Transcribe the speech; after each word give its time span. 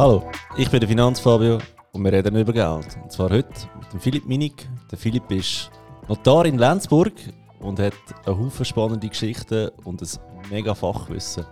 Hallo, 0.00 0.22
ich 0.56 0.70
bin 0.70 0.80
der 0.80 0.88
Finanzfabio 0.88 1.58
und 1.92 2.02
wir 2.02 2.10
reden 2.10 2.34
über 2.34 2.54
Geld. 2.54 2.96
Und 3.02 3.12
zwar 3.12 3.28
heute 3.28 3.52
mit 3.78 3.92
dem 3.92 4.00
Philipp 4.00 4.24
Minig. 4.24 4.66
Der 4.90 4.96
Philipp 4.96 5.30
ist 5.30 5.70
Notar 6.08 6.46
in 6.46 6.56
Lenzburg 6.56 7.12
und 7.58 7.78
hat 7.78 7.92
einen 8.24 8.38
Haufen 8.38 8.64
spannende 8.64 9.06
Geschichten 9.06 9.68
und 9.84 10.00
ein 10.00 10.08
mega 10.48 10.74
Fachwissen. 10.74 11.44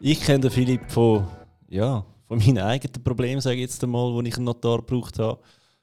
Ich 0.00 0.22
kenne 0.22 0.40
den 0.40 0.50
Philipp 0.50 0.90
von, 0.90 1.26
ja, 1.68 2.06
von 2.26 2.38
meinen 2.38 2.60
eigenen 2.60 3.04
Problemen, 3.04 3.42
sage 3.42 3.56
ich 3.56 3.62
jetzt 3.64 3.84
einmal, 3.84 4.14
wo 4.14 4.22
ich 4.22 4.34
einen 4.34 4.46
Notar 4.46 4.78
gebraucht 4.78 5.18
habe. 5.18 5.38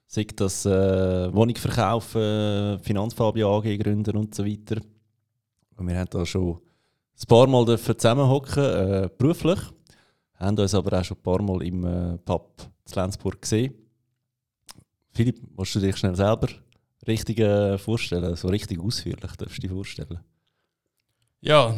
Sei 0.08 0.26
das 0.36 0.66
äh, 0.66 1.32
Wohnung 1.32 1.56
verkaufen, 1.56 2.80
Finanzfabio 2.82 3.60
AG 3.60 3.78
gründen 3.78 4.18
und 4.18 4.34
so 4.34 4.44
weiter. 4.44 4.82
Und 5.78 5.88
wir 5.88 6.00
haben 6.00 6.10
da 6.10 6.26
schon 6.26 6.54
ein 6.54 7.28
paar 7.28 7.46
Mal 7.46 7.78
zusammenhocken, 7.78 8.64
äh, 8.64 9.10
beruflich. 9.16 9.60
Haben 10.42 10.58
uns 10.58 10.74
aber 10.74 11.00
auch 11.00 11.04
schon 11.04 11.18
ein 11.18 11.24
paar 11.24 11.42
Mal 11.42 11.62
im 11.62 11.86
äh, 11.86 12.18
Pub 12.18 12.52
in 12.88 12.94
Lenzburg 12.96 13.40
gesehen. 13.40 13.76
Philipp, 15.14 15.40
musst 15.56 15.76
du 15.76 15.80
dich 15.80 15.96
schnell 15.96 16.16
selber 16.16 16.48
richtig 17.06 17.40
äh, 17.40 17.78
vorstellen? 17.78 18.36
So 18.36 18.48
richtig 18.48 18.80
ausführlich 18.80 19.20
darfst 19.38 19.58
du 19.58 19.62
dich 19.62 19.70
vorstellen. 19.70 20.20
Ja, 21.42 21.76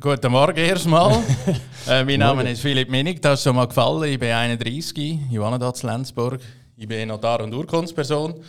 guten 0.00 0.32
Morgen 0.32 0.56
erstmal. 0.56 1.22
äh, 1.88 2.02
mein 2.02 2.20
Name 2.20 2.50
ist 2.50 2.62
Philipp 2.62 2.88
Minig, 2.88 3.20
das 3.20 3.40
ist 3.40 3.44
schon 3.44 3.56
mal 3.56 3.66
gefallen. 3.66 4.10
Ich 4.10 4.18
bin 4.18 4.32
31, 4.32 4.96
ich 5.30 5.38
wohne 5.38 5.58
hier 5.58 5.74
in 5.74 5.86
Lenzburg. 5.86 6.40
Ich 6.76 6.88
bin 6.88 7.08
Notar 7.08 7.42
und 7.42 7.52
Urkundsperson. 7.52 8.42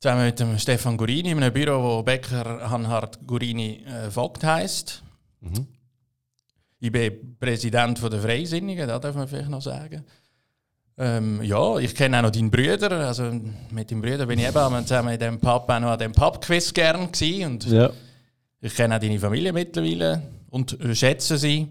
Zusammen 0.00 0.24
mit 0.24 0.40
dem 0.40 0.58
Stefan 0.58 0.96
Gurini 0.96 1.32
in 1.32 1.42
einem 1.42 1.52
Büro, 1.52 1.82
wo 1.82 2.02
Becker 2.02 2.70
Hanhard 2.70 3.26
Gurini 3.26 3.84
äh, 3.84 4.10
Vogt 4.10 4.42
heisst. 4.42 5.02
Mhm. 5.40 5.66
Ich 6.82 6.90
bin 6.90 7.36
Präsident 7.38 8.02
der 8.02 8.20
Freisinnigen, 8.20 8.88
das 8.88 9.00
darf 9.00 9.14
man 9.14 9.28
vielleicht 9.28 9.48
noch 9.48 9.62
sagen. 9.62 10.04
Ähm, 10.98 11.40
ja, 11.44 11.78
ich 11.78 11.94
kenne 11.94 12.18
auch 12.18 12.22
noch 12.22 12.32
deinen 12.32 12.50
Brüder. 12.50 12.90
Also 13.06 13.30
mit 13.70 13.88
deinem 13.88 14.02
Brüder 14.02 14.26
bin 14.26 14.40
ich 14.40 14.48
eben 14.48 14.86
zusammen 14.86 15.14
in 15.14 15.20
dem 15.20 15.38
Pub 15.38 15.70
auch 15.70 15.78
noch 15.78 15.92
an 15.92 15.98
dem 16.00 16.10
Pub-Quiz 16.10 16.74
gern 16.74 17.12
gewesen. 17.12 17.52
Und 17.52 17.66
ja. 17.66 17.88
ich 18.60 18.74
kenne 18.74 18.96
auch 18.96 18.98
deine 18.98 19.20
Familie 19.20 19.52
mittlerweile 19.52 20.22
und 20.50 20.76
schätze 20.94 21.38
sie. 21.38 21.68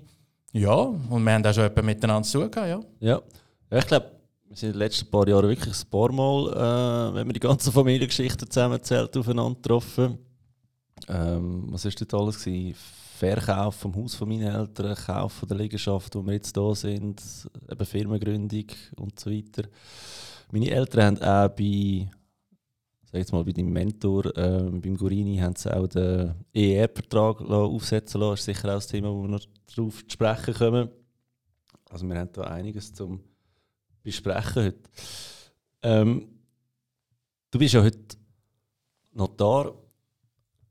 Ja, 0.54 0.76
und 0.76 1.24
wir 1.26 1.34
haben 1.34 1.46
auch 1.46 1.54
schon 1.54 1.66
etwas 1.66 1.84
miteinander 1.84 2.24
zu 2.26 2.48
tun 2.48 2.52
ja. 2.56 2.80
Ja, 3.02 3.22
ja 3.70 3.78
ich 3.78 3.88
glaube, 3.88 4.12
wir 4.48 4.56
sind 4.56 4.70
in 4.70 4.74
den 4.76 4.80
letzten 4.80 5.12
paar 5.12 5.28
Jahren 5.28 5.50
wirklich 5.50 5.76
ein 5.78 5.90
paar 5.90 6.12
Mal, 6.14 7.12
äh, 7.12 7.16
wenn 7.16 7.28
wir 7.28 7.34
die 7.34 7.42
ganze 7.42 7.70
Familiengeschichte 7.70 8.48
zusammenzählt, 8.48 9.18
aufeinander 9.18 9.56
getroffen. 9.56 10.20
Ähm, 11.10 11.66
was 11.68 11.84
war 11.84 11.92
das 11.92 12.14
alles? 12.14 12.46
Gewesen? 12.46 13.01
Verkauf 13.22 13.76
vom 13.76 13.96
Haus 13.96 14.16
von 14.16 14.28
meinen 14.28 14.48
Eltern, 14.48 14.96
Kauf 14.96 15.34
von 15.34 15.48
der 15.48 15.58
Liegenschaft, 15.58 16.16
wo 16.16 16.26
wir 16.26 16.34
jetzt 16.34 16.58
da 16.58 16.74
sind, 16.74 17.22
eben 17.70 17.86
Firmengründung 17.86 18.66
und 18.98 19.20
so 19.20 19.30
weiter. 19.30 19.70
Meine 20.52 20.72
Eltern 20.72 21.20
haben 21.20 21.22
auch 21.22 21.56
bei, 21.56 22.10
sag 23.04 23.20
jetzt 23.20 23.32
mal, 23.32 23.44
bei 23.44 23.52
deinem 23.52 23.72
Mentor, 23.72 24.26
äh, 24.36 24.64
beim 24.72 24.98
Gurini, 24.98 25.38
haben 25.38 25.56
sie 25.56 25.72
auch 25.72 25.86
den 25.86 26.34
EER-Vertrag 26.52 27.42
aufsetzen 27.42 28.22
lassen. 28.22 28.32
Das 28.32 28.40
ist 28.40 28.46
sicher 28.46 28.70
auch 28.70 28.74
das 28.74 28.88
Thema, 28.88 29.10
wo 29.12 29.22
wir 29.22 29.30
noch 29.30 29.46
darauf 29.76 30.04
zu 30.08 30.10
sprechen 30.10 30.54
kommen. 30.56 30.90
Also 31.92 32.08
wir 32.08 32.18
haben 32.18 32.32
da 32.34 32.42
einiges 32.42 32.92
zum 32.92 33.22
besprechen 34.02 34.64
heute. 34.64 34.90
Ähm, 35.84 36.28
du 37.52 37.60
bist 37.60 37.76
ja 37.76 37.84
heute 37.84 38.18
Notar, 39.14 39.76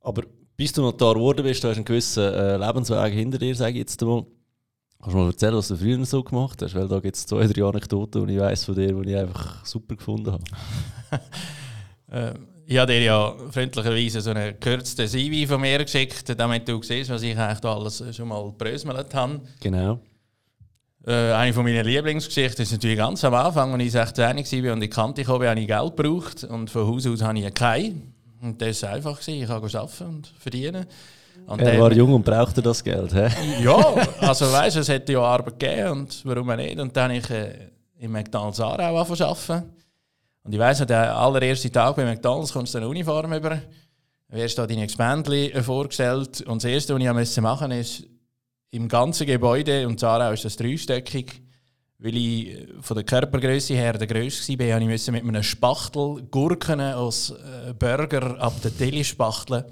aber 0.00 0.24
bis 0.61 0.75
du 0.75 0.83
Notar 0.83 1.14
geworden 1.14 1.42
bist, 1.42 1.64
du 1.64 1.69
hast 1.69 1.77
einen 1.77 1.86
gewissen 1.86 2.22
äh, 2.22 2.58
Lebensweg 2.58 3.14
hinter 3.14 3.39
dir, 3.39 3.55
sage 3.55 3.72
ich 3.72 3.78
jetzt 3.78 3.98
mal. 4.03 4.27
Kannst 5.00 5.14
du 5.14 5.19
mal 5.19 5.27
erzählen, 5.28 5.55
was 5.55 5.69
du 5.69 5.77
früher 5.77 6.05
so 6.05 6.23
gemacht 6.23 6.61
hast? 6.61 6.74
Weil 6.74 6.86
da 6.86 7.01
gibt 7.01 7.17
es 7.17 7.24
zwei, 7.24 7.46
drei 7.46 7.64
Anekdoten, 7.64 8.27
die 8.27 8.34
ich 8.34 8.40
weiss 8.40 8.67
von 8.67 8.74
dir, 8.74 8.92
die 8.92 9.11
ich 9.11 9.17
einfach 9.17 9.64
super 9.64 9.96
gefunden 9.96 10.33
habe. 10.33 10.45
ähm, 12.12 12.46
ich 12.67 12.77
habe 12.77 12.92
dir 12.92 13.02
ja 13.02 13.34
freundlicherweise 13.51 14.20
so 14.20 14.33
einen 14.33 14.48
gekürzten 14.61 15.08
CV 15.08 15.51
von 15.51 15.62
mir 15.62 15.83
geschickt, 15.83 16.39
damit 16.39 16.68
du 16.68 16.83
siehst, 16.83 17.08
was 17.08 17.23
ich 17.23 17.39
eigentlich 17.39 17.64
alles 17.64 18.05
schon 18.14 18.29
mal 18.29 18.52
brösmelt 18.52 19.14
habe. 19.14 19.40
Genau. 19.61 19.98
Äh, 21.07 21.33
eine 21.33 21.55
von 21.55 21.64
meinen 21.64 21.86
Lieblingsgeschichten 21.86 22.64
ist 22.64 22.73
natürlich 22.73 22.98
ganz 22.98 23.24
am 23.24 23.33
Anfang, 23.33 23.73
als 23.73 23.83
ich 23.83 23.92
16 23.92 24.24
war 24.27 24.34
und 24.34 24.67
in 24.67 24.80
die 24.80 24.90
Kante 24.90 25.24
kam, 25.24 25.42
habe 25.42 25.58
ich 25.58 25.67
Geld 25.67 25.96
gebraucht 25.96 26.45
und 26.45 26.68
von 26.68 26.86
Haus 26.86 27.07
aus 27.07 27.23
habe 27.23 27.39
ich 27.39 27.55
kein. 27.55 28.09
Und 28.42 28.61
das 28.61 28.83
war 28.83 28.90
einfach. 28.90 29.20
Ich 29.27 29.46
kann 29.46 29.62
arbeiten 29.62 30.05
und 30.05 30.27
verdienen. 30.39 30.86
Und 31.46 31.61
er 31.61 31.80
war 31.80 31.92
jung 31.92 32.14
und 32.14 32.24
brauchte 32.24 32.62
das 32.62 32.83
Geld, 32.83 33.14
hä? 33.14 33.28
Ja, 33.62 33.77
also 34.20 34.52
weißt 34.52 34.77
es 34.77 34.89
hätte 34.89 35.12
ja 35.14 35.20
Arbeit 35.20 35.58
gegeben 35.58 35.90
und 35.90 36.23
warum 36.24 36.55
nicht? 36.56 36.78
Und 36.78 36.96
dann 36.96 37.11
habe 37.11 37.18
ich 37.18 37.30
äh, 37.30 37.70
in 37.98 38.12
McDonalds 38.12 38.61
Aarau 38.61 38.98
arbeiten. 38.98 39.73
Und 40.42 40.52
ich 40.52 40.58
weiss, 40.58 40.84
der 40.86 41.17
allererste 41.17 41.70
Tag 41.70 41.96
bei 41.96 42.05
McDonalds 42.05 42.52
kommst 42.52 42.74
du 42.74 42.78
eine 42.78 42.89
Uniform 42.89 43.33
über. 43.33 43.61
Wirst 44.28 44.58
da 44.58 44.67
deine 44.67 44.84
Expandli 44.84 45.51
äh, 45.51 45.62
vorgestellt. 45.62 46.42
Und 46.42 46.62
das 46.62 46.70
Erste, 46.70 46.95
was 46.95 47.36
ich 47.36 47.42
machen 47.42 47.68
musste, 47.70 47.74
ist, 47.74 48.07
im 48.72 48.86
ganzen 48.86 49.27
Gebäude, 49.27 49.89
und 49.89 50.02
Aarau 50.05 50.33
ist 50.33 50.45
das 50.45 50.57
dreistöckig, 50.57 51.42
weil 52.02 52.16
ich 52.16 52.48
äh, 52.48 52.66
von 52.80 52.96
der 52.96 53.05
Körpergröße 53.05 53.74
her 53.74 53.92
der 53.92 54.06
Größte 54.06 54.58
war, 54.58 54.80
musste 54.80 55.11
ich 55.11 55.22
mit 55.22 55.28
einem 55.34 55.42
Spachtel 55.42 56.27
Gurken 56.30 56.80
aus 56.80 57.30
äh, 57.30 57.74
Burger 57.74 58.40
ab 58.40 58.61
der 58.62 58.77
Telly 58.77 59.05
spachteln. 59.05 59.64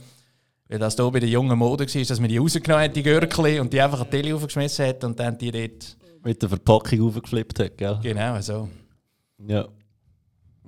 Weil 0.68 0.78
das 0.78 0.96
hier 0.96 1.10
bei 1.10 1.20
der 1.20 1.28
jungen 1.30 1.58
Mode 1.58 1.86
war, 1.86 2.02
dass 2.02 2.20
man 2.20 2.28
die 2.28 2.36
rausgenommen 2.36 2.84
hat, 2.84 2.94
die 2.96 3.02
Gürkli, 3.02 3.58
und 3.58 3.72
die 3.72 3.80
einfach 3.80 4.00
an 4.00 4.06
die 4.06 4.10
Telly 4.10 4.32
aufgeschmissen 4.34 4.86
hat 4.86 5.02
und 5.04 5.18
dann 5.18 5.38
die 5.38 5.50
dort... 5.50 5.96
Mit 6.22 6.42
der 6.42 6.48
Verpackung 6.48 7.08
aufgeflippt 7.08 7.60
hat, 7.60 7.78
gell? 7.78 7.98
Genau, 8.02 8.38
so. 8.40 8.68
Ja. 9.46 9.68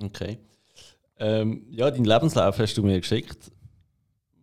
Okay. 0.01 0.39
Ähm, 1.19 1.67
ja, 1.69 1.91
deinen 1.91 2.05
Lebenslauf 2.05 2.57
hast 2.57 2.75
du 2.75 2.83
mir 2.83 2.99
geschickt. 2.99 3.51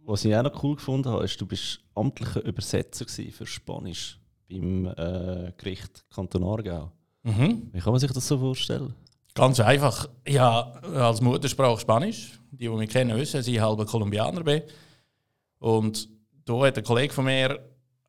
Was 0.05 0.25
ich 0.25 0.37
auch 0.37 0.45
noch 0.45 0.63
cool 0.63 0.77
gefunden 0.77 1.09
habe, 1.09 1.25
ist, 1.25 1.41
du 1.41 1.47
bist 1.47 1.81
amtlicher 1.95 2.45
Übersetzer 2.45 3.07
für 3.07 3.47
Spanisch 3.47 4.21
beim 4.49 4.87
äh, 4.87 5.53
Gericht 5.57 6.05
Kanton 6.11 6.45
Aargau. 6.45 6.93
Mhm. 7.29 7.69
Wie 7.73 7.81
kann 7.81 7.93
man 7.93 8.01
sich 8.01 8.11
das 8.11 8.27
so 8.27 8.39
vorstellen? 8.39 8.95
Ganz 9.35 9.61
einfach. 9.61 10.09
Ja, 10.27 10.73
als 10.95 11.21
Muttersprache 11.21 11.81
Spanisch. 11.81 12.39
Die, 12.51 12.65
die 12.65 12.69
mich 12.71 12.91
kennen, 12.91 13.17
wissen, 13.17 13.37
dass 13.37 13.47
ich 13.47 13.61
halber 13.61 13.85
Kolumbianer 13.85 14.43
bin. 14.43 14.63
Und 15.59 16.09
da 16.45 16.55
hat 16.61 16.79
ein 16.79 16.85
Kollege 16.85 17.13
von 17.13 17.27
mir 17.27 17.59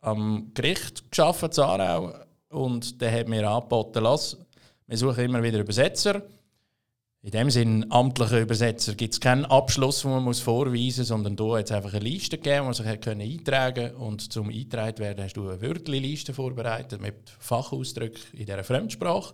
am 0.01 0.51
Gericht 0.53 1.11
geschafft, 1.11 1.59
Aarau, 1.59 2.13
und 2.49 3.01
der 3.01 3.11
hat 3.11 3.27
mir 3.27 3.47
angeboten, 3.47 4.01
lass, 4.01 4.37
wir 4.87 4.97
suchen 4.97 5.25
immer 5.25 5.43
wieder 5.43 5.59
Übersetzer. 5.59 6.21
In 7.21 7.31
dem 7.31 7.49
Sinne, 7.49 7.85
amtliche 7.89 8.39
Übersetzer 8.39 8.95
gibt 8.95 9.13
es 9.13 9.19
keinen 9.19 9.43
Abschluss, 9.43 10.03
den 10.03 10.11
man 10.11 10.23
muss 10.23 10.39
vorweisen 10.39 11.01
muss, 11.01 11.07
sondern 11.09 11.37
hat 11.51 11.65
es 11.65 11.71
einfach 11.73 11.93
eine 11.93 12.05
Liste 12.05 12.37
gegeben, 12.37 12.59
die 12.59 12.65
man 12.65 12.73
sich 12.73 13.01
können 13.01 13.21
eintragen 13.21 13.89
konnte. 13.89 13.97
Und 13.97 14.31
zum 14.31 14.49
Eintragen 14.49 14.99
werden 14.99 15.25
hast 15.25 15.33
du 15.33 15.49
eine 15.49 15.61
Wörterliste 15.61 16.33
vorbereitet 16.33 17.01
mit 17.01 17.15
Fachausdrücken 17.39 18.21
in 18.33 18.45
dieser 18.45 18.63
Fremdsprache. 18.63 19.33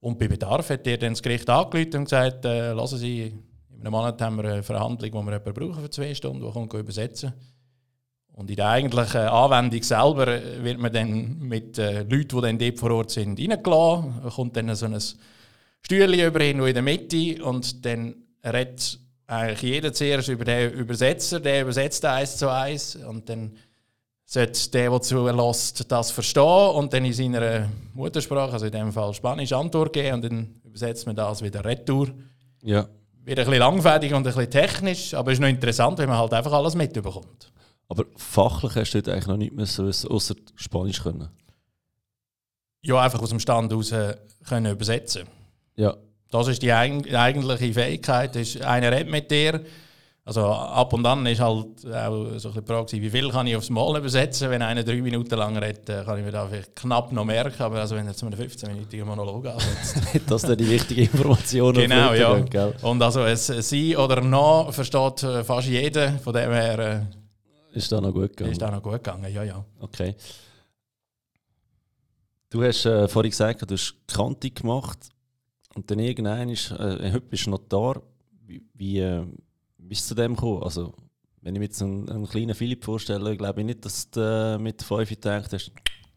Und 0.00 0.18
bei 0.18 0.26
Bedarf 0.26 0.70
hat 0.70 0.84
dir 0.84 0.98
dann 0.98 1.12
das 1.12 1.22
Gericht 1.22 1.48
angerufen 1.48 1.94
und 1.94 2.04
gesagt, 2.04 2.44
äh, 2.44 2.72
lassen 2.72 2.98
Sie, 2.98 3.34
in 3.72 3.80
einem 3.80 3.92
Monat 3.92 4.20
haben 4.20 4.36
wir 4.36 4.44
eine 4.46 4.62
Verhandlung, 4.64 5.10
die 5.10 5.16
wir 5.16 5.38
jemanden 5.38 5.54
brauchen 5.54 5.82
für 5.82 5.90
zwei 5.90 6.12
Stunden, 6.12 6.44
die 6.44 6.52
kommt 6.52 6.72
übersetzen. 6.72 7.34
Und 8.32 8.50
in 8.50 8.56
der 8.56 8.68
eigentlichen 8.68 9.20
Anwendung 9.20 9.82
selber 9.82 10.26
wird 10.62 10.78
man 10.78 10.92
dann 10.92 11.38
mit 11.38 11.78
äh, 11.78 12.02
Leuten, 12.02 12.36
die 12.36 12.40
dann 12.40 12.58
dort 12.58 12.78
vor 12.80 12.90
Ort 12.90 13.10
sind, 13.10 13.38
reingelassen. 13.38 14.22
Kommt 14.34 14.56
dann 14.56 14.74
so 14.74 14.86
ein 14.86 14.98
Stühle 15.82 16.26
über 16.26 16.40
ihn 16.40 16.60
in 16.60 16.74
der 16.74 16.82
Mitte 16.82 17.42
und 17.44 17.84
dann 17.84 18.14
redet 18.44 18.98
eigentlich 19.26 19.62
jeder 19.62 19.92
zuerst 19.92 20.28
über 20.28 20.44
den 20.44 20.72
Übersetzer, 20.72 21.40
der 21.40 21.62
übersetzt 21.62 22.04
eins 22.04 22.36
zu 22.36 22.48
eins 22.48 22.96
und 22.96 23.28
dann 23.28 23.56
sollte 24.24 24.70
der, 24.70 24.90
der 24.90 25.00
zulässt, 25.00 25.90
das 25.90 26.10
verstehen 26.10 26.70
und 26.74 26.92
dann 26.92 27.04
in 27.04 27.12
seiner 27.12 27.68
Muttersprache, 27.94 28.52
also 28.52 28.66
in 28.66 28.72
dem 28.72 28.92
Fall 28.92 29.14
Spanisch, 29.14 29.52
Antwort 29.52 29.92
geben 29.92 30.14
und 30.14 30.24
dann 30.24 30.60
übersetzt 30.64 31.06
man 31.06 31.16
das 31.16 31.42
wieder 31.42 31.64
retour. 31.64 32.08
Ja. 32.62 32.88
Wird 33.24 33.38
ein 33.38 33.44
bisschen 33.44 33.58
langfädig 33.58 34.12
und 34.12 34.18
ein 34.18 34.22
bisschen 34.22 34.50
technisch, 34.50 35.14
aber 35.14 35.30
es 35.30 35.36
ist 35.36 35.42
noch 35.42 35.48
interessant, 35.48 35.98
wenn 35.98 36.08
man 36.08 36.18
halt 36.18 36.32
einfach 36.32 36.52
alles 36.52 36.74
mitbekommt. 36.74 37.52
Aber 37.88 38.04
fachlich 38.16 38.76
hast 38.76 38.92
du 38.92 38.98
eigentlich 38.98 39.26
noch 39.26 39.36
nicht 39.36 39.52
müssen 39.52 39.86
wissen, 39.86 40.10
außer 40.10 40.34
Spanisch 40.54 41.02
können? 41.02 41.28
Ja, 42.82 43.00
einfach 43.00 43.20
aus 43.20 43.30
dem 43.30 43.40
Stand 43.40 43.70
heraus 43.70 43.92
können 44.48 44.72
übersetzen 44.72 45.26
ja. 45.80 45.96
Das 46.30 46.46
ist 46.46 46.62
die 46.62 46.72
eigentliche 46.72 47.74
Fähigkeit. 47.74 48.36
Ist, 48.36 48.62
einer 48.62 48.92
redet 48.92 49.10
mit 49.10 49.30
dir. 49.30 49.60
Also 50.24 50.46
ab 50.46 50.92
und 50.92 51.04
an 51.04 51.26
ist 51.26 51.40
halt 51.40 51.84
auch 51.92 52.38
so 52.38 52.50
die 52.50 52.62
Frage, 52.62 52.92
wie 52.92 53.10
viel 53.10 53.30
kann 53.30 53.48
ich 53.48 53.56
aufs 53.56 53.70
Mal 53.70 53.98
übersetzen. 53.98 54.48
Wenn 54.48 54.62
einer 54.62 54.84
drei 54.84 55.02
Minuten 55.02 55.34
lang 55.34 55.56
redet, 55.56 55.86
kann 55.86 56.18
ich 56.18 56.24
mir 56.24 56.30
da 56.30 56.46
vielleicht 56.46 56.76
knapp 56.76 57.10
noch 57.10 57.24
merken. 57.24 57.60
Aber 57.60 57.80
also 57.80 57.96
wenn 57.96 58.06
er 58.06 58.14
zu 58.14 58.26
einem 58.26 58.38
15-minütigen 58.38 59.04
Monolog 59.04 59.46
ansetzt. 59.46 59.96
das 60.28 60.42
sind 60.42 60.60
die 60.60 60.70
wichtigen 60.70 61.00
Informationen. 61.00 61.80
genau, 61.80 62.12
ja. 62.12 62.38
Gell? 62.38 62.74
Und 62.82 63.02
also 63.02 63.24
es 63.24 63.46
Sie 63.46 63.96
oder 63.96 64.20
No 64.20 64.70
versteht 64.70 65.24
äh, 65.24 65.42
fast 65.42 65.66
jeder. 65.66 66.12
Von 66.18 66.34
dem 66.34 66.52
her... 66.52 66.78
Äh, 66.78 67.76
ist 67.76 67.90
da 67.90 68.00
noch 68.00 68.12
gut 68.12 68.30
gegangen? 68.30 68.52
Ist 68.52 68.62
da 68.62 68.70
noch 68.70 68.82
gut 68.82 69.02
gegangen, 69.02 69.32
ja, 69.32 69.42
ja. 69.42 69.64
Okay. 69.80 70.14
Du 72.50 72.62
hast 72.62 72.84
äh, 72.84 73.08
vorhin 73.08 73.30
gesagt, 73.30 73.68
du 73.68 73.74
hast 73.74 73.96
Kante 74.06 74.50
gemacht 74.50 75.08
und 75.74 75.90
dann 75.90 75.98
irgendein 75.98 76.48
ist, 76.48 76.70
äh, 76.72 77.20
bist 77.28 77.46
du 77.46 77.50
Notar. 77.50 78.02
Wie, 78.46 78.62
wie 78.74 78.98
äh, 78.98 79.24
bist 79.78 80.04
du 80.04 80.08
zu 80.08 80.14
dem 80.14 80.34
gekommen? 80.34 80.62
Also, 80.62 80.94
wenn 81.42 81.54
ich 81.54 81.58
mir 81.60 81.66
jetzt 81.66 81.82
einen, 81.82 82.08
einen 82.10 82.26
kleinen 82.26 82.54
Philipp 82.54 82.84
vorstelle, 82.84 83.36
glaube 83.36 83.60
ich 83.60 83.66
nicht, 83.66 83.84
dass 83.84 84.10
du 84.10 84.20
äh, 84.20 84.58
mit 84.58 84.82
5 84.82 85.08
gedacht 85.08 85.52
hast, 85.52 85.72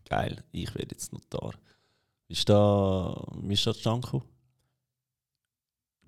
geil, 0.09 0.43
ich 0.51 0.73
werde 0.75 0.89
jetzt 0.91 1.13
Notar. 1.13 1.53
Wie 2.27 2.33
ist 2.33 2.49
da, 2.49 3.25
wie 3.41 3.53
ist 3.53 3.65
da 3.65 3.73
zustande 3.73 4.05
gekommen? 4.05 4.23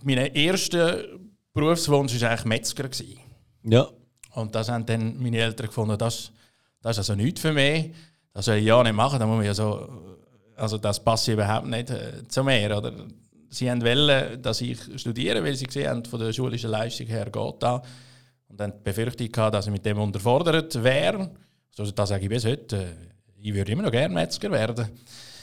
Mein 0.04 0.18
erster 0.18 1.04
Berufswunsch 1.54 2.20
war 2.22 2.30
eigentlich 2.32 2.46
Metzger. 2.46 2.90
Gewesen. 2.90 3.20
Ja. 3.64 3.88
Und 4.34 4.54
das 4.54 4.70
haben 4.70 4.86
dann 4.86 5.22
meine 5.22 5.38
Eltern 5.38 5.68
gefunden, 5.68 5.98
das, 5.98 6.32
das 6.82 6.98
ist 6.98 7.10
also 7.10 7.16
nichts 7.16 7.42
für 7.42 7.54
mich. 7.54 7.94
Das 8.34 8.46
soll 8.46 8.56
ich 8.56 8.66
ja 8.66 8.84
nicht 8.84 8.94
machen, 8.94 9.20
da 9.20 9.26
muss 9.26 9.38
man 9.38 9.46
ja 9.46 9.54
so, 9.54 10.18
also 10.58 10.78
das 10.78 11.02
passt 11.02 11.28
überhaupt 11.30 11.68
nicht 11.68 11.90
äh, 11.90 12.28
zu 12.28 12.44
mir. 12.44 12.78
Oder? 12.78 13.08
Sie 13.56 13.68
wollen, 13.68 14.42
dass 14.42 14.60
ich 14.60 14.78
studiere, 14.98 15.42
weil 15.42 15.56
sie 15.56 15.66
gesehen 15.66 15.90
haben, 15.90 16.04
von 16.04 16.20
der 16.20 16.34
schulischen 16.34 16.70
Leistung 16.70 17.08
her 17.08 17.30
geht 17.32 17.56
da. 17.60 17.82
Und 18.50 18.60
dann 18.60 18.74
die 18.74 18.84
Befürchtung 18.84 19.32
dass 19.52 19.68
ich 19.68 19.72
mit 19.72 19.86
dem 19.86 19.98
unterfordert 19.98 20.84
wäre. 20.84 21.32
Also 21.78 21.92
das 21.92 22.10
sage 22.10 22.24
ich 22.24 22.30
bis 22.30 22.44
heute. 22.44 22.96
Ich 23.38 23.54
würde 23.54 23.72
immer 23.72 23.84
noch 23.84 23.92
gerne 23.92 24.14
Metzger 24.14 24.52
werden. 24.52 24.90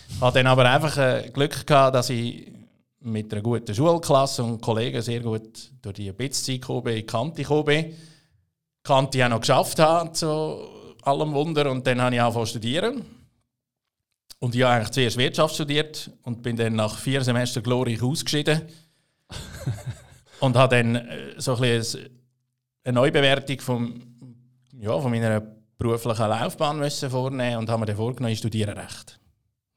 Ich 0.09 0.21
hatte 0.21 0.39
dann 0.39 0.47
aber 0.49 0.71
einfach 0.71 0.99
äh, 0.99 1.31
Glück 1.33 1.67
gehabt, 1.67 1.95
dass 1.95 2.11
ich 2.11 2.53
mit 3.01 3.33
einer 3.33 3.41
guten 3.41 3.75
Schulklasse 3.75 4.45
und 4.45 4.61
Kollegen 4.61 5.01
sehr 5.01 5.21
gut 5.21 5.71
durch 5.81 5.95
die 5.95 6.13
Bitzzeit 6.13 6.61
gekommen 6.61 6.85
bin, 6.85 6.97
in 6.99 7.07
Kante 7.07 7.43
gekommen 7.43 7.65
bin. 7.65 7.97
Kante 8.83 9.25
auch 9.25 9.31
noch 9.31 9.41
geschafft 9.41 9.79
habe, 9.79 10.13
zu 10.13 10.69
allem 11.03 11.33
Wunder. 11.33 11.71
Und 11.71 11.87
dann 11.87 12.03
habe 12.03 12.15
ich 12.15 12.21
angefangen 12.21 12.47
zu 12.47 12.51
studieren. 12.51 13.22
Und 14.43 14.57
ich 14.57 14.63
habe 14.65 14.75
eigentlich 14.75 14.91
zuerst 14.91 15.17
Wirtschaft 15.19 15.55
studiert 15.55 16.11
und 16.25 16.43
bin 16.43 16.57
dann 16.57 16.75
nach 16.75 16.99
vier 16.99 17.23
Semestern 17.23 17.63
glorreich 17.63 18.03
ausgeschieden. 18.03 18.63
und 20.41 20.57
habe 20.57 20.77
dann 20.77 20.97
äh, 20.97 21.35
so 21.37 21.55
ein 21.55 21.61
bisschen 21.61 22.11
eine 22.83 22.95
Neubewertung 22.95 23.61
vom, 23.61 24.03
ja, 24.81 24.99
von 24.99 25.13
meiner 25.13 25.41
beruflichen 25.79 26.27
Laufbahn 26.27 26.81
müssen 26.81 27.09
vornehmen 27.09 27.59
und 27.59 27.71
habe 27.71 27.79
mir 27.79 27.87
dann 27.87 27.95
vorgenommen, 27.95 28.33
ich 28.33 28.41
studiere 28.41 28.77
Recht. 28.77 29.21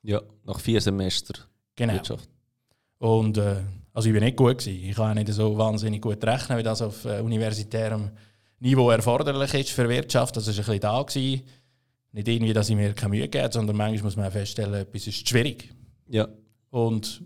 Ja, 0.02 0.20
nach 0.46 0.60
vier 0.60 0.82
Semestern 0.82 1.44
genau. 1.76 1.94
Wirtschaft. 1.94 2.28
Und 2.98 3.38
äh, 3.38 3.58
also 3.94 4.10
ich 4.10 4.16
war 4.16 4.22
nicht 4.22 4.36
gut. 4.36 4.58
Gewesen. 4.58 4.84
Ich 4.84 4.96
kann 4.96 5.16
nicht 5.16 5.32
so 5.32 5.56
wahnsinnig 5.56 6.02
gut 6.02 6.24
rechnen, 6.24 6.58
wie 6.58 6.64
das 6.64 6.82
auf 6.82 7.06
äh, 7.06 7.20
universitärem 7.20 8.10
Niveau 8.62 8.90
erforderlich 8.90 9.54
ist 9.54 9.70
für 9.70 9.88
Wirtschaft. 9.88 10.36
Das 10.36 10.48
war 10.48 10.54
ein 10.54 10.58
bisschen 10.58 10.80
da. 10.80 11.04
Gewesen. 11.04 11.44
Nicht 12.16 12.30
irgendwie, 12.30 12.54
dass 12.54 12.70
ich 12.70 12.78
mir 12.78 12.94
keine 12.94 13.10
Mühe 13.10 13.28
gebe, 13.28 13.52
sondern 13.52 13.76
manchmal 13.76 14.04
muss 14.04 14.16
man 14.16 14.32
feststellen, 14.32 14.74
etwas 14.74 15.06
ist 15.06 15.28
schwierig. 15.28 15.70
Ja. 16.08 16.26
Und 16.70 17.22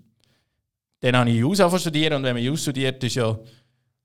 dann 1.00 1.16
habe 1.16 1.30
ich 1.30 1.36
Jus 1.36 1.62
studieren 1.80 2.16
und 2.16 2.24
wenn 2.24 2.34
man 2.34 2.42
Jus 2.42 2.64
studiert, 2.64 3.04
ist 3.04 3.14
ja 3.14 3.38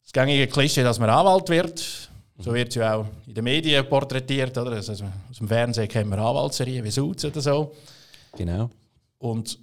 das 0.02 0.12
gängige 0.12 0.46
Klischee, 0.46 0.82
dass 0.82 0.98
man 0.98 1.08
Anwalt 1.08 1.48
wird. 1.48 2.10
So 2.36 2.52
wird 2.52 2.69
es 2.69 2.75
ja 2.75 2.96
auch 2.96 3.06
in 3.26 3.32
den 3.32 3.44
Medien 3.44 3.88
porträtiert. 3.88 4.58
Oder? 4.58 4.72
Also 4.72 4.92
aus 4.92 5.38
dem 5.38 5.48
Fernsehen 5.48 5.88
kennen 5.88 6.10
wir 6.10 6.19
Anwaltsserien 6.19 6.84
wie 6.84 6.90
Suits 6.90 7.25
oder 7.25 7.40
so. 7.40 7.75
Genau. 8.36 8.69
Und 9.16 9.58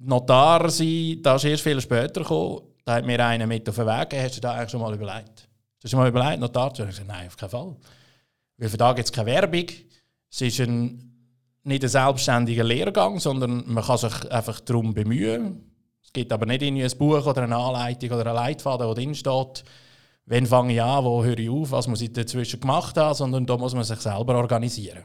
Notar 0.00 0.70
sein, 0.70 1.18
das 1.22 1.44
ist 1.44 1.50
erst 1.50 1.62
viel 1.62 1.80
später 1.82 2.22
gekommen. 2.22 2.62
Da 2.86 2.94
hat 2.94 3.04
mir 3.04 3.22
einer 3.22 3.46
mit 3.46 3.68
auf 3.68 3.76
den 3.76 3.86
Weg 3.86 4.08
gegeben, 4.08 4.24
hast 4.24 4.36
du 4.38 4.40
da 4.40 4.52
eigentlich 4.52 4.70
schon 4.70 4.80
mal 4.80 4.94
überlegt? 4.94 5.40
Hast 5.40 5.84
du 5.84 5.88
schon 5.88 6.00
mal 6.00 6.08
überlegt, 6.08 6.40
Notar 6.40 6.72
zu 6.72 6.86
gesagt, 6.86 7.06
nein, 7.06 7.26
auf 7.26 7.36
keinen 7.36 7.50
Fall. 7.50 7.76
Weil 8.56 8.68
für 8.70 8.78
da 8.78 8.94
gibt 8.94 9.04
es 9.04 9.12
keine 9.12 9.26
Werbung. 9.26 9.66
Es 10.36 10.42
ist 10.42 10.60
ein, 10.60 11.14
nicht 11.64 11.82
ein 11.82 11.88
selbstständiger 11.88 12.62
Lehrgang, 12.62 13.18
sondern 13.18 13.64
man 13.72 13.82
kann 13.82 13.96
sich 13.96 14.30
einfach 14.30 14.60
darum 14.60 14.92
bemühen. 14.92 15.62
Es 16.04 16.12
gibt 16.12 16.30
aber 16.30 16.44
nicht 16.44 16.62
ein 16.62 16.98
Buch 16.98 17.24
oder 17.24 17.44
eine 17.44 17.56
Anleitung 17.56 18.10
oder 18.10 18.26
einen 18.26 18.34
Leitfaden, 18.34 18.86
wo 18.86 18.92
drin 18.92 19.14
steht, 19.14 19.64
wann 20.26 20.44
fange 20.44 20.74
ich 20.74 20.82
an, 20.82 21.04
wo 21.06 21.24
höre 21.24 21.38
ich 21.38 21.48
auf, 21.48 21.70
was 21.70 21.88
muss 21.88 22.02
ich 22.02 22.12
dazwischen 22.12 22.60
gemacht 22.60 22.98
haben, 22.98 23.14
sondern 23.14 23.46
da 23.46 23.56
muss 23.56 23.74
man 23.74 23.84
sich 23.84 23.98
selber 23.98 24.34
organisieren. 24.36 25.04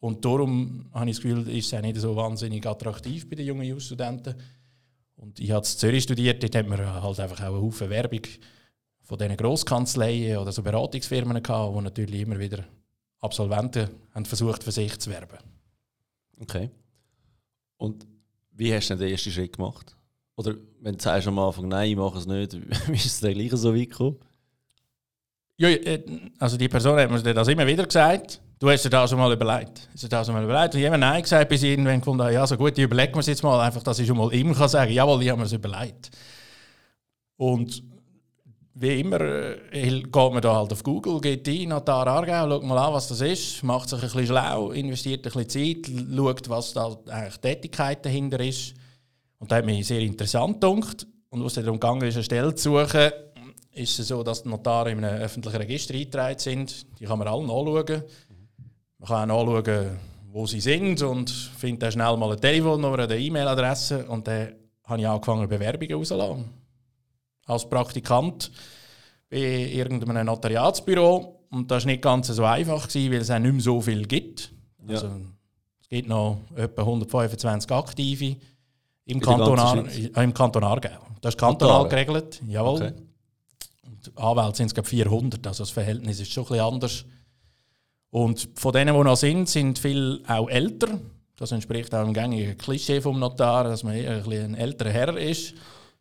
Und 0.00 0.24
darum 0.24 0.88
habe 0.94 1.10
ich 1.10 1.16
das 1.16 1.22
Gefühl, 1.22 1.48
ist 1.50 1.66
es 1.66 1.74
auch 1.74 1.82
nicht 1.82 1.98
so 1.98 2.16
wahnsinnig 2.16 2.66
attraktiv 2.66 3.28
bei 3.28 3.36
den 3.36 3.44
jungen 3.44 3.66
Jus-Studenten. 3.66 4.36
Und 5.16 5.38
ich 5.38 5.50
habe 5.50 5.66
in 5.66 5.78
Zürich 5.78 6.04
studiert, 6.04 6.42
dort 6.42 6.54
hat 6.54 6.66
man 6.66 7.02
halt 7.02 7.20
einfach 7.20 7.42
auch 7.42 7.48
eine 7.48 7.60
Haufen 7.60 7.90
Werbung 7.90 8.22
von 9.02 9.18
diesen 9.18 9.36
Grosskanzleien 9.36 10.38
oder 10.38 10.50
so 10.50 10.62
Beratungsfirmen 10.62 11.42
gehabt, 11.42 11.76
die 11.76 11.82
natürlich 11.82 12.22
immer 12.22 12.38
wieder 12.38 12.64
Absolventen 13.20 13.88
haben 14.14 14.24
versucht 14.24 14.62
für 14.62 14.72
sich 14.72 14.98
zu 14.98 15.10
werben. 15.10 15.38
Okay. 16.40 16.70
Und 17.76 18.06
wie 18.52 18.74
hast 18.74 18.88
du 18.88 18.94
denn 18.94 19.00
den 19.00 19.12
ersten 19.12 19.30
Schritt 19.30 19.56
gemacht? 19.56 19.96
Oder 20.36 20.54
wenn 20.80 20.96
du 20.96 21.02
sagst 21.02 21.26
am 21.28 21.38
Anfang, 21.38 21.68
nein, 21.68 21.90
ich 21.90 21.96
mache 21.96 22.18
es 22.18 22.26
nicht, 22.26 22.54
wie 22.88 22.96
ist 22.96 23.06
es 23.06 23.20
dann 23.20 23.34
gleich 23.34 23.50
so 23.52 23.74
weit 23.74 23.90
gekommen? 23.90 24.16
Ja, 25.56 25.68
äh, 25.68 26.02
also 26.38 26.56
die 26.56 26.68
Person 26.68 26.98
hat 26.98 27.10
mir 27.10 27.34
das 27.34 27.48
immer 27.48 27.66
wieder 27.66 27.84
gesagt. 27.84 28.40
Du 28.58 28.70
hast 28.70 28.84
dir 28.84 28.90
das 28.90 29.10
schon 29.10 29.18
mal 29.18 29.32
überlegt. 29.32 29.88
Hast 29.92 30.04
dir 30.04 30.08
das 30.08 30.26
schon 30.26 30.34
mal 30.34 30.44
überlegt? 30.44 30.74
Und 30.74 30.84
habe 30.84 30.98
Nein 30.98 31.22
gesagt, 31.22 31.48
bis 31.48 31.62
ich 31.62 31.70
irgendwann 31.70 32.00
gefunden 32.00 32.22
habe, 32.22 32.32
ja, 32.32 32.46
so 32.46 32.56
gut, 32.56 32.76
ich 32.76 32.84
überlege 32.84 33.12
mir 33.12 33.20
es 33.20 33.26
jetzt 33.26 33.42
mal, 33.42 33.60
einfach, 33.60 33.82
dass 33.82 33.98
ich 33.98 34.06
schon 34.06 34.16
mal 34.16 34.32
ihm 34.32 34.54
kann 34.54 34.68
sagen, 34.68 34.92
jawohl, 34.92 35.22
ich 35.22 35.28
habe 35.30 35.38
mir 35.38 35.46
es 35.46 35.52
überlegt. 35.52 36.10
Und 37.36 37.82
wie 38.78 39.00
immer 39.00 39.20
äh, 39.22 40.02
geht 40.02 40.14
man 40.14 40.42
da 40.42 40.54
halt 40.54 40.72
auf 40.72 40.82
Google, 40.82 41.18
geht 41.20 41.48
ein, 41.48 41.70
Notar 41.70 42.06
Aargau, 42.06 42.48
schaut 42.48 42.62
mal 42.62 42.76
an, 42.76 42.92
was 42.92 43.08
das 43.08 43.22
ist, 43.22 43.62
macht 43.62 43.88
sich 43.88 43.98
ein 43.98 44.04
bisschen 44.04 44.26
schlau, 44.26 44.70
investiert 44.70 45.26
ein 45.26 45.32
bisschen 45.32 45.48
Zeit, 45.48 46.06
schaut, 46.14 46.48
was 46.50 46.74
da 46.74 46.94
eigentlich 47.08 47.38
Tätigkeit 47.38 48.04
dahinter 48.04 48.38
ist. 48.40 48.74
Und 49.38 49.50
da 49.50 49.56
hat 49.56 49.64
mich 49.64 49.86
sehr 49.86 50.00
interessant 50.00 50.60
gedacht. 50.60 51.06
Und 51.30 51.42
was 51.42 51.56
es 51.56 51.64
darum 51.64 51.80
ging, 51.80 52.02
eine 52.02 52.22
Stelle 52.22 52.54
zu 52.54 52.70
suchen, 52.70 53.10
ist 53.72 53.98
es 53.98 54.08
so, 54.08 54.22
dass 54.22 54.42
die 54.42 54.50
Notare 54.50 54.90
in 54.90 55.02
einem 55.02 55.22
öffentlichen 55.22 55.56
Register 55.56 55.94
eingetragen 55.94 56.38
sind. 56.38 57.00
Die 57.00 57.04
kann 57.06 57.18
man 57.18 57.28
alle 57.28 57.46
nachschauen. 57.46 58.02
Man 58.98 59.08
kann 59.08 59.30
auch 59.30 59.44
nachschauen, 59.44 59.98
wo 60.32 60.46
sie 60.46 60.60
sind 60.60 61.00
und 61.02 61.30
findet 61.30 61.82
dann 61.82 61.92
schnell 61.92 62.16
mal 62.18 62.30
eine 62.30 62.40
Telefonnummer, 62.40 62.98
eine 62.98 63.18
E-Mail-Adresse 63.18 64.04
und 64.06 64.28
dann 64.28 64.52
habe 64.84 65.00
ich 65.00 65.08
angefangen, 65.08 65.48
Bewerbungen 65.48 65.94
rauszulassen. 65.94 66.65
Als 67.46 67.68
Praktikant 67.68 68.50
bei 69.30 69.38
irgendeinem 69.38 70.26
Notariatsbüro 70.26 71.36
und 71.50 71.70
das 71.70 71.84
war 71.84 71.92
nicht 71.92 72.02
ganz 72.02 72.28
so 72.28 72.44
einfach, 72.44 72.88
weil 72.94 73.14
es 73.14 73.30
auch 73.30 73.38
nicht 73.38 73.52
mehr 73.52 73.62
so 73.62 73.80
viel 73.80 74.06
gibt. 74.06 74.52
Ja. 74.86 74.94
Also, 74.94 75.10
es 75.80 75.88
gibt 75.88 76.08
noch 76.08 76.40
etwa 76.54 76.82
125 76.82 77.70
Aktive 77.70 78.36
im 79.04 79.20
Kanton, 79.20 79.58
Ar 79.58 79.86
äh, 79.86 80.24
im 80.24 80.34
Kanton 80.34 80.64
Aargau. 80.64 80.90
Das 81.20 81.34
ist 81.34 81.40
kantonal 81.40 81.88
geregelt, 81.88 82.42
jawohl. 82.46 82.82
Okay. 82.82 82.92
Und 83.84 84.18
Anwälte 84.18 84.56
sind 84.58 84.76
es 84.76 84.88
400, 84.88 85.46
also 85.46 85.62
das 85.62 85.70
Verhältnis 85.70 86.20
ist 86.20 86.32
schon 86.32 86.44
ein 86.44 86.48
bisschen 86.48 86.64
anders. 86.64 87.04
Und 88.10 88.48
von 88.54 88.72
denen, 88.72 88.94
die 88.94 89.02
noch 89.02 89.16
sind, 89.16 89.48
sind 89.48 89.78
viele 89.78 90.20
auch 90.26 90.48
älter. 90.48 91.00
Das 91.36 91.52
entspricht 91.52 91.94
auch 91.94 92.04
dem 92.04 92.14
gängigen 92.14 92.56
Klischee 92.56 93.00
vom 93.00 93.18
Notar, 93.18 93.64
dass 93.64 93.82
man 93.82 93.94
ein, 93.94 94.32
ein 94.32 94.54
älterer 94.54 94.90
Herr 94.90 95.16
ist. 95.16 95.54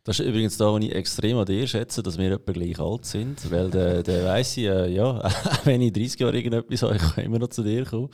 Das 0.06 0.20
ist 0.20 0.28
übrigens 0.28 0.56
da, 0.58 0.72
wo 0.72 0.78
ich 0.78 0.94
extrem 0.94 1.36
an 1.40 1.48
dir 1.48 1.66
schätze, 1.66 2.04
dass 2.04 2.20
wir 2.20 2.32
etwa 2.32 2.52
gleich 2.52 2.80
alt 2.80 3.06
sind. 3.06 3.52
Weil 3.52 3.72
der, 3.72 4.04
der 4.04 4.26
weiss 4.26 4.56
ich, 4.56 4.66
äh, 4.66 4.88
ja, 4.94 5.20
wenn 5.64 5.82
ich 5.82 5.94
30 5.94 6.20
Jahre 6.20 6.38
irgendetwas 6.38 6.84
habe, 6.84 6.96
ich 6.96 7.02
kann 7.02 7.26
immer 7.26 7.40
noch 7.40 7.50
zu 7.50 7.64
dir 7.64 7.86
kommen. 7.86 8.10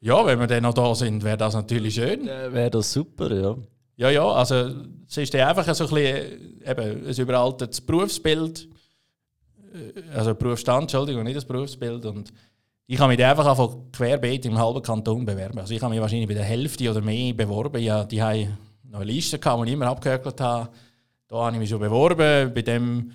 Ja, 0.00 0.24
wenn 0.24 0.40
wir 0.40 0.46
dann 0.46 0.62
noch 0.62 0.72
da 0.72 0.94
sind, 0.94 1.22
wäre 1.22 1.36
das 1.36 1.52
natürlich 1.52 1.94
schön. 1.94 2.26
Äh, 2.26 2.54
wäre 2.54 2.70
das 2.70 2.90
super, 2.90 3.30
ja. 3.34 3.54
Ja, 3.96 4.08
ja, 4.08 4.26
also 4.26 4.70
es 5.06 5.18
ist 5.18 5.34
einfach 5.34 5.74
so 5.74 5.84
ein 5.84 5.90
bisschen 5.90 6.62
eben, 6.66 7.06
ein 7.06 7.14
überaltertes 7.14 7.82
Berufsbild. 7.82 8.66
Äh, 9.74 10.16
also 10.16 10.34
Berufsstand, 10.34 10.84
Entschuldigung, 10.84 11.24
nicht 11.24 11.36
das 11.36 11.44
Berufsbild. 11.44 12.06
Und 12.06 12.32
ich 12.86 12.98
habe 12.98 13.14
mich 13.14 13.22
einfach 13.22 13.54
von 13.54 13.92
querbeet 13.92 14.46
im 14.46 14.56
halben 14.56 14.80
Kanton 14.80 15.26
bewerben. 15.26 15.58
Also 15.58 15.74
ich 15.74 15.82
habe 15.82 15.92
mich 15.92 16.00
wahrscheinlich 16.00 16.28
bei 16.28 16.34
der 16.34 16.44
Hälfte 16.44 16.90
oder 16.90 17.02
mehr 17.02 17.34
beworben. 17.34 17.82
Ja, 17.82 18.04
die 18.04 18.22
haben 18.22 18.56
noch 18.84 19.00
eine 19.00 19.12
Liste 19.12 19.38
die 19.38 19.66
ich 19.66 19.72
immer 19.74 19.88
abgehökelt 19.88 20.40
habe. 20.40 20.70
Da 21.30 21.36
habe 21.36 21.52
ich 21.54 21.60
mich 21.60 21.70
schon 21.70 21.78
beworben, 21.78 22.52
bei 22.52 22.62
dem 22.62 23.12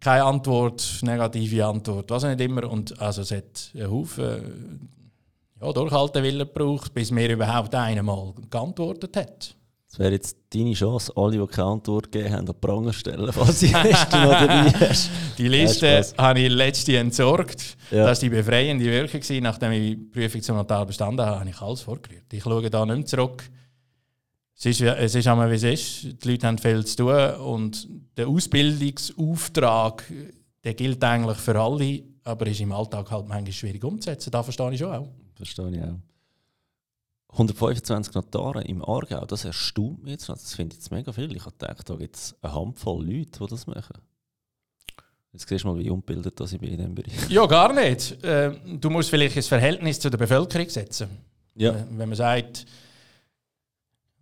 keine 0.00 0.24
Antwort, 0.24 1.00
negative 1.02 1.66
Antwort, 1.66 2.10
was 2.10 2.24
nicht 2.24 2.40
immer. 2.40 2.70
Und 2.70 2.98
also 2.98 3.20
es 3.20 3.30
hat 3.32 3.70
einen 3.74 3.90
Haufen 3.90 4.88
ja, 5.60 5.70
Durchhaltewillen 5.70 6.48
gebraucht, 6.48 6.94
bis 6.94 7.10
mir 7.10 7.30
überhaupt 7.30 7.74
einmal 7.74 8.32
geantwortet 8.48 9.14
hat. 9.14 9.54
Das 9.90 9.98
wäre 9.98 10.12
jetzt 10.12 10.38
deine 10.54 10.72
Chance, 10.72 11.12
alle, 11.16 11.36
die 11.36 11.46
keine 11.48 11.68
Antwort 11.68 12.10
gegeben 12.10 12.32
haben, 12.32 12.40
an 12.40 12.46
die 12.46 12.52
Pranger 12.54 12.92
stellen, 12.94 13.30
falls 13.30 13.58
die 13.58 13.66
Liste 13.66 14.16
noch 14.20 14.40
dabei 14.40 14.70
hast. 14.88 15.10
Die 15.36 15.48
Liste 15.48 16.02
habe 16.16 16.40
ich 16.40 16.50
letzte 16.50 16.96
entsorgt. 16.96 17.76
Ja. 17.90 18.06
Das 18.06 18.22
war 18.22 18.28
die 18.30 18.34
befreiende 18.36 18.86
Wirkung. 18.86 19.20
Nachdem 19.42 19.72
ich 19.72 19.80
die 19.80 19.96
Prüfung 19.96 20.40
zum 20.40 20.56
Notar 20.56 20.86
bestanden 20.86 21.26
habe, 21.26 21.40
habe 21.40 21.50
ich 21.50 21.60
alles 21.60 21.82
vorgerührt. 21.82 22.32
Ich 22.32 22.42
schaue 22.42 22.70
da 22.70 22.86
nicht 22.86 22.96
mehr 22.96 23.04
zurück. 23.04 23.50
Es 24.62 24.66
ist, 24.66 24.82
es 24.82 25.14
ist 25.14 25.26
einmal, 25.26 25.50
wie 25.50 25.54
es 25.54 25.62
ist. 25.62 26.22
Die 26.22 26.30
Leute 26.30 26.46
haben 26.46 26.58
viel 26.58 26.84
zu 26.84 26.96
tun. 26.96 27.34
Und 27.40 27.88
der 28.16 28.28
Ausbildungsauftrag 28.28 30.04
der 30.64 30.74
gilt 30.74 31.02
eigentlich 31.02 31.38
für 31.38 31.58
alle, 31.58 32.02
aber 32.24 32.46
ist 32.46 32.60
im 32.60 32.72
Alltag 32.72 33.10
halt 33.10 33.28
manchmal 33.28 33.52
schwierig 33.52 33.82
umzusetzen. 33.82 34.30
Das 34.30 34.44
verstehe 34.44 34.72
ich 34.72 34.78
schon 34.78 34.92
auch. 34.92 35.08
Verstehe 35.34 35.70
ich 35.70 35.82
auch. 35.82 35.98
125 37.32 38.14
Notare 38.14 38.62
im 38.64 38.84
Aargau, 38.84 39.24
das 39.24 39.44
erstaunt 39.44 40.02
mich 40.02 40.12
jetzt. 40.12 40.28
Das 40.28 40.54
finde 40.54 40.74
ich 40.74 40.80
jetzt 40.80 40.90
mega 40.90 41.12
viel. 41.12 41.34
Ich 41.34 41.44
habe 41.46 41.56
gedacht, 41.56 41.88
da 41.88 41.94
gibt 41.94 42.16
es 42.16 42.34
eine 42.42 42.54
Handvoll 42.54 43.04
Leute, 43.06 43.38
die 43.40 43.46
das 43.46 43.66
machen. 43.66 43.98
Jetzt 45.32 45.48
siehst 45.48 45.64
du 45.64 45.68
mal, 45.68 45.78
wie 45.78 45.88
unbildet 45.88 46.38
das 46.40 46.52
ich 46.52 46.60
bin 46.60 46.70
in 46.70 46.76
diesem 46.76 46.94
Bereich. 46.94 47.12
Ja, 47.30 47.46
gar 47.46 47.72
nicht. 47.72 48.22
Äh, 48.24 48.52
du 48.78 48.90
musst 48.90 49.10
vielleicht 49.10 49.36
das 49.36 49.46
Verhältnis 49.46 50.00
zu 50.00 50.10
der 50.10 50.18
Bevölkerung 50.18 50.68
setzen. 50.68 51.08
Ja. 51.54 51.70
Äh, 51.70 51.84
Wenn 51.90 52.08
man 52.08 52.16
sagt, 52.16 52.66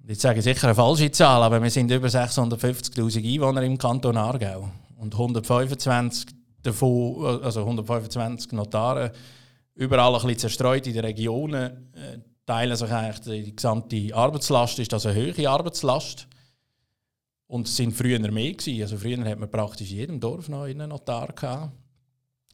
jetzt 0.08 0.22
sage 0.22 0.38
ich 0.38 0.44
sicher 0.44 0.68
eine 0.68 0.74
falsche 0.74 1.10
Zahl, 1.10 1.42
aber 1.42 1.62
wir 1.62 1.70
sind 1.70 1.90
über 1.90 2.08
650'000 2.08 3.34
Einwohner 3.34 3.62
im 3.62 3.76
Kanton 3.76 4.16
Aargau. 4.16 4.70
Und 4.96 5.12
125 5.14 6.30
davon, 6.62 7.42
also 7.42 7.60
125 7.60 8.52
Notare, 8.52 9.12
überall 9.74 10.14
ein 10.14 10.22
bisschen 10.22 10.38
zerstreut 10.38 10.86
in 10.86 10.94
den 10.94 11.04
Regionen, 11.04 11.92
äh, 11.94 12.18
teilen 12.46 12.76
sich 12.76 12.90
eigentlich 12.90 13.20
die 13.20 13.54
gesamte 13.54 14.14
Arbeitslast, 14.14 14.78
ist 14.78 14.92
das 14.92 15.04
eine 15.04 15.20
hohe 15.20 15.48
Arbeitslast. 15.48 16.26
Und 17.46 17.68
es 17.68 17.76
sind 17.76 17.92
früher 17.92 18.18
mehr 18.18 18.52
gewesen. 18.52 18.82
Also 18.82 18.96
früher 18.96 19.22
hat 19.24 19.38
man 19.38 19.50
praktisch 19.50 19.90
in 19.90 19.96
jedem 19.98 20.20
Dorf 20.20 20.48
noch 20.48 20.62
einen 20.62 20.88
Notar 20.88 21.28
gehabt. 21.32 21.72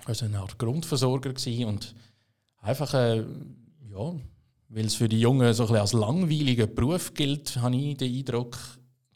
Also 0.05 0.27
eine 0.27 0.41
Art 0.41 0.59
Grundversorger 0.59 1.33
gewesen. 1.33 1.65
und 1.67 1.95
einfach, 2.61 2.93
äh, 2.95 3.25
ja, 3.91 4.15
weil 4.75 4.87
es 4.87 4.97
für 4.97 5.09
die 5.09 5.21
Jungen 5.21 5.55
so 5.55 5.69
ein 5.69 5.77
als 5.77 5.93
langweiliger 5.93 6.67
Beruf 6.67 7.15
gilt, 7.15 7.57
habe 7.57 7.77
ich 7.77 7.97
den 7.97 8.13
Eindruck, 8.13 8.59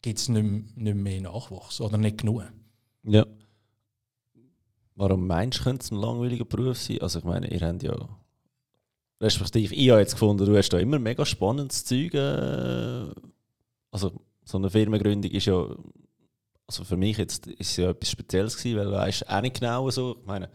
gibt 0.01 0.17
es 0.17 0.29
nicht, 0.29 0.77
nicht 0.77 0.95
mehr 0.95 1.21
Nachwuchs 1.21 1.81
oder 1.81 1.97
nicht 1.97 2.19
genug. 2.19 2.43
Ja. 3.03 3.25
Warum 4.95 5.27
meinst 5.27 5.59
du, 5.59 5.63
könnte 5.63 5.83
es 5.83 5.91
ein 5.91 5.97
langweiliger 5.97 6.45
Beruf 6.45 6.77
sein? 6.77 7.01
Also 7.01 7.19
ich 7.19 7.25
meine, 7.25 7.51
ihr 7.51 7.59
habt 7.59 7.83
ja... 7.83 7.93
Respektive, 9.21 9.75
ich 9.75 9.89
habe 9.89 9.99
jetzt 9.99 10.13
gefunden, 10.13 10.45
du 10.45 10.55
hast 10.55 10.69
da 10.69 10.79
immer 10.79 10.97
mega 10.97 11.25
spannendes 11.25 11.83
Zeug. 11.83 12.13
Äh, 12.13 13.11
also 13.91 14.13
so 14.45 14.57
eine 14.57 14.69
Firmengründung 14.69 15.31
ist 15.31 15.45
ja... 15.45 15.75
Also 16.67 16.85
für 16.85 16.95
mich 16.95 17.17
jetzt 17.17 17.47
ist 17.47 17.75
ja 17.75 17.89
etwas 17.89 18.11
Spezielles 18.11 18.55
gewesen, 18.55 18.77
weil 18.77 18.85
du 18.85 18.91
weißt 18.91 19.27
auch 19.27 19.41
nicht 19.41 19.59
genau 19.59 19.89
so. 19.89 20.17
Ich 20.21 20.25
meine, 20.25 20.49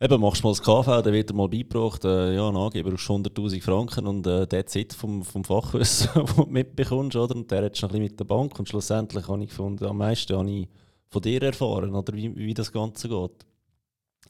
eben 0.00 0.20
machst 0.20 0.42
du 0.42 0.48
mal 0.48 0.52
das 0.52 0.62
KV, 0.62 1.02
dann 1.02 1.12
wird 1.12 1.30
dir 1.30 1.34
mal 1.34 1.48
beigebracht, 1.48 2.04
äh, 2.04 2.34
ja, 2.34 2.48
ein 2.48 2.56
Angeber 2.56 2.90
brauchst 2.90 3.08
100'000 3.08 3.62
Franken 3.62 4.06
und 4.06 4.26
äh, 4.26 4.46
der 4.46 4.66
Zeit 4.66 4.94
vom, 4.94 5.22
vom 5.22 5.44
Fachwissen, 5.44 6.10
das 6.14 6.34
du 6.34 6.46
mitbekommst, 6.46 7.16
oder? 7.16 7.36
Und 7.36 7.50
der 7.50 7.64
redest 7.64 7.82
noch 7.82 7.90
ein 7.90 7.92
bisschen 7.92 8.10
mit 8.10 8.18
der 8.20 8.24
Bank 8.24 8.58
und 8.58 8.68
schlussendlich 8.68 9.28
habe 9.28 9.42
ich 9.42 9.50
gefunden, 9.50 9.84
am 9.84 9.98
meisten 9.98 10.36
habe 10.36 10.50
ich 10.50 10.68
von 11.08 11.22
dir 11.22 11.42
erfahren, 11.42 11.94
oder 11.94 12.14
wie, 12.14 12.34
wie 12.34 12.54
das 12.54 12.72
Ganze 12.72 13.08
geht. 13.08 13.46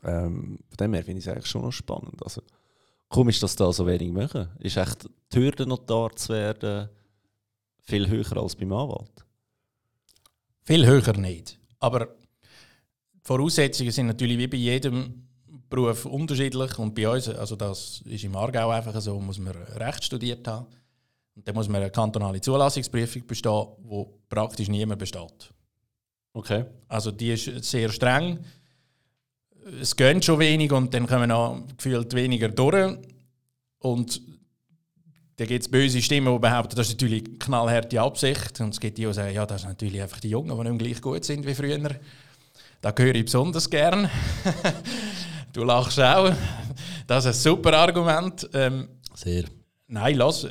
Ähm, 0.02 0.58
von 0.68 0.76
dem 0.80 0.94
her 0.94 1.04
finde 1.04 1.18
ich 1.18 1.26
es 1.26 1.32
eigentlich 1.32 1.46
schon 1.46 1.62
noch 1.62 1.72
spannend. 1.72 2.22
Also, 2.22 2.42
komisch, 3.08 3.38
dass 3.38 3.54
da 3.54 3.72
so 3.72 3.86
wenig 3.86 4.10
machen. 4.10 4.48
Ist 4.58 4.76
echt 4.76 5.08
die 5.32 5.38
Hürde, 5.38 5.66
Notar 5.66 6.16
zu 6.16 6.32
werden, 6.32 6.88
viel 7.82 8.08
höher 8.08 8.36
als 8.38 8.56
beim 8.56 8.72
Anwalt? 8.72 9.26
Viel 10.62 10.86
höher 10.86 11.16
nicht. 11.16 11.58
Aber 11.80 12.06
die 12.06 13.20
Voraussetzungen 13.24 13.90
sind 13.90 14.06
natürlich 14.06 14.38
wie 14.38 14.46
bei 14.46 14.56
jedem 14.56 15.29
Beruf 15.70 16.04
unterschiedlich. 16.04 16.78
Und 16.78 16.94
bei 16.94 17.08
uns, 17.08 17.28
also 17.28 17.56
das 17.56 18.02
ist 18.04 18.24
im 18.24 18.36
Aargau 18.36 18.68
einfach 18.70 19.00
so, 19.00 19.18
muss 19.20 19.38
man 19.38 19.54
Recht 19.54 20.04
studiert 20.04 20.46
haben. 20.46 20.66
Und 21.34 21.46
dann 21.46 21.54
muss 21.54 21.68
man 21.68 21.80
eine 21.80 21.90
kantonale 21.90 22.40
Zulassungsprüfung 22.40 23.26
bestehen, 23.26 23.66
wo 23.82 24.18
praktisch 24.28 24.68
niemand 24.68 24.98
besteht. 24.98 25.52
Okay. 26.32 26.64
Also 26.88 27.10
die 27.10 27.32
ist 27.32 27.64
sehr 27.64 27.88
streng. 27.90 28.40
Es 29.80 29.94
gehen 29.94 30.20
schon 30.20 30.38
wenig 30.38 30.72
und 30.72 30.92
dann 30.92 31.06
kommen 31.06 31.28
noch 31.28 31.62
gefühlt 31.76 32.12
weniger 32.14 32.48
durch. 32.48 32.98
Und 33.78 34.20
dann 35.36 35.46
gibt 35.46 35.62
es 35.62 35.70
böse 35.70 36.02
Stimmen, 36.02 36.32
die 36.32 36.38
behaupten, 36.38 36.76
das 36.76 36.88
ist 36.88 36.94
natürlich 36.94 37.24
eine 37.24 37.38
knallharte 37.38 38.00
Absicht. 38.00 38.60
Und 38.60 38.74
es 38.74 38.80
gibt 38.80 38.98
die, 38.98 39.06
die 39.06 39.12
sagen, 39.14 39.34
ja, 39.34 39.46
das 39.46 39.62
sind 39.62 39.70
natürlich 39.70 40.02
einfach 40.02 40.20
die 40.20 40.28
Jungen, 40.28 40.54
die 40.54 40.70
nicht 40.70 40.78
gleich 40.78 41.00
gut 41.00 41.24
sind 41.24 41.46
wie 41.46 41.54
früher. 41.54 41.78
Da 42.82 42.94
höre 42.96 43.14
ich 43.14 43.24
besonders 43.24 43.70
gern. 43.70 44.10
du 45.52 45.64
lachst 45.64 46.00
auch. 46.00 46.32
Das 47.06 47.24
ist 47.24 47.36
ein 47.36 47.40
super 47.40 47.76
Argument. 47.76 48.48
Ähm, 48.54 48.88
Sehr. 49.14 49.44
Nein, 49.86 50.16
lass. 50.16 50.46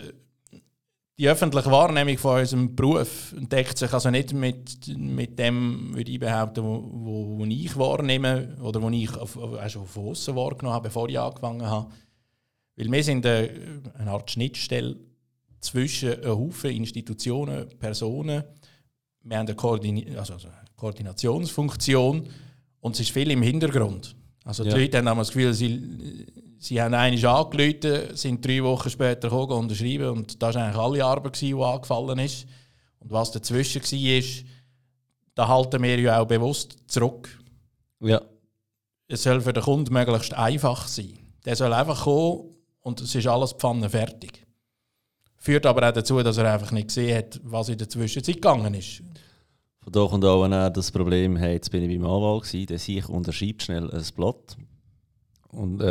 Die 1.18 1.27
öffentliche 1.27 1.70
Wahrnehmung 1.70 2.18
von 2.18 2.39
unserem 2.39 2.75
Beruf 2.75 3.36
deckt 3.38 3.77
sich 3.77 3.91
also 3.91 4.10
nicht 4.10 4.34
mit, 4.34 4.88
mit 4.98 5.38
dem, 5.38 5.94
würde 5.94 6.12
ich 6.12 6.20
behaupten, 6.20 6.63
wo, 6.63 6.89
wo, 6.91 7.39
wo 7.39 7.46
ich 7.46 7.75
wahrnehme 7.77 8.56
oder 8.62 8.82
wo 8.82 8.89
ich 8.89 9.13
auf, 9.18 9.36
auch 9.36 9.70
schon 9.70 9.86
von 9.86 10.08
außen 10.08 10.34
wahrgenommen 10.34 10.75
habe, 10.75 10.88
bevor 10.88 11.10
ich 11.10 11.20
angefangen 11.20 11.65
habe. 11.65 11.91
Weil 12.77 12.89
wir 12.89 13.03
sind 13.03 13.25
eine, 13.25 13.50
eine 13.96 14.12
Art 14.12 14.32
Schnittstelle 14.32 14.96
zwischen 15.60 16.24
einem 16.24 16.38
Haufen 16.38 16.72
Institutionen, 16.72 17.68
Personen. 17.77 18.44
Wir 19.22 19.38
haben 19.38 19.48
eine, 19.48 19.56
Koordini 19.56 20.15
also 20.15 20.34
also 20.36 20.48
eine 20.48 20.70
Koordinationsfunktion 20.77 22.29
und 22.79 22.94
es 22.94 23.01
ist 23.01 23.12
viel 23.12 23.29
im 23.32 23.41
Hintergrund. 23.41 24.15
Also 24.43 24.63
die 24.63 24.69
Ja. 24.69 24.77
Leute 24.77 24.98
haben 24.98 25.08
immer 25.08 25.17
das 25.17 25.29
Gefühl, 25.29 25.53
sie, 25.53 26.25
sie 26.58 26.81
haben 26.81 26.93
einmal 26.93 27.25
angerufen, 27.25 28.15
sind 28.15 28.46
drei 28.46 28.63
Wochen 28.63 28.89
später 28.89 29.29
gekommen, 29.29 29.63
unterschrieben 29.63 30.10
und 30.10 30.41
das 30.41 30.55
war 30.55 30.63
eigentlich 30.63 30.77
alle 30.77 31.05
Arbeit, 31.05 31.34
gewesen, 31.34 31.58
die 31.58 31.63
angefallen 31.63 32.19
ist. 32.19 32.46
Und 33.00 33.12
was 33.12 33.31
dazwischen 33.31 33.81
war, 33.81 34.46
da 35.36 35.48
halten 35.48 35.84
wir 35.84 36.00
ja 36.00 36.19
auch 36.19 36.27
bewusst 36.27 36.77
zurück. 36.88 37.29
Ja. 38.01 38.22
Es 39.08 39.24
soll 39.24 39.41
für 39.41 39.53
den 39.53 39.63
Kunden 39.63 39.93
möglichst 39.93 40.34
einfach 40.34 40.88
sein. 40.88 41.17
Der 41.46 41.55
soll 41.55 41.74
einfach 41.74 42.03
kommen 42.03 42.55
und 42.81 43.01
es 43.01 43.15
ist 43.15 43.27
alles 43.27 43.53
pfannenfertig. 43.53 44.46
Führt 45.38 45.65
aber 45.65 45.88
auch 45.88 45.93
dazu, 45.93 46.22
dass 46.22 46.38
er 46.38 46.53
einfach 46.53 46.72
nicht 46.72 46.89
gesehen 46.89 47.17
hat, 47.17 47.39
was 47.43 47.69
in 47.69 47.77
der 47.77 47.88
Zwischenzeit 47.88 48.36
gegangen 48.36 48.74
ist. 48.74 49.01
Von 49.81 49.93
da 49.93 50.05
kommt 50.05 50.25
auch 50.25 50.69
das 50.69 50.91
Problem, 50.91 51.38
hey, 51.38 51.53
jetzt 51.53 51.71
bin 51.71 51.89
ich 51.89 51.98
beim 51.98 52.09
Anwalt 52.09 52.43
gewesen, 52.43 52.65
der 52.67 52.79
sich 52.79 53.07
unterschreibt 53.07 53.63
schnell 53.63 53.89
ein 53.89 54.03
Blatt. 54.15 54.57
Und 55.51 55.81
äh, 55.81 55.86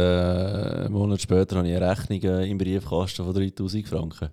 einen 0.85 0.93
Monat 0.93 1.21
später 1.21 1.57
habe 1.57 1.69
ich 1.69 1.77
eine 1.77 1.91
Rechnung 1.91 2.23
äh, 2.23 2.49
im 2.49 2.59
Briefkasten 2.59 3.25
von 3.25 3.35
3000 3.35 3.89
Franken. 3.89 4.29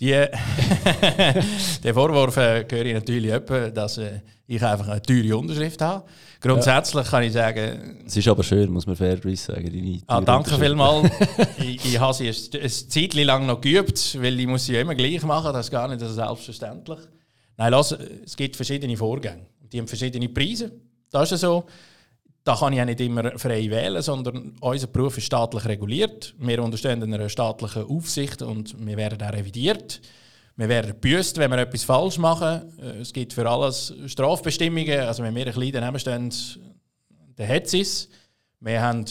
Die, 0.00 0.12
den 1.84 1.94
Vorwurf 1.94 2.38
äh, 2.38 2.64
höre 2.70 2.86
ich 2.86 2.94
natürlich 2.94 3.30
etwa, 3.30 3.68
dass 3.68 3.98
äh, 3.98 4.20
ich 4.46 4.64
einfach 4.64 4.88
eine 4.88 5.02
teure 5.02 5.36
Unterschrift 5.36 5.82
habe. 5.82 6.04
Grundsätzlich 6.40 7.06
kann 7.06 7.22
ich 7.22 7.34
sagen, 7.34 8.00
Es 8.06 8.16
ist 8.16 8.26
aber 8.26 8.42
schön, 8.42 8.70
muss 8.70 8.86
man 8.86 8.96
fairerweise 8.96 9.52
sagen. 9.52 10.02
Ah, 10.06 10.22
danke 10.22 10.56
vielmals. 10.58 11.10
ich, 11.58 11.84
ich 11.84 12.00
habe 12.00 12.14
sie 12.14 12.28
ein, 12.28 12.62
ein 12.62 12.70
Zeitchen 12.70 13.26
lang 13.26 13.44
noch 13.44 13.60
geübt, 13.60 14.18
weil 14.22 14.40
ich 14.40 14.46
muss 14.46 14.64
sie 14.64 14.72
ja 14.72 14.80
immer 14.80 14.94
gleich 14.94 15.22
machen, 15.22 15.52
das 15.52 15.66
ist 15.66 15.70
gar 15.70 15.86
nicht 15.86 16.00
so 16.00 16.08
selbstverständlich. 16.08 17.00
Nein, 17.60 17.72
lass, 17.72 17.92
es 17.92 18.34
gibt 18.38 18.56
verschiedene 18.56 18.96
Vorgänge. 18.96 19.44
Die 19.70 19.78
haben 19.78 19.86
verschiedene 19.86 20.30
Preise. 20.30 20.72
Das 21.10 21.30
ist 21.30 21.40
so. 21.40 21.66
Da 22.42 22.56
kann 22.56 22.72
ich 22.72 22.80
auch 22.80 22.86
nicht 22.86 23.02
immer 23.02 23.38
frei 23.38 23.68
wählen, 23.68 24.00
sondern 24.00 24.56
unser 24.62 24.86
Beruf 24.86 25.18
ist 25.18 25.26
staatlich 25.26 25.66
reguliert. 25.66 26.34
Wir 26.38 26.64
unterstehen 26.64 27.02
einer 27.02 27.28
staatlichen 27.28 27.84
Aufsicht 27.84 28.40
und 28.40 28.74
wir 28.86 28.96
werden 28.96 29.20
auch 29.22 29.34
revidiert. 29.34 30.00
Wir 30.56 30.70
werden 30.70 30.92
gebüßt, 30.92 31.36
wenn 31.36 31.50
wir 31.50 31.58
etwas 31.58 31.84
falsch 31.84 32.16
machen. 32.16 32.62
Äh, 32.78 33.00
Es 33.02 33.12
gibt 33.12 33.34
für 33.34 33.46
alles 33.46 33.92
Strafbestimmungen. 34.06 35.00
Also 35.00 35.22
wenn 35.22 35.34
wir 35.34 35.46
ein 35.46 35.52
klein 35.52 35.72
daneben 35.72 35.98
stehen, 35.98 36.32
dann 37.36 37.46
hat 37.46 37.66
es 37.66 37.74
es. 37.74 38.08
Wir 38.60 38.80
haben 38.80 39.04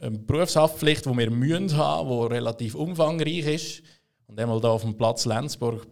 eine 0.00 0.18
Berufshaftpflicht, 0.20 1.04
die 1.04 1.18
wir 1.18 1.30
müssen 1.30 1.76
haben, 1.76 2.08
die 2.08 2.34
relativ 2.34 2.76
umfangreich 2.76 3.46
ist. 3.46 3.82
Und 4.26 4.40
einmal 4.40 4.58
hier 4.58 4.70
auf 4.70 4.80
dem 4.80 4.96
Platz 4.96 5.26
Lenzburg 5.26 5.86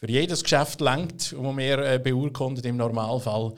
für 0.00 0.10
jedes 0.10 0.42
Geschäft 0.42 0.80
lenkt, 0.80 1.32
das 1.32 1.56
wir 1.56 1.78
äh, 1.78 1.98
beurkunden 1.98 2.64
im 2.64 2.78
Normalfall. 2.78 3.52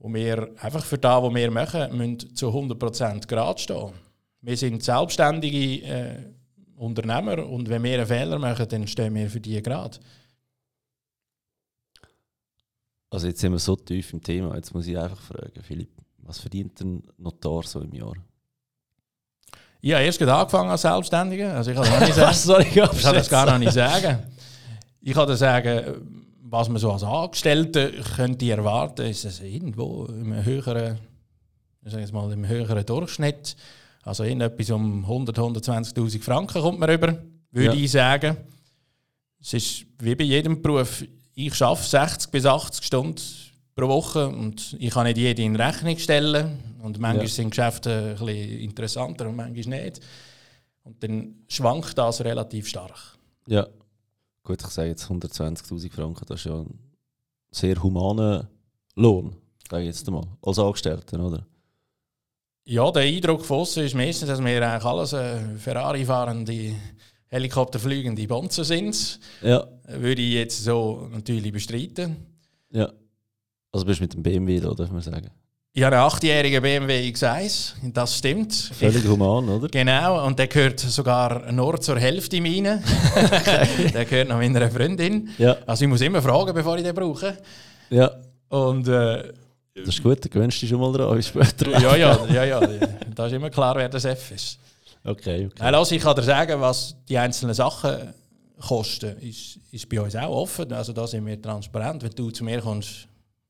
Und 0.00 0.14
wir 0.14 0.50
einfach 0.60 0.84
für 0.84 0.98
das, 0.98 1.22
was 1.22 1.34
wir 1.34 1.50
machen, 1.50 1.96
müssen 1.96 2.34
zu 2.34 2.48
100% 2.48 3.26
gerade 3.26 3.60
stehen. 3.60 3.92
Wir 4.40 4.56
sind 4.56 4.82
selbstständige 4.82 5.84
äh, 5.86 6.16
Unternehmer 6.76 7.44
und 7.46 7.68
wenn 7.68 7.82
wir 7.82 7.98
einen 7.98 8.06
Fehler 8.06 8.38
machen, 8.38 8.68
dann 8.68 8.86
stehen 8.86 9.14
wir 9.14 9.28
für 9.28 9.40
die 9.40 9.60
gerade. 9.60 9.98
Also 13.10 13.26
jetzt 13.26 13.40
sind 13.40 13.52
wir 13.52 13.58
so 13.58 13.74
tief 13.74 14.12
im 14.12 14.22
Thema, 14.22 14.54
jetzt 14.54 14.72
muss 14.74 14.86
ich 14.86 14.96
einfach 14.96 15.20
fragen, 15.20 15.62
Philipp, 15.62 15.90
was 16.18 16.38
verdient 16.38 16.80
ein 16.80 17.02
Notar 17.16 17.62
so 17.62 17.80
im 17.80 17.92
Jahr? 17.94 18.14
Ich 19.80 19.92
habe 19.92 20.04
erst 20.04 20.20
angefangen 20.22 20.70
als 20.70 20.82
Selbstständiger, 20.82 21.54
also 21.54 21.70
ich 21.70 21.76
kann 21.76 21.86
das 21.86 22.00
noch 22.00 22.06
nicht 22.06 22.14
sagen. 22.16 22.34
soll 22.34 22.62
ich 22.62 22.76
Ich 22.76 23.02
kann 23.02 23.14
das 23.14 23.30
gar 23.30 23.46
noch 23.46 23.58
nicht 23.58 23.72
sagen. 23.72 24.22
Ich 25.08 25.14
kann 25.14 25.26
dir 25.26 25.36
sagen, 25.38 26.26
was 26.42 26.68
man 26.68 26.76
so 26.78 26.92
als 26.92 27.02
Angestellte 27.02 27.92
könnte 28.14 28.50
erwarten, 28.50 29.06
ist 29.06 29.24
es 29.24 29.40
irgendwo 29.40 30.04
im 30.04 30.44
höheren, 30.44 30.98
ich 31.82 32.12
mal, 32.12 32.30
im 32.30 32.46
höheren 32.46 32.84
Durchschnitt. 32.84 33.56
Also 34.02 34.24
in 34.24 34.42
etwas 34.42 34.68
um 34.70 35.04
100, 35.06 35.38
120.000 35.38 36.22
Franken 36.22 36.60
kommt 36.60 36.78
man 36.78 36.90
rüber, 36.90 37.16
würde 37.52 37.74
Ja. 37.74 37.82
ich 37.82 37.90
sagen. 37.90 38.36
Es 39.40 39.54
ist 39.54 39.86
wie 39.98 40.14
bei 40.14 40.24
jedem 40.24 40.60
Beruf. 40.60 41.02
Ich 41.34 41.62
arbeite 41.62 41.88
60 41.88 42.30
bis 42.30 42.44
80 42.44 42.84
Stunden 42.84 43.22
pro 43.74 43.88
Woche 43.88 44.28
und 44.28 44.76
ich 44.78 44.90
kann 44.90 45.04
nicht 45.06 45.16
jede 45.16 45.40
in 45.42 45.56
Rechnung 45.56 45.96
stellen. 45.96 46.58
Und 46.82 46.98
manchmal 46.98 47.24
Ja. 47.24 47.32
sind 47.32 47.48
Geschäfte 47.48 48.14
ein 48.20 48.26
bisschen 48.26 48.58
interessanter 48.60 49.26
und 49.26 49.36
manchmal 49.36 49.80
nicht. 49.80 50.00
Und 50.84 51.02
dann 51.02 51.34
schwankt 51.48 51.96
das 51.96 52.20
relativ 52.22 52.68
stark. 52.68 53.16
Ja. 53.46 53.66
Gut, 54.42 54.62
ich 54.62 54.68
sage 54.68 54.88
jetzt 54.88 55.04
120.000 55.04 55.92
Franken, 55.92 56.24
das 56.26 56.40
ist 56.40 56.46
ja 56.46 56.60
ein 56.60 56.78
sehr 57.50 57.82
humaner 57.82 58.48
Lohn, 58.94 59.36
sage 59.70 59.82
ich 59.82 59.88
jetzt 59.88 60.10
mal, 60.10 60.26
als 60.42 60.58
Angestellter, 60.58 61.24
oder? 61.24 61.46
Ja, 62.64 62.90
der 62.90 63.02
Eindruck 63.02 63.44
von 63.44 63.60
außen 63.60 63.84
ist 63.84 63.94
meistens, 63.94 64.28
dass 64.28 64.44
wir 64.44 64.62
eigentlich 64.62 64.84
alles 64.84 65.12
äh, 65.14 65.56
Ferrari-fahrende, 65.56 66.74
Helikopterfliegende 67.28 68.26
Bonzen 68.26 68.64
sind. 68.64 69.20
Ja. 69.42 69.66
Würde 69.86 70.20
ich 70.20 70.34
jetzt 70.34 70.64
so 70.64 71.08
natürlich 71.10 71.52
bestreiten. 71.52 72.16
Ja. 72.70 72.92
Also 73.72 73.86
bist 73.86 74.00
du 74.00 74.04
mit 74.04 74.14
dem 74.14 74.22
BMW 74.22 74.60
da, 74.60 74.72
darf 74.72 74.90
man 74.90 75.02
sagen. 75.02 75.30
Ich 75.78 75.84
habe 75.84 75.94
einen 75.94 76.06
achtjährigen 76.06 76.60
BMW 76.60 77.08
X1, 77.08 77.74
das 77.94 78.18
stimmt. 78.18 78.52
Völlig 78.52 79.06
human, 79.06 79.48
oder? 79.48 79.68
Genau, 79.68 80.26
und 80.26 80.36
der 80.36 80.48
gehört 80.48 80.80
sogar 80.80 81.52
nur 81.52 81.80
zur 81.80 82.00
Hälfte 82.00 82.40
meiner. 82.40 82.82
der 83.94 84.04
gehört 84.04 84.28
noch 84.28 84.38
meiner 84.38 84.68
Freundin. 84.72 85.28
Ja. 85.38 85.56
Also 85.64 85.84
ich 85.84 85.88
muss 85.88 86.00
immer 86.00 86.20
fragen, 86.20 86.52
bevor 86.52 86.76
ich 86.78 86.82
den 86.82 86.96
brauche. 86.96 87.38
Ja. 87.90 88.10
Und 88.48 88.88
äh, 88.88 89.32
Das 89.76 89.86
ist 89.90 90.02
gut, 90.02 90.24
dann 90.24 90.32
gewöhnst 90.32 90.56
du 90.56 90.60
dich 90.62 90.70
schon 90.70 90.80
mal 90.80 90.92
dran, 90.92 91.16
wie 91.16 91.22
später. 91.22 91.70
ja, 91.70 91.94
ja, 91.94 92.26
ja, 92.26 92.44
ja, 92.44 92.60
da 93.14 93.26
ist 93.28 93.34
immer 93.34 93.48
klar, 93.48 93.76
wer 93.76 93.88
das 93.88 94.04
F 94.04 94.32
ist. 94.32 94.58
Okay, 95.04 95.46
okay. 95.46 95.62
Also 95.62 95.94
ich 95.94 96.02
kann 96.02 96.16
dir 96.16 96.24
sagen, 96.24 96.60
was 96.60 96.96
die 97.08 97.16
einzelnen 97.16 97.54
Sachen 97.54 98.14
kosten, 98.60 99.16
ist, 99.20 99.60
ist 99.70 99.88
bei 99.88 100.00
uns 100.00 100.16
auch 100.16 100.42
offen. 100.42 100.72
Also 100.72 100.92
da 100.92 101.06
sind 101.06 101.24
wir 101.24 101.40
transparent. 101.40 102.02
Wenn 102.02 102.10
du 102.16 102.32
zu 102.32 102.42
mir 102.42 102.60
kommst 102.60 103.07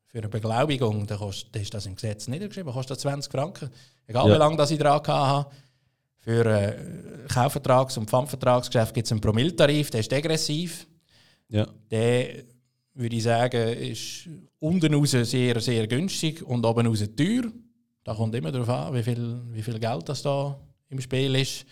für 0.08 0.18
eine 0.18 0.28
Beglaubigung, 0.28 1.06
dann, 1.06 1.18
kostet, 1.18 1.54
dann 1.54 1.62
ist 1.62 1.72
das 1.74 1.86
im 1.86 1.94
Gesetz 1.94 2.28
niedergeschrieben, 2.28 2.72
kostet 2.72 2.96
das 2.96 3.02
20 3.02 3.30
Franken. 3.30 3.70
Egal 4.06 4.26
Ja. 4.28 4.34
wie 4.34 4.38
lange 4.38 4.56
das 4.56 4.70
ich 4.70 4.78
dran 4.78 5.00
habe. 5.06 5.50
Für 6.20 6.44
äh, 6.46 6.74
Kaufvertrags- 7.28 7.96
und 7.98 8.08
Pfandvertragsgeschäft 8.10 8.94
gibt 8.94 9.06
es 9.06 9.12
einen 9.12 9.20
Promilltarif, 9.20 9.90
der 9.90 10.00
ist 10.00 10.10
degressiv. 10.10 10.86
Ja. 11.48 11.66
Der, 11.90 12.42
würde 12.94 13.16
ich 13.16 13.22
sagen, 13.22 13.68
ist 13.78 14.28
unten 14.58 14.92
raus 14.92 15.12
sehr, 15.12 15.60
sehr 15.60 15.86
günstig 15.86 16.42
und 16.42 16.64
oben 16.66 16.86
raus 16.86 17.04
teuer. 17.16 17.44
Da 18.02 18.14
kommt 18.14 18.34
immer 18.34 18.50
darauf 18.50 18.68
an, 18.68 18.94
wie 18.94 19.02
viel, 19.02 19.40
wie 19.52 19.62
viel 19.62 19.78
Geld 19.78 20.08
das 20.08 20.22
da 20.22 20.58
im 20.88 21.00
Spiel 21.00 21.34
ist. 21.36 21.64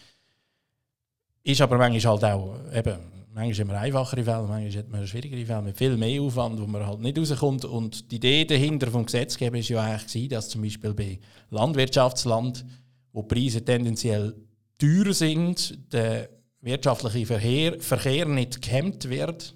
Ist 1.43 1.61
aber 1.61 1.79
manchmal 1.79 2.13
halt 2.13 2.25
auch, 2.25 2.57
eben, 2.75 2.99
manchmal 3.37 3.69
haben 3.69 3.69
wir 3.69 3.81
einfachere 3.81 4.25
Fälle, 4.25 4.47
manchmal 4.49 4.83
hat 4.83 4.89
man 4.89 5.07
schwierigere 5.07 5.45
Fälle 5.45 5.63
mit 5.63 5.77
viel 5.77 5.97
mehr 5.97 6.23
Aufwand, 6.23 6.59
wo 6.61 6.67
man 6.67 6.87
halt 6.87 7.01
nicht 7.01 7.19
rauskommt. 7.19 7.65
Und 7.67 8.11
die 8.11 8.17
Idee 8.17 8.45
dahinter 8.47 8.91
vom 8.91 9.05
Gesetzgeber 9.05 9.59
ist 9.59 9.69
ja 9.69 9.83
eigentlich 9.83 10.29
dass 10.29 10.49
zum 10.49 10.63
Beispiel 10.63 10.95
bei 10.95 11.21
Landwirtschaftsland, 11.51 12.65
wo 13.13 13.23
die 13.23 13.35
Preise 13.35 13.65
tendenziell 13.65 14.35
teuer 14.79 15.13
sind, 15.13 15.93
der 15.93 16.31
wirtschaftliche 16.63 17.27
Verkehr, 17.27 17.79
Verkehr 17.81 18.27
nicht 18.27 18.63
gehemmt 18.63 19.09
wird 19.09 19.55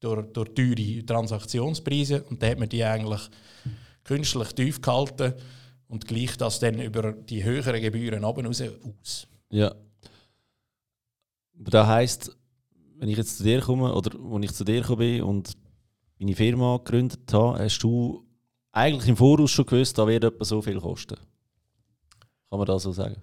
durch, 0.00 0.26
durch 0.32 0.54
teure 0.54 1.06
Transaktionspreise. 1.06 2.22
Und 2.24 2.42
da 2.42 2.48
hat 2.48 2.58
man 2.58 2.68
die 2.68 2.84
eigentlich 2.84 3.22
künstlich 4.04 4.52
tief 4.52 4.82
gehalten 4.82 5.32
und 5.88 6.06
gleicht 6.06 6.42
das 6.42 6.60
dann 6.60 6.78
über 6.78 7.12
die 7.12 7.42
höheren 7.42 7.80
Gebühren 7.80 8.24
oben 8.24 8.46
raus 8.46 8.62
aus. 8.62 9.26
Ja. 9.50 9.74
Das 11.54 11.86
heisst, 11.86 12.36
wenn 12.98 13.08
ich 13.08 13.16
jetzt 13.16 13.38
zu 13.38 13.44
dir 13.44 13.60
komme, 13.60 13.92
oder 13.94 14.10
als 14.32 14.44
ich 14.44 14.52
zu 14.52 14.64
dir 14.64 14.80
gekommen 14.80 14.98
bin 14.98 15.22
und 15.22 15.52
meine 16.18 16.34
Firma 16.34 16.78
gegründet 16.78 17.32
habe, 17.32 17.58
hast 17.58 17.78
du 17.80 18.24
eigentlich 18.72 19.08
im 19.08 19.16
Voraus 19.16 19.50
schon 19.50 19.66
gewusst, 19.66 19.98
da 19.98 20.06
wird 20.06 20.24
etwa 20.24 20.44
so 20.44 20.60
viel 20.62 20.80
kosten. 20.80 21.16
Kann 22.50 22.58
man 22.58 22.66
das 22.66 22.82
so 22.82 22.92
sagen? 22.92 23.22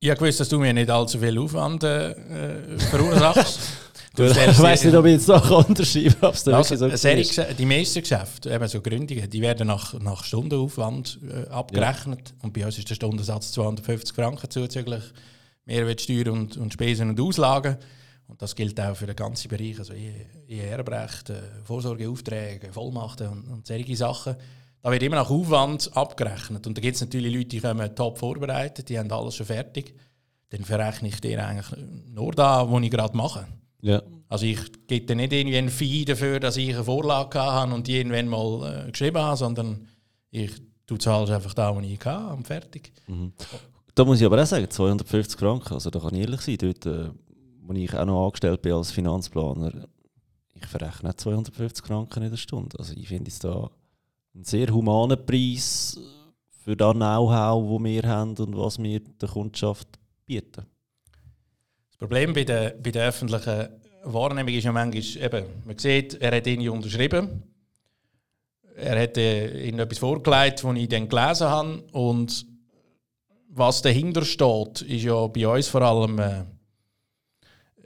Ich 0.00 0.10
habe 0.10 0.18
gewusst, 0.18 0.40
dass 0.40 0.48
du 0.48 0.58
mir 0.58 0.72
nicht 0.72 0.90
allzu 0.90 1.18
viel 1.18 1.38
Aufwand 1.38 1.84
äh, 1.84 2.78
verursachst. 2.78 3.60
Du 4.14 4.24
ich 4.24 4.36
weiß 4.36 4.84
nicht, 4.84 4.94
ob 4.94 5.06
ich 5.06 5.12
jetzt 5.12 5.30
ob 5.30 6.34
es 6.34 6.44
da 6.44 6.58
Also, 6.58 6.76
so 6.76 7.42
die 7.58 7.64
meisten 7.64 8.00
Geschäfte, 8.00 8.50
eben 8.50 8.68
so 8.68 8.82
Gründungen, 8.82 9.30
die 9.30 9.40
werden 9.40 9.68
nach, 9.68 9.98
nach 10.00 10.24
Stundenaufwand 10.24 11.18
äh, 11.26 11.48
abgerechnet. 11.48 12.34
Und 12.42 12.52
bei 12.52 12.66
uns 12.66 12.76
ist 12.76 12.90
der 12.90 12.94
Stundensatz 12.94 13.52
250 13.52 14.14
Franken 14.14 14.50
zuzüglich 14.50 15.02
Mehrwertsteuer 15.64 16.30
und, 16.30 16.58
und 16.58 16.74
Spesen 16.74 17.08
und 17.08 17.20
Auslagen. 17.20 17.78
Und 18.32 18.40
das 18.40 18.56
gilt 18.56 18.80
auch 18.80 18.96
für 18.96 19.04
den 19.04 19.14
ganzen 19.14 19.48
Bereich, 19.48 19.78
also 19.78 19.92
ER-Recht, 19.92 21.28
äh, 21.28 21.42
Vorsorgeaufträge, 21.64 22.72
Vollmachten 22.72 23.28
und, 23.28 23.44
und 23.46 23.66
solche 23.66 23.94
Sachen. 23.94 24.36
Da 24.80 24.90
wird 24.90 25.02
immer 25.02 25.16
nach 25.16 25.28
Aufwand 25.28 25.94
abgerechnet. 25.94 26.66
Und 26.66 26.78
da 26.78 26.80
gibt 26.80 26.94
es 26.94 27.02
natürlich 27.02 27.34
Leute, 27.34 27.48
die 27.48 27.60
kommen 27.60 27.94
top 27.94 28.16
vorbereitet, 28.16 28.88
die 28.88 28.98
haben 28.98 29.12
alles 29.12 29.36
schon 29.36 29.44
fertig. 29.44 29.94
Dann 30.48 30.64
verrechne 30.64 31.08
ich 31.08 31.20
dir 31.20 31.46
eigentlich 31.46 31.78
nur 32.06 32.32
da, 32.32 32.66
wo 32.66 32.78
ich 32.78 32.90
gerade 32.90 33.14
mache. 33.14 33.46
Ja. 33.82 34.00
Also 34.30 34.46
ich 34.46 34.60
gebe 34.86 35.04
dir 35.04 35.14
nicht 35.14 35.34
irgendwie 35.34 35.58
ein 35.58 35.68
Fee 35.68 36.06
dafür, 36.06 36.40
dass 36.40 36.56
ich 36.56 36.74
eine 36.74 36.84
Vorlage 36.84 37.38
hatte 37.38 37.74
und 37.74 37.86
die 37.86 37.98
irgendwann 37.98 38.28
mal 38.28 38.86
äh, 38.86 38.90
geschrieben 38.90 39.18
habe, 39.18 39.36
sondern 39.36 39.88
ich 40.30 40.52
tu 40.86 40.96
zahlst 40.96 41.30
einfach 41.30 41.52
da, 41.52 41.76
wo 41.76 41.80
ich 41.80 42.02
hatte 42.02 42.32
und 42.32 42.46
fertig. 42.46 42.92
Da 43.94 44.06
muss 44.06 44.20
ich 44.20 44.26
aber 44.26 44.40
auch 44.40 44.46
sagen, 44.46 44.70
250 44.70 45.38
Franken, 45.38 45.74
also 45.74 45.90
da 45.90 45.98
kann 45.98 46.14
ich 46.14 46.22
ehrlich 46.22 46.40
sein, 46.40 46.56
dort, 46.56 46.86
äh, 46.86 47.10
wo 47.62 47.72
ich 47.74 47.94
auch 47.94 48.04
noch 48.04 48.26
angestellt 48.26 48.62
bin 48.62 48.72
als 48.72 48.90
Finanzplaner, 48.90 49.88
ich 50.54 50.66
verrechne 50.66 51.08
nicht 51.08 51.20
250 51.20 51.86
Franken 51.86 52.22
in 52.22 52.30
der 52.30 52.36
Stunde. 52.36 52.78
Also 52.78 52.94
ich 52.94 53.08
finde 53.08 53.30
es 53.30 53.38
da 53.38 53.70
einen 54.34 54.44
sehr 54.44 54.68
humanen 54.68 55.24
Preis 55.24 55.98
für 56.64 56.76
das 56.76 56.94
Know-how, 56.94 57.78
das 57.78 57.84
wir 57.84 58.02
haben 58.02 58.36
und 58.36 58.56
was 58.56 58.78
wir 58.78 59.00
der 59.00 59.28
Kundschaft 59.28 59.88
bieten. 60.26 60.66
Das 61.88 61.96
Problem 61.98 62.32
bei 62.32 62.44
der, 62.44 62.70
bei 62.70 62.90
der 62.90 63.08
öffentlichen 63.08 63.68
Wahrnehmung 64.04 64.54
ist 64.54 64.64
ja 64.64 64.72
manchmal, 64.72 65.24
eben, 65.24 65.46
man 65.64 65.78
sieht, 65.78 66.14
er 66.14 66.36
hat 66.36 66.46
ihn 66.46 66.68
unterschrieben, 66.68 67.42
er 68.74 69.02
hat 69.02 69.16
äh, 69.16 69.64
irgendetwas 69.64 69.98
vorgelegt, 69.98 70.64
das 70.64 70.76
ich 70.76 70.88
dann 70.88 71.08
gelesen 71.08 71.46
habe 71.46 71.84
und 71.92 72.46
was 73.54 73.82
dahinter 73.82 74.24
steht, 74.24 74.82
ist 74.82 75.04
ja 75.04 75.26
bei 75.26 75.46
uns 75.46 75.68
vor 75.68 75.82
allem 75.82 76.18
äh, 76.18 76.44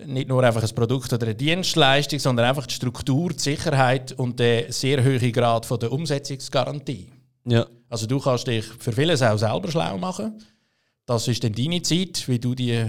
nicht 0.04 0.28
nur 0.28 0.42
einfach 0.44 0.62
ein 0.62 0.74
Produkt 0.74 1.12
oder 1.12 1.26
eine 1.26 1.34
Dienstleistung, 1.34 2.18
sondern 2.18 2.46
einfach 2.46 2.66
die 2.66 2.74
Struktur, 2.74 3.30
die 3.30 3.40
Sicherheit 3.40 4.12
und 4.12 4.38
der 4.38 4.72
sehr 4.72 5.02
hohe 5.02 5.32
Grad 5.32 5.66
von 5.66 5.78
der 5.78 5.92
Umsetzungsgarantie. 5.92 7.08
Ja. 7.46 7.66
Also 7.88 8.06
du 8.06 8.18
kannst 8.18 8.46
dich 8.46 8.64
für 8.64 8.92
vieles 8.92 9.22
auch 9.22 9.38
selber 9.38 9.70
schlau 9.70 9.96
machen. 9.96 10.38
Das 11.06 11.28
ist 11.28 11.42
dann 11.44 11.52
deine 11.52 11.82
Zeit, 11.82 12.26
wie 12.26 12.38
du 12.38 12.54
die 12.54 12.84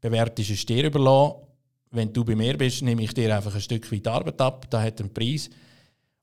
bewertest, 0.00 0.50
ist 0.50 0.68
dir 0.68 0.84
überlassen. 0.84 1.36
Wenn 1.90 2.12
du 2.12 2.24
bei 2.24 2.34
mir 2.34 2.56
bist, 2.56 2.82
nehme 2.82 3.02
ich 3.02 3.12
dir 3.12 3.36
einfach 3.36 3.54
ein 3.54 3.60
Stück 3.60 3.90
weit 3.92 4.06
Arbeit 4.06 4.40
ab, 4.40 4.66
da 4.70 4.80
hat 4.80 5.00
einen 5.00 5.12
Preis. 5.12 5.50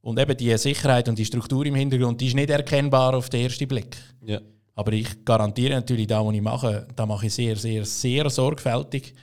Und 0.01 0.17
eben 0.17 0.35
die 0.35 0.57
Sicherheit 0.57 1.09
und 1.09 1.19
die 1.19 1.25
Struktur 1.25 1.65
im 1.65 1.75
Hintergrund, 1.75 2.19
die 2.21 2.27
ist 2.27 2.35
nicht 2.35 2.49
erkennbar 2.49 3.13
auf 3.13 3.29
den 3.29 3.43
ersten 3.43 3.67
Blick. 3.67 3.97
Ja. 4.25 4.39
Aber 4.75 4.93
ich 4.93 5.25
garantiere 5.25 5.75
natürlich, 5.75 6.07
da, 6.07 6.25
was 6.25 6.33
ich 6.33 6.41
mache, 6.41 6.87
da 6.95 7.05
mache 7.05 7.27
ich 7.27 7.33
sehr, 7.33 7.57
sehr, 7.57 7.85
sehr 7.85 8.29
sorgfältig. 8.29 9.13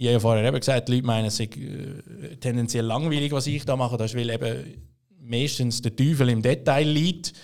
Ich 0.00 0.06
habe 0.06 0.14
ja 0.14 0.20
vorher 0.20 0.48
eben 0.48 0.58
gesagt, 0.58 0.88
die 0.88 0.94
Leute 0.94 1.06
meinen, 1.06 1.26
es 1.26 1.36
sei 1.36 1.44
äh, 1.44 2.34
tendenziell 2.36 2.86
langweilig, 2.86 3.32
was 3.32 3.46
ich 3.46 3.66
da 3.66 3.76
mache. 3.76 3.98
Das 3.98 4.12
ist, 4.12 4.16
weil 4.16 4.30
eben 4.30 4.82
meistens 5.20 5.82
der 5.82 5.94
Teufel 5.94 6.30
im 6.30 6.40
Detail 6.40 6.88
liegt. 6.88 7.34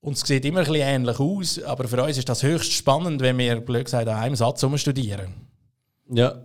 Und 0.00 0.12
es 0.12 0.20
sieht 0.20 0.44
immer 0.44 0.60
ein 0.60 0.66
bisschen 0.66 0.86
ähnlich 0.86 1.18
aus, 1.18 1.60
aber 1.64 1.88
für 1.88 2.00
uns 2.04 2.18
ist 2.18 2.28
das 2.28 2.44
höchst 2.44 2.72
spannend, 2.72 3.20
wenn 3.20 3.36
wir, 3.36 3.60
blöd 3.60 3.86
gesagt, 3.86 4.06
an 4.06 4.14
einem 4.14 4.36
Satz 4.36 4.64
studieren. 4.80 5.34
Ja. 6.08 6.40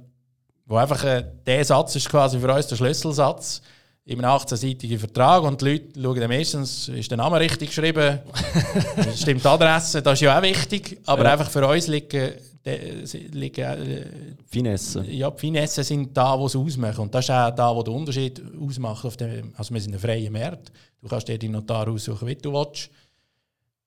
Wo 0.65 0.77
einfach, 0.77 1.03
äh, 1.03 1.23
der 1.45 1.63
Satz 1.63 1.95
ist 1.95 2.09
quasi 2.09 2.39
für 2.39 2.51
uns 2.51 2.65
der 2.65 2.75
Schlüsselsatz 2.75 3.61
im 4.05 4.21
18-seitigen 4.21 4.97
Vertrag 4.97 5.43
und 5.43 5.61
die 5.61 5.65
Leute 5.65 6.01
schauen 6.01 6.19
dann 6.19 6.29
meistens, 6.29 6.87
ist 6.89 7.11
der 7.11 7.17
Name 7.19 7.39
richtig 7.39 7.69
geschrieben, 7.69 8.21
stimmt 9.15 9.43
die 9.43 9.47
Adresse, 9.47 10.01
das 10.01 10.13
ist 10.13 10.21
ja 10.21 10.35
auch 10.35 10.41
wichtig, 10.41 10.99
aber 11.05 11.25
Ja. 11.25 11.33
einfach 11.33 11.51
für 11.51 11.67
uns 11.67 11.85
liegen, 11.85 12.31
liegen 13.31 13.61
äh, 13.61 14.05
Finesse. 14.45 15.05
ja, 15.05 15.29
die 15.31 15.39
Finessen 15.39 15.83
sind 15.83 16.15
da, 16.15 16.37
wo 16.37 16.45
es 16.45 16.55
ausmacht. 16.55 16.99
Und 16.99 17.13
das 17.13 17.25
ist 17.25 17.31
auch 17.31 17.51
da, 17.51 17.75
wo 17.75 17.83
der 17.83 17.93
Unterschied 17.93 18.41
ausmacht. 18.59 19.05
Auf 19.05 19.17
dem, 19.17 19.53
also 19.55 19.73
wir 19.73 19.81
sind 19.81 19.93
ein 19.93 19.99
freier 19.99 20.31
Markt. 20.31 20.71
Du 21.01 21.07
kannst 21.07 21.27
dir 21.27 21.37
den 21.37 21.51
Notar 21.51 21.87
aussuchen, 21.87 22.27
wie 22.27 22.35
du 22.35 22.53
willst. 22.53 22.89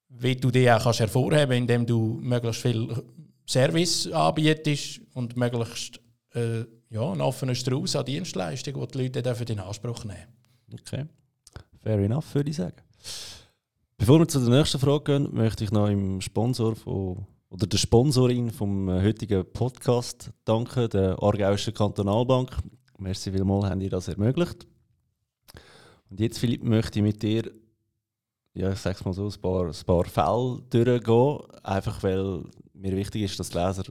Wie 0.08 0.36
du 0.36 0.50
dich 0.50 0.70
auch 0.70 0.82
kannst 0.82 1.00
hervorheben 1.00 1.52
indem 1.52 1.86
du 1.86 2.18
möglichst 2.20 2.62
viel 2.62 2.88
Service 3.46 4.10
anbietest 4.10 5.00
und 5.14 5.36
möglichst 5.36 6.00
äh, 6.34 6.64
ja, 6.90 7.12
einen 7.12 7.20
offenen 7.20 7.54
Strauß 7.54 7.96
an 7.96 8.04
Dienstleistungen, 8.04 8.80
die 8.80 8.92
die 8.92 9.02
Leute 9.04 9.22
dürfen 9.22 9.46
in 9.46 9.60
Anspruch 9.60 10.04
nehmen 10.04 10.26
Okay. 10.72 11.06
Fair 11.82 11.98
enough, 11.98 12.34
würde 12.34 12.50
ich 12.50 12.56
sagen. 12.56 12.76
Bevor 13.98 14.18
wir 14.20 14.28
zu 14.28 14.40
der 14.40 14.56
nächsten 14.56 14.78
Frage 14.78 15.04
gehen, 15.04 15.34
möchte 15.34 15.64
ich 15.64 15.72
noch 15.72 15.88
im 15.88 16.20
Sponsor 16.20 16.76
von, 16.76 17.26
oder 17.50 17.66
der 17.66 17.78
Sponsorin 17.78 18.50
vom 18.50 18.88
äh, 18.88 19.02
heutigen 19.02 19.44
Podcast 19.52 20.30
danken, 20.44 20.88
der 20.88 21.20
Aargauischen 21.20 21.74
Kantonalbank. 21.74 22.56
Merci 22.98 23.32
vielmals, 23.32 23.66
haben 23.66 23.80
ihr 23.80 23.90
das 23.90 24.08
ermöglicht. 24.08 24.66
Und 26.08 26.20
jetzt, 26.20 26.38
Philipp, 26.38 26.62
möchte 26.62 27.00
ich 27.00 27.02
mit 27.02 27.22
dir, 27.22 27.50
ja, 28.54 28.72
ich 28.72 28.78
sag's 28.78 29.04
mal 29.04 29.12
so, 29.12 29.26
ein 29.26 29.40
paar, 29.40 29.66
ein 29.66 29.84
paar 29.84 30.04
Fälle 30.04 30.62
durchgehen, 30.70 31.38
einfach 31.64 32.02
weil 32.02 32.44
mir 32.72 32.96
wichtig 32.96 33.22
ist, 33.22 33.38
dass 33.38 33.50
die 33.50 33.58
Leser 33.58 33.84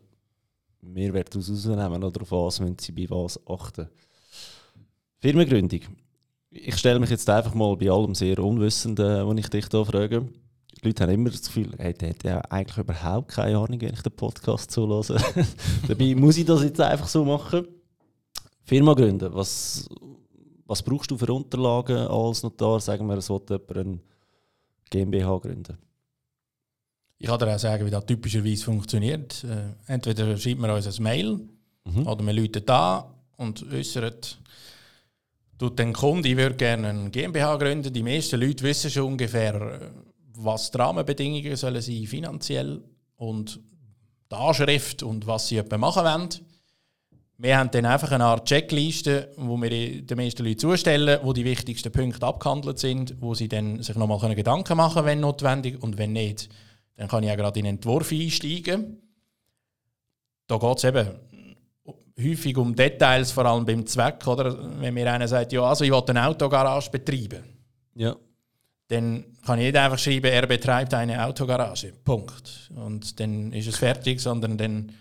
Mehrwert 0.82 1.36
daraus 1.36 1.50
rausnehmen 1.50 2.04
oder 2.04 2.22
auf 2.22 2.32
was 2.32 2.62
müssen 2.62 2.78
sie 2.80 2.94
bei 2.94 3.10
was 3.10 3.40
achten. 3.46 3.90
Firmengründung. 5.18 5.82
Ich 6.50 6.78
stelle 6.78 7.00
mich 7.00 7.10
jetzt 7.10 7.30
einfach 7.30 7.54
mal 7.54 7.76
bei 7.76 7.92
allem 7.92 8.16
sehr 8.16 8.40
Unwissenden, 8.40 9.28
wenn 9.28 9.38
ich 9.38 9.50
dich 9.50 9.68
da 9.68 9.84
frage. 9.84 10.30
Die 10.72 10.88
Leute 10.88 11.04
haben 11.04 11.14
immer 11.14 11.30
das 11.30 11.44
Gefühl, 11.44 11.74
hey, 11.78 11.94
der 11.94 12.10
hat 12.10 12.24
ja 12.24 12.42
eigentlich 12.50 12.78
überhaupt 12.78 13.30
keine 13.30 13.58
Ahnung, 13.58 13.82
wenn 13.82 13.94
ich 13.94 14.02
den 14.02 14.16
Podcast 14.16 14.72
zulasse. 14.72 15.18
Dabei 15.88 16.16
muss 16.16 16.38
ich 16.38 16.46
das 16.46 16.64
jetzt 16.64 16.80
einfach 16.80 17.08
so 17.08 17.26
machen. 17.26 17.68
Firma 18.64 18.94
gründen, 18.94 19.34
was, 19.34 19.90
was 20.66 20.84
brauchst 20.84 21.12
du 21.12 21.18
für 21.18 21.34
Unterlagen 21.34 21.98
als 21.98 22.44
Notar? 22.44 22.80
Sagen 22.80 23.08
wir, 23.08 23.18
es 23.18 23.30
will 23.30 23.42
jemand 23.50 23.78
eine 23.78 24.00
GmbH 24.90 25.38
gründen. 25.40 25.78
Ich 27.18 27.28
kann 27.28 27.40
dir 27.40 27.54
auch 27.54 27.60
sagen, 27.60 27.86
wie 27.86 27.90
das 27.90 28.06
typischerweise 28.06 28.64
funktioniert. 28.64 29.44
Äh, 29.44 29.92
entweder 29.92 30.38
schreibt 30.38 30.60
man 30.60 30.72
uns 30.72 30.88
ein 30.88 31.04
Mail 31.04 31.40
mhm. 31.84 32.08
oder 32.08 32.24
man 32.24 32.36
läutet 32.36 32.70
da 32.70 33.14
und 33.36 33.66
äußert, 33.72 34.40
tut 35.58 35.78
den 35.78 35.92
Kunde, 35.92 36.30
ich 36.30 36.38
würde 36.38 36.56
gerne 36.56 36.90
eine 36.90 37.10
GmbH 37.10 37.58
gründen. 37.58 37.92
Die 37.92 38.04
meisten 38.04 38.40
Leute 38.40 38.64
wissen 38.64 38.90
schon 38.90 39.04
ungefähr, 39.04 39.56
äh, 39.56 39.90
was 40.44 40.72
die 40.72 40.78
Rahmenbedingungen 40.78 41.56
sollen 41.56 41.82
sein 41.82 42.06
finanziell 42.06 42.82
und 43.18 43.60
die 44.32 44.36
Anschrift 44.36 45.04
und 45.04 45.28
was 45.28 45.48
sie 45.48 45.62
machen 45.62 46.04
wollen. 46.04 46.30
Wir 47.38 47.58
haben 47.58 47.72
dann 47.72 47.86
einfach 47.86 48.12
eine 48.12 48.26
Art 48.26 48.48
Checkliste, 48.48 49.32
wo 49.38 49.58
wir 49.58 49.70
den 49.70 50.18
meisten 50.18 50.44
Leuten 50.44 50.60
zustellen, 50.60 51.20
wo 51.24 51.32
die 51.32 51.46
wichtigsten 51.46 51.92
Punkte 51.92 52.26
abgehandelt 52.26 52.80
sind, 52.80 53.16
wo 53.22 53.34
sie 53.34 53.48
dann 53.48 53.82
sich 53.82 53.96
nochmal 53.96 54.36
Gedanken 54.36 54.76
machen 54.76 54.96
können, 54.96 55.08
wenn 55.08 55.20
notwendig 55.22 55.82
und 55.82 55.98
wenn 55.98 56.12
nicht, 56.12 56.50
dann 56.98 57.08
kann 57.08 57.24
ich 57.24 57.32
auch 57.32 57.38
gerade 57.38 57.60
in 57.60 57.66
den 57.66 57.76
Entwurf 57.76 58.12
einsteigen. 58.12 58.98
Da 60.48 60.58
geht 60.58 60.78
es 60.78 60.84
eben 60.84 61.08
häufig 62.22 62.58
um 62.58 62.76
Details, 62.76 63.32
vor 63.32 63.46
allem 63.46 63.66
beim 63.66 63.86
Zweck, 63.86 64.28
oder? 64.28 64.82
Wenn 64.82 64.94
mir 64.94 65.12
einer 65.12 65.28
sagt, 65.28 65.54
ja, 65.54 65.64
also 65.64 65.86
ich 65.86 65.92
will 65.92 66.04
eine 66.08 66.28
Autogarage 66.28 66.92
betreiben. 66.92 67.44
Ja 67.96 68.16
dann 68.90 69.24
kann 69.46 69.60
nicht 69.60 69.76
einfach 69.76 69.98
schreiben, 69.98 70.32
er 70.32 70.46
betreibt 70.46 70.94
eine 70.94 71.26
Autogarage. 71.26 71.94
Punkt. 72.04 72.70
Und 72.76 73.20
dann 73.20 73.54
ist 73.54 73.68
es 73.68 73.78
fertig, 73.78 74.20
sondern 74.20 74.58
dann 74.58 74.92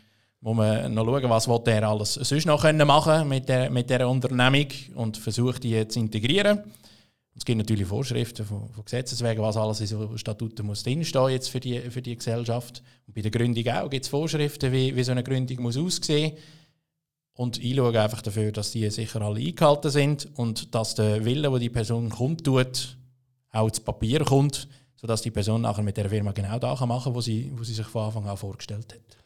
muss 0.40 0.56
man 0.56 0.94
noch 0.94 1.04
schauen, 1.04 1.30
was 1.30 1.48
er 1.66 1.88
alles 1.88 2.14
sonst 2.14 2.46
noch 2.46 2.72
machen 2.72 3.28
mit 3.28 3.48
der, 3.48 3.70
mit 3.70 3.90
der 3.90 4.08
Unternehmung 4.08 4.68
und 4.94 5.16
versucht 5.16 5.64
die 5.64 5.88
zu 5.88 5.98
integrieren. 5.98 6.60
Es 7.34 7.44
gibt 7.44 7.58
natürlich 7.58 7.86
Vorschriften 7.86 8.44
von, 8.44 8.68
von 8.68 8.84
Gesetzes 8.84 9.22
was 9.22 9.56
alles 9.56 9.80
in 9.80 9.86
so 9.86 10.16
Statuten 10.16 10.66
muss 10.66 10.82
drinstehen 10.82 11.30
jetzt 11.30 11.48
für 11.48 11.60
die, 11.60 11.78
für 11.78 12.02
die 12.02 12.16
Gesellschaft. 12.16 12.82
Und 13.06 13.14
bei 13.14 13.22
der 13.22 13.30
Gründung 13.30 13.66
auch 13.68 13.88
gibt 13.88 14.04
es 14.04 14.10
Vorschriften, 14.10 14.72
wie, 14.72 14.94
wie 14.94 15.04
so 15.04 15.12
eine 15.12 15.22
Gründung 15.22 15.62
muss 15.62 15.76
aussehen 15.76 16.32
und 17.38 17.62
ich 17.62 17.76
schaue 17.76 18.00
einfach 18.00 18.20
dafür, 18.20 18.50
dass 18.50 18.72
die 18.72 18.90
sicher 18.90 19.22
alle 19.22 19.38
eingehalten 19.38 19.92
sind 19.92 20.28
und 20.34 20.74
dass 20.74 20.96
der 20.96 21.24
Wille, 21.24 21.52
wo 21.52 21.58
die 21.58 21.70
Person 21.70 22.10
kundtut, 22.10 22.97
auch 23.52 23.70
zu 23.70 23.82
Papier 23.82 24.24
kommt, 24.24 24.68
sodass 24.96 25.22
die 25.22 25.30
Person 25.30 25.62
nachher 25.62 25.82
mit 25.82 25.96
der 25.96 26.08
Firma 26.08 26.32
genau 26.32 26.58
das 26.58 26.80
machen 26.80 27.04
kann, 27.04 27.14
was 27.14 27.24
sie, 27.24 27.52
wo 27.54 27.64
sie 27.64 27.74
sich 27.74 27.86
von 27.86 28.06
Anfang 28.06 28.26
an 28.26 28.36
vorgestellt 28.36 28.92
hat. 28.92 29.18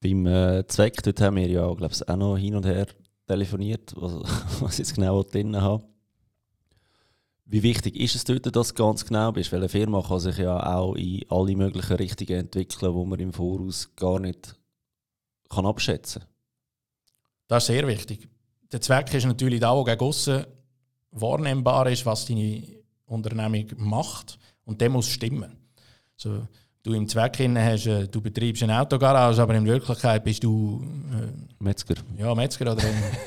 Beim 0.00 0.26
äh, 0.26 0.66
Zweck 0.66 1.02
dort 1.02 1.20
haben 1.20 1.36
wir 1.36 1.48
ja 1.48 1.72
glaub, 1.74 1.92
auch 1.92 2.16
noch 2.16 2.36
hin 2.36 2.54
und 2.54 2.66
her 2.66 2.86
telefoniert, 3.26 3.94
was, 3.96 4.60
was 4.60 4.78
jetzt 4.78 4.94
genau 4.94 5.22
drin 5.22 5.60
haben. 5.60 5.84
Wie 7.44 7.62
wichtig 7.62 7.96
ist 7.96 8.14
es 8.14 8.24
dort, 8.24 8.54
dass 8.54 8.68
du 8.68 8.74
ganz 8.74 9.04
genau 9.04 9.32
bist? 9.32 9.50
Weil 9.50 9.58
eine 9.60 9.68
Firma 9.68 10.02
kann 10.02 10.20
sich 10.20 10.38
ja 10.38 10.76
auch 10.76 10.94
in 10.94 11.24
alle 11.28 11.56
möglichen 11.56 11.96
Richtungen 11.96 12.40
entwickeln, 12.40 12.94
wo 12.94 13.04
man 13.04 13.18
im 13.18 13.32
Voraus 13.32 13.90
gar 13.96 14.20
nicht 14.20 14.54
kann 15.48 15.66
abschätzen 15.66 16.22
kann. 16.22 16.30
Das 17.48 17.64
ist 17.64 17.66
sehr 17.66 17.86
wichtig. 17.88 18.28
Der 18.70 18.80
Zweck 18.80 19.12
ist 19.12 19.26
natürlich 19.26 19.58
da, 19.58 19.74
wo 19.74 19.82
gegen 19.82 20.00
aussen 20.00 20.46
wahrnehmbar 21.10 21.90
ist, 21.90 22.06
was 22.06 22.24
deine 22.24 22.79
Unternehmung 23.10 23.66
macht. 23.76 24.38
Und 24.64 24.80
der 24.80 24.90
muss 24.90 25.08
stimmen. 25.08 25.56
So, 26.16 26.46
du 26.82 26.92
im 26.92 27.08
Zweck 27.08 27.38
hast, 27.38 27.86
äh, 27.86 28.08
du 28.08 28.20
betreibst 28.20 28.62
eine 28.62 28.80
Autogarage, 28.80 29.42
aber 29.42 29.54
in 29.54 29.64
Wirklichkeit 29.64 30.22
bist 30.24 30.44
du 30.44 30.82
äh, 31.12 31.62
Metzger. 31.62 31.94
Ja, 32.16 32.34
Metzger 32.34 32.72
oder 32.72 32.82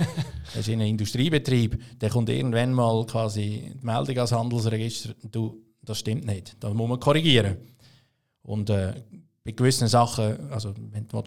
hast 0.56 0.69
einen 0.69 0.88
Industriebetrieb. 0.88 2.00
Der 2.00 2.10
kommt 2.10 2.30
irgendwann 2.30 2.74
mal 2.74 3.06
quasi 3.06 3.74
die 3.74 3.86
Meldung 3.86 4.17
als 4.17 4.32
Handelsregister. 4.32 5.15
Du, 5.32 5.58
das 5.82 6.00
stimmt 6.00 6.26
nicht. 6.26 6.56
Da 6.60 6.74
muss 6.74 6.89
man 6.89 7.00
korrigieren. 7.00 7.58
Und 8.43 8.69
äh, 8.69 8.93
bei 9.43 9.52
gewissen 9.52 9.88
Sachen, 9.88 10.52
also 10.52 10.74
wenn 10.91 11.08
du 11.08 11.24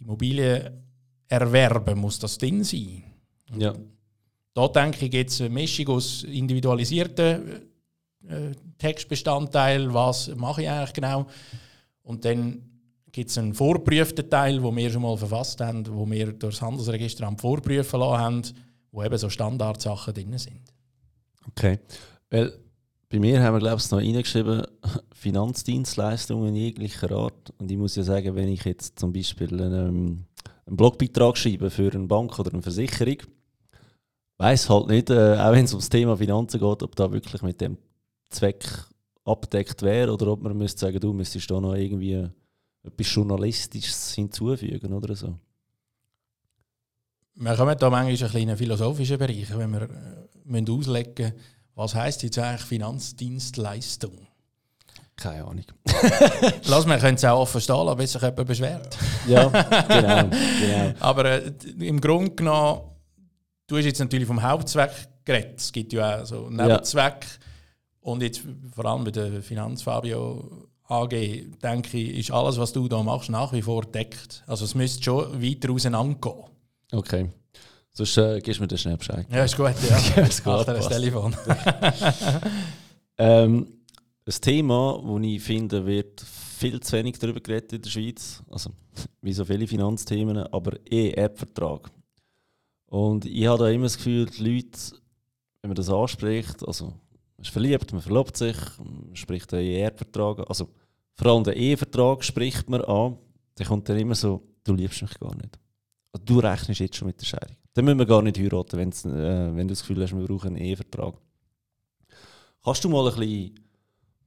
Immobilien 0.00 0.82
erwerben 1.28 1.98
muss 1.98 2.18
das 2.18 2.38
drin 2.38 2.62
sein. 2.62 3.02
Ja. 3.56 3.74
Da 4.54 4.68
denke 4.68 5.06
ich, 5.06 5.10
gibt 5.10 5.30
es 5.30 5.40
eine 5.40 5.50
Mischung 5.50 5.88
aus 5.88 6.22
individualisierten 6.24 7.62
äh, 8.28 8.52
Textbestandteil, 8.78 9.92
was 9.92 10.34
mache 10.36 10.62
ich 10.62 10.70
eigentlich 10.70 10.92
genau. 10.92 11.26
Und 12.02 12.24
dann 12.24 12.62
gibt 13.12 13.30
es 13.30 13.38
einen 13.38 13.54
vorprüften 13.54 14.28
Teil, 14.28 14.62
wo 14.62 14.74
wir 14.74 14.90
schon 14.90 15.02
mal 15.02 15.16
verfasst 15.16 15.60
haben, 15.60 15.86
wo 15.88 16.08
wir 16.10 16.32
durch 16.32 16.56
das 16.56 16.62
Handelsregister 16.62 17.26
am 17.26 17.38
vorprüfen 17.38 18.00
lassen 18.00 18.18
haben, 18.18 18.42
wo 18.92 19.02
eben 19.02 19.16
so 19.16 19.30
Standardsachen 19.30 20.14
drin 20.14 20.36
sind. 20.38 20.60
Okay. 21.48 21.78
Weil 22.30 22.52
bei 23.08 23.18
mir 23.18 23.42
haben 23.42 23.54
wir, 23.54 23.60
glaube 23.60 23.80
ich, 23.80 23.90
noch 23.90 23.98
reingeschrieben, 23.98 24.66
Finanzdienstleistungen 25.12 26.54
jeglicher 26.54 27.10
Art. 27.12 27.52
Und 27.58 27.70
ich 27.70 27.78
muss 27.78 27.96
ja 27.96 28.02
sagen, 28.02 28.34
wenn 28.34 28.48
ich 28.48 28.64
jetzt 28.64 28.98
zum 28.98 29.12
Beispiel 29.12 29.48
einen, 29.60 30.26
einen 30.66 30.76
Blogbeitrag 30.76 31.38
schreibe 31.38 31.70
für 31.70 31.90
eine 31.92 32.06
Bank 32.06 32.38
oder 32.38 32.52
eine 32.52 32.62
Versicherung, 32.62 33.18
weiß 34.38 34.68
halt 34.68 34.88
nicht, 34.88 35.10
äh, 35.10 35.36
auch 35.38 35.52
wenn 35.52 35.64
es 35.64 35.72
ums 35.72 35.88
Thema 35.88 36.16
Finanzen 36.16 36.60
geht, 36.60 36.82
ob 36.82 36.96
da 36.96 37.10
wirklich 37.10 37.42
mit 37.42 37.60
dem 37.60 37.78
Zweck 38.28 38.64
abdeckt 39.24 39.82
wäre 39.82 40.12
oder 40.12 40.28
ob 40.28 40.42
man 40.42 40.56
müsste 40.56 40.80
sagen, 40.80 41.00
du 41.00 41.12
müsstest 41.12 41.50
da 41.50 41.60
noch 41.60 41.74
irgendwie 41.74 42.28
etwas 42.84 43.14
Journalistisches 43.14 44.14
hinzufügen 44.14 44.92
oder 44.92 45.14
so. 45.14 45.38
Wir 47.34 47.54
kommen 47.54 47.76
da 47.78 47.90
manchmal 47.90 48.42
in 48.42 48.48
einen 48.48 48.56
philosophischen 48.56 49.18
Bereich, 49.18 49.56
wenn 49.56 49.72
wir 49.72 49.82
äh, 49.82 50.70
auslegen 50.70 51.14
müssen, 51.16 51.34
was 51.74 51.94
heisst 51.94 52.22
jetzt 52.22 52.38
eigentlich 52.38 52.62
Finanzdienstleistung? 52.62 54.26
Keine 55.16 55.44
Ahnung. 55.44 55.64
Lass 56.64 56.86
mal, 56.86 56.98
können 56.98 57.16
es 57.16 57.24
auch 57.24 57.40
offen 57.40 57.60
stehen 57.60 57.84
lassen, 57.84 57.98
bis 57.98 58.12
sich 58.12 58.22
jemand 58.22 58.46
beschwert. 58.46 58.96
ja, 59.26 59.48
genau. 59.48 60.30
genau. 60.30 60.94
Aber 61.00 61.24
äh, 61.26 61.52
im 61.80 62.00
Grunde 62.00 62.30
genommen, 62.30 62.80
du 63.66 63.76
hast 63.76 63.84
jetzt 63.84 63.98
natürlich 63.98 64.26
vom 64.26 64.42
Hauptzweck 64.42 64.90
geredet. 65.24 65.58
Es 65.58 65.72
gibt 65.72 65.92
ja 65.92 66.22
auch 66.22 66.26
so 66.26 66.48
Nebenzweck. 66.48 67.24
Ja 67.24 67.45
und 68.06 68.22
jetzt 68.22 68.42
vor 68.72 68.86
allem 68.86 69.02
bei 69.02 69.10
der 69.10 69.42
Finanzfabio 69.42 70.68
AG, 70.84 71.10
denke 71.60 71.98
ich, 71.98 72.18
ist 72.18 72.30
alles, 72.30 72.56
was 72.56 72.72
du 72.72 72.86
da 72.86 73.02
machst, 73.02 73.30
nach 73.30 73.52
wie 73.52 73.62
vor 73.62 73.82
deckt. 73.82 74.44
Also 74.46 74.64
es 74.64 74.76
müsste 74.76 75.02
schon 75.02 75.42
weiter 75.42 75.72
auseinandergehen. 75.72 76.44
Okay. 76.92 77.30
Sonst 77.90 78.16
äh, 78.18 78.40
gibst 78.40 78.60
du 78.60 78.62
mir 78.62 78.68
den 78.68 78.78
schnell 78.78 78.96
Bescheid. 78.96 79.26
Ja, 79.28 79.42
ist 79.42 79.56
gut, 79.56 79.74
ja. 79.88 80.22
ist 80.22 80.44
gut, 80.44 80.68
das 80.68 80.88
Telefon. 80.88 81.34
ähm, 83.18 83.66
ein 84.24 84.34
Thema, 84.40 85.02
das 85.04 85.22
ich 85.24 85.42
finde, 85.42 85.84
wird 85.84 86.20
viel 86.20 86.78
zu 86.78 86.92
wenig 86.92 87.18
darüber 87.18 87.40
geredet 87.40 87.72
in 87.72 87.82
der 87.82 87.90
Schweiz. 87.90 88.40
Also, 88.48 88.70
wie 89.20 89.32
so 89.32 89.44
viele 89.44 89.66
Finanzthemen, 89.66 90.38
aber 90.38 90.78
E-App-Vertrag. 90.88 91.90
Und 92.86 93.24
ich 93.24 93.48
habe 93.48 93.64
da 93.64 93.68
immer 93.68 93.86
das 93.86 93.96
Gefühl, 93.96 94.26
die 94.26 94.44
Leute, 94.44 94.78
wenn 95.60 95.70
man 95.70 95.74
das 95.74 95.90
anspricht, 95.90 96.64
also 96.64 96.92
man 97.36 97.44
ist 97.44 97.50
verliebt, 97.50 97.92
man 97.92 98.02
verlobt 98.02 98.36
sich, 98.36 98.56
man 98.78 99.14
spricht 99.14 99.52
einen 99.52 99.64
Ehevertrag 99.64 100.48
Also 100.48 100.68
vor 101.14 101.32
allem 101.32 101.44
den 101.44 101.54
Ehevertrag 101.54 102.22
spricht 102.22 102.68
man 102.68 102.82
an. 102.82 103.16
Dann 103.54 103.66
kommt 103.66 103.88
dann 103.88 103.98
immer 103.98 104.14
so, 104.14 104.42
du 104.64 104.74
liebst 104.74 105.02
mich 105.02 105.18
gar 105.18 105.34
nicht. 105.34 105.58
Also, 106.12 106.24
du 106.24 106.38
rechnest 106.40 106.80
jetzt 106.80 106.96
schon 106.96 107.08
mit 107.08 107.20
der 107.20 107.26
Scheidung. 107.26 107.56
Dann 107.72 107.84
müssen 107.84 107.98
wir 107.98 108.06
gar 108.06 108.22
nicht 108.22 108.38
heiraten, 108.38 108.78
äh, 108.78 109.56
wenn 109.56 109.68
du 109.68 109.72
das 109.72 109.80
Gefühl 109.80 110.02
hast, 110.02 110.16
wir 110.16 110.26
brauchen 110.26 110.48
einen 110.48 110.56
Ehevertrag. 110.56 111.14
Kannst 112.62 112.84
du 112.84 112.88
mal 112.88 113.08
ein 113.08 113.18
bisschen 113.18 113.60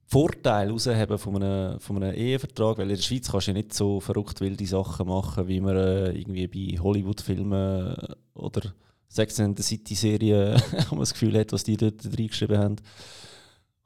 Vorteile 0.06 0.70
herausheben 0.70 1.18
von 1.18 1.42
einem, 1.42 1.80
von 1.80 2.02
einem 2.02 2.14
Ehevertrag? 2.14 2.78
Weil 2.78 2.90
in 2.90 2.96
der 2.96 3.02
Schweiz 3.02 3.30
kannst 3.30 3.46
du 3.46 3.52
ja 3.52 3.56
nicht 3.56 3.72
so 3.72 4.00
verrückt 4.00 4.40
wilde 4.40 4.66
Sachen 4.66 5.06
machen, 5.06 5.46
wie 5.46 5.60
man 5.60 5.76
äh, 5.76 6.12
irgendwie 6.12 6.46
bei 6.46 6.80
Hollywood-Filmen 6.80 7.96
oder 8.34 8.74
Sex 9.10 9.40
and 9.40 9.58
the 9.58 9.62
City 9.62 9.94
Serie, 9.94 10.56
wo 10.88 10.94
man 10.94 11.00
das 11.00 11.12
Gefühl 11.12 11.36
hat, 11.38 11.52
was 11.52 11.64
die 11.64 11.76
dort 11.76 12.04
reingeschrieben 12.06 12.58
haben. 12.58 12.76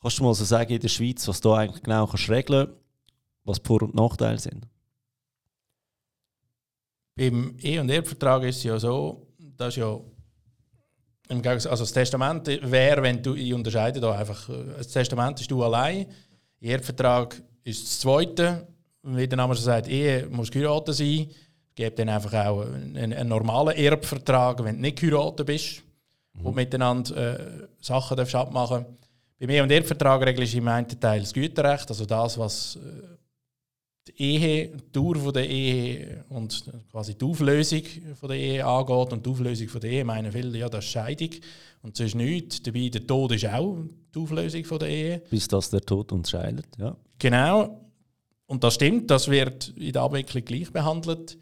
Kannst 0.01 0.19
du 0.19 0.23
mal 0.23 0.35
so 0.35 0.45
sagen 0.45 0.73
in 0.73 0.81
der 0.81 0.89
Schweiz, 0.89 1.27
was 1.27 1.41
du 1.41 1.53
eigentlich 1.53 1.83
genau 1.83 2.07
kannst 2.07 2.29
regeln 2.29 2.69
was 3.45 3.61
die 3.61 3.67
Vor- 3.67 3.83
und 3.83 3.95
Nachteile 3.95 4.39
sind? 4.39 4.67
Beim 7.15 7.57
Ehe- 7.61 7.81
und 7.81 7.91
Erbvertrag 7.91 8.43
ist 8.45 8.57
es 8.57 8.65
ja 8.65 8.79
so, 8.79 9.29
dass 9.39 9.77
ja 9.77 10.01
im 11.29 11.41
Gegensatz, 11.41 11.71
also 11.71 11.85
das 11.85 11.93
Testament 11.93 12.47
wäre, 12.47 13.03
wenn 13.03 13.23
du, 13.23 13.35
ich 13.35 13.53
unterscheide 13.55 14.01
da 14.01 14.13
einfach, 14.13 14.49
das 14.77 14.89
Testament 14.89 15.41
ist 15.41 15.51
du 15.51 15.63
allein, 15.63 16.07
Erbvertrag 16.61 17.41
ist 17.63 17.83
das 17.85 18.01
Zweite, 18.01 18.67
wie 19.03 19.29
der 19.29 19.37
Name 19.37 19.55
schon 19.55 19.65
sagt, 19.65 19.89
Ehe 19.89 20.27
muss 20.29 20.51
geheiratet 20.51 20.95
sein, 20.95 21.29
gibt 21.75 21.99
dann 21.99 22.09
einfach 22.09 22.47
auch 22.47 22.63
einen, 22.63 23.13
einen 23.13 23.29
normalen 23.29 23.77
Erbvertrag, 23.77 24.63
wenn 24.65 24.77
du 24.77 24.83
nicht 24.83 25.01
geheiratet 25.01 25.47
bist 25.47 25.83
mhm. 26.35 26.47
und 26.47 26.55
miteinander 26.55 27.17
äh, 27.17 27.67
Sachen 27.81 28.17
darfst 28.17 28.35
abmachen 28.35 28.87
Bei 29.39 29.47
mir 29.47 29.63
und 29.63 29.71
Erbvertrag 29.71 30.25
regelst 30.27 30.55
du 30.55 30.59
im 30.59 30.69
einen 30.69 30.89
Teil 30.89 31.21
das 31.21 31.33
Güterrecht, 31.33 31.89
also 31.89 32.07
das, 32.07 32.39
was 32.39 32.77
äh, 32.77 33.15
die 34.09 34.23
Ehe, 34.23 34.69
die 34.69 34.93
Dauer 34.93 35.17
von 35.17 35.33
der 35.33 35.49
Ehe 35.49 36.25
und 36.29 36.65
quasi 36.91 37.15
die 37.15 37.25
Auflösung 37.25 37.83
von 38.15 38.29
der 38.29 38.39
Ehe 38.39 38.65
angeht. 38.65 39.13
Und 39.13 39.25
die 39.25 39.31
Auflösung 39.31 39.69
von 39.69 39.81
der 39.81 39.91
Ehe 39.91 40.05
meinen 40.05 40.31
viele, 40.31 40.59
ja, 40.59 40.69
das 40.69 40.85
ist 40.85 40.91
Scheidung. 40.91 41.31
Und 41.83 41.97
so 41.97 42.05
ist 42.05 42.15
nichts. 42.15 42.63
Dabei, 42.63 42.89
der 42.89 43.07
Tod 43.07 43.33
ist 43.33 43.47
auch 43.47 43.79
die 44.15 44.19
Auflösung 44.19 44.65
von 44.65 44.79
der 44.79 44.89
Ehe. 44.89 45.23
Bis 45.31 45.49
das 45.49 45.71
der 45.71 45.81
Tod 45.81 46.13
uns 46.13 46.31
scheidet, 46.31 46.67
ja. 46.79 46.97
Genau. 47.19 47.81
Und 48.47 48.63
das 48.63 48.75
stimmt, 48.75 49.11
das 49.11 49.29
wird 49.29 49.69
in 49.77 49.93
der 49.93 50.03
Abwicklung 50.03 50.45
gleich 50.45 50.71
behandelt. 50.71 51.39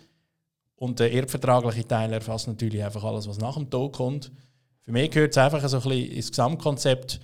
Und 0.82 0.98
der 0.98 1.12
erbvertragliche 1.12 1.86
Teil 1.86 2.12
erfasst 2.12 2.48
natürlich 2.48 2.82
einfach 2.82 3.04
alles, 3.04 3.28
was 3.28 3.38
nach 3.38 3.54
dem 3.54 3.70
Tod 3.70 3.92
kommt. 3.92 4.32
Für 4.80 4.90
mich 4.90 5.12
gehört 5.12 5.30
es 5.30 5.38
einfach 5.38 5.66
so 5.68 5.76
ein 5.76 5.82
bisschen 5.82 6.12
ins 6.12 6.30
Gesamtkonzept. 6.30 7.20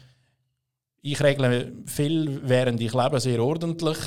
Ich 1.03 1.21
regle 1.21 1.73
viel, 1.87 2.41
während 2.45 2.81
ich 2.81 2.95
lebe, 2.95 3.19
sehr 3.19 3.43
ordentlich 3.43 3.99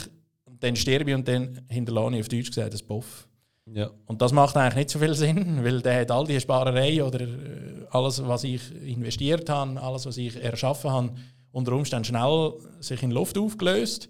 dann 0.61 0.75
sterbe 0.75 1.09
ich 1.09 1.15
und 1.15 1.27
dann 1.27 1.61
hinterlasse 1.67 2.15
ich 2.15 2.21
auf 2.21 2.29
Deutsch 2.29 2.49
gesagt 2.49 2.73
das 2.73 2.83
Boff. 2.83 3.27
Ja. 3.65 3.89
Und 4.05 4.21
das 4.21 4.31
macht 4.31 4.55
eigentlich 4.55 4.75
nicht 4.75 4.89
so 4.91 4.99
viel 4.99 5.15
Sinn, 5.15 5.59
weil 5.63 5.81
der 5.81 6.01
hat 6.01 6.11
all 6.11 6.25
die 6.25 6.39
Sparerei 6.39 7.03
oder 7.03 7.21
äh, 7.21 7.85
alles, 7.89 8.25
was 8.25 8.43
ich 8.43 8.61
investiert 8.85 9.49
habe, 9.49 9.81
alles, 9.81 10.05
was 10.05 10.17
ich 10.17 10.41
erschaffen 10.41 10.91
habe, 10.91 11.15
unter 11.51 11.73
Umständen 11.73 12.05
schnell 12.05 12.53
sich 12.79 13.03
in 13.03 13.11
Luft 13.11 13.37
aufgelöst, 13.37 14.07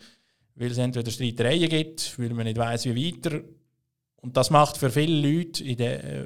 weil 0.55 0.71
es 0.71 0.77
entweder 0.77 1.09
Streitereien 1.09 1.69
gibt, 1.69 2.19
weil 2.19 2.29
man 2.29 2.45
nicht 2.45 2.57
weiß 2.57 2.85
wie 2.85 3.07
weiter. 3.07 3.41
Und 4.21 4.37
das 4.37 4.49
macht 4.49 4.77
für 4.77 4.89
viele 4.89 5.27
Leute 5.27 5.63
in 5.63 5.77
den, 5.77 5.99
äh, 5.99 6.25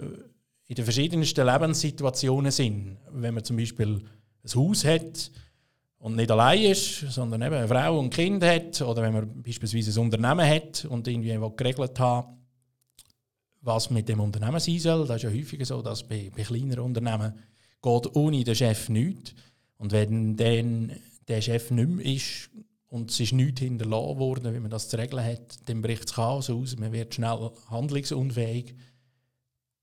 in 0.68 0.76
den 0.76 0.84
verschiedensten 0.84 1.46
Lebenssituationen 1.46 2.52
Sinn. 2.52 2.98
Wenn 3.12 3.34
man 3.34 3.44
zum 3.44 3.58
Beispiel 3.58 4.04
ein 4.44 4.56
Haus 4.56 4.86
hat, 4.86 5.32
und 6.06 6.18
nicht 6.18 6.30
allein 6.30 6.62
ist, 6.66 7.00
sondern 7.12 7.42
eben 7.42 7.56
eine 7.56 7.68
Frau 7.68 7.98
und 7.98 8.06
ein 8.06 8.10
Kind 8.12 8.44
hat 8.44 8.80
oder 8.82 9.02
wenn 9.02 9.14
man 9.14 9.42
beispielsweise 9.42 10.00
ein 10.00 10.04
Unternehmen 10.06 10.48
hat 10.48 10.86
und 10.86 11.08
irgendwie 11.08 11.36
geregelt 11.58 12.00
hat, 12.00 12.28
was 13.62 13.90
mit 13.90 14.08
dem 14.08 14.20
Unternehmen 14.20 14.60
sein 14.60 14.78
soll. 14.78 15.08
Das 15.08 15.16
ist 15.16 15.24
ja 15.24 15.32
häufiger 15.32 15.66
so, 15.66 15.82
dass 15.82 16.08
bei, 16.08 16.32
bei 16.36 16.44
kleineren 16.44 16.84
Unternehmen 16.84 17.34
geht 17.82 18.16
ohne 18.16 18.44
den 18.44 18.54
Chef 18.54 18.88
nichts. 18.90 19.34
Und 19.78 19.94
wenn 19.94 20.36
dann 20.38 20.92
der 21.28 21.42
Chef 21.42 21.72
nicht 21.72 21.90
mehr 21.90 22.06
ist 22.06 22.52
und 22.88 23.12
es 23.12 23.20
ist 23.20 23.34
nichts 23.34 23.62
hinterlassen 23.62 24.20
worden, 24.20 24.54
wie 24.54 24.60
man 24.60 24.72
das 24.72 24.90
zu 24.90 24.98
regeln 24.98 25.24
hat, 25.24 25.70
dann 25.70 25.82
bricht 25.82 26.06
das 26.06 26.14
Chaos 26.14 26.50
aus, 26.50 26.78
man 26.78 26.92
wird 26.92 27.16
schnell 27.16 27.52
handlungsunfähig 27.70 28.76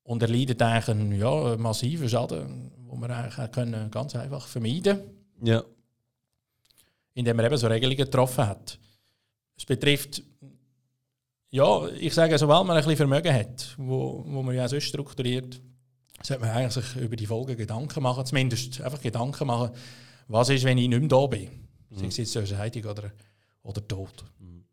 und 0.04 0.22
er 0.22 0.28
leidet 0.28 0.60
eigentlich 0.62 0.88
einen 0.88 1.12
ja, 1.12 1.56
massiven 1.56 2.08
Schaden, 2.08 2.72
den 2.90 3.00
wir 3.00 3.10
eigentlich 3.10 3.52
können 3.52 3.90
ganz 3.90 4.14
einfach 4.16 4.46
vermeiden. 4.46 5.00
Ja 5.42 5.64
indem 7.14 7.38
er 7.38 7.46
eben 7.46 7.56
so 7.56 7.66
Regelungen 7.66 7.96
getroffen 7.96 8.46
hat. 8.46 8.78
Es 9.56 9.64
betrifft, 9.64 10.22
ja, 11.50 11.86
ich 11.88 12.14
sage, 12.14 12.38
sobald 12.38 12.66
man 12.66 12.76
ein 12.76 12.82
bisschen 12.82 12.96
Vermögen 12.96 13.32
hat, 13.32 13.74
wo, 13.76 14.24
wo 14.26 14.42
man 14.42 14.54
ja 14.54 14.68
so 14.68 14.80
strukturiert, 14.80 15.60
sollte 16.22 16.42
man 16.42 16.50
eigentlich 16.50 16.84
sich 16.84 17.02
über 17.02 17.16
die 17.16 17.26
Folgen 17.26 17.56
Gedanken 17.56 18.02
machen, 18.02 18.24
zumindest 18.24 18.80
einfach 18.80 19.00
Gedanken 19.00 19.46
machen, 19.46 19.70
was 20.28 20.48
ist, 20.48 20.64
wenn 20.64 20.78
ich 20.78 20.88
nicht 20.88 21.00
mehr 21.00 21.08
da 21.08 21.26
bin. 21.26 21.61
Mhm. 21.92 21.98
Sei 21.98 22.06
es 22.06 22.16
jetzt 22.16 22.36
eine 22.36 22.46
Scheidung 22.46 22.84
oder, 22.84 23.12
oder 23.62 23.86
Tod. 23.86 24.24
Mhm. 24.38 24.64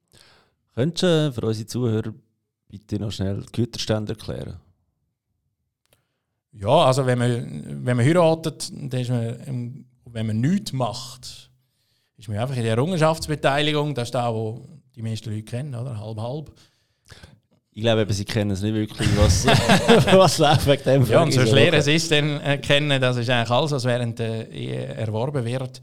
Könntest 0.74 1.04
du 1.04 1.34
für 1.34 1.48
unsere 1.48 1.68
Zuhörer 1.68 2.14
bitte 2.70 3.00
noch 3.00 3.12
schnell 3.12 3.44
die 3.44 3.52
Güterstände 3.52 4.14
erklären? 4.14 4.58
Ja, 6.54 6.86
also 6.86 7.06
wenn 7.06 7.20
man, 7.20 7.86
wenn 7.86 7.98
man 7.98 8.06
heiratet, 8.06 8.72
dann 8.72 9.00
ist 9.00 9.10
man, 9.10 9.86
wenn 10.06 10.28
man 10.28 10.40
nichts 10.40 10.74
macht, 10.74 11.50
ist 12.18 12.28
man 12.28 12.38
einfach 12.38 12.56
in 12.56 12.64
der 12.64 12.72
Errungenschaftsbeteiligung, 12.76 13.94
das 13.94 14.10
ist 14.10 14.16
da, 14.16 14.34
wo 14.34 14.66
die 14.96 15.02
meisten 15.02 15.30
Leute 15.30 15.44
kennen, 15.44 15.76
oder? 15.76 16.00
Halb, 16.00 16.20
halb. 16.20 16.52
Ich 17.72 17.82
glaube, 17.82 18.02
eben, 18.02 18.12
sie 18.12 18.26
kennen 18.26 18.52
es 18.52 18.62
nicht 18.62 18.74
wirklich, 18.74 19.08
was, 19.16 19.46
was 20.12 20.38
läuft 20.38 20.68
wegen 20.68 20.84
dem 20.84 21.06
Ja, 21.06 21.24
und 21.24 21.32
so 21.32 21.46
schwer 21.46 21.72
es 21.74 21.88
ist, 21.88 22.12
dann 22.12 22.42
äh, 22.42 22.58
kennen, 22.58 23.00
das 23.00 23.16
ist 23.16 23.30
eigentlich 23.30 23.52
alles, 23.52 23.72
was 23.72 23.86
während 23.86 24.20
der 24.20 24.52
Ehe 24.52 24.86
erworben 24.86 25.46
wird, 25.46 25.78
äh, 25.78 25.82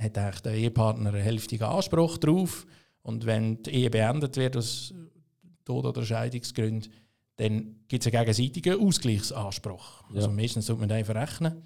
hat 0.00 0.18
eigentlich 0.18 0.40
der 0.40 0.54
Ehepartner 0.54 1.10
einen 1.12 1.22
hälftigen 1.22 1.64
Anspruch 1.64 2.18
drauf. 2.18 2.66
Und 3.02 3.26
wenn 3.26 3.62
die 3.62 3.70
Ehe 3.70 3.90
beendet 3.90 4.36
wird 4.36 4.56
aus 4.56 4.94
Tod- 5.64 5.86
oder 5.86 6.04
Scheidungsgründen, 6.04 6.90
dann 7.36 7.76
gibt 7.88 8.06
es 8.06 8.12
einen 8.12 8.24
gegenseitigen 8.24 8.80
Ausgleichsanspruch. 8.80 10.04
Ja. 10.10 10.16
Also 10.16 10.30
meistens 10.30 10.66
sollte 10.66 10.80
man 10.80 10.88
den 10.88 11.04
verrechnen 11.04 11.62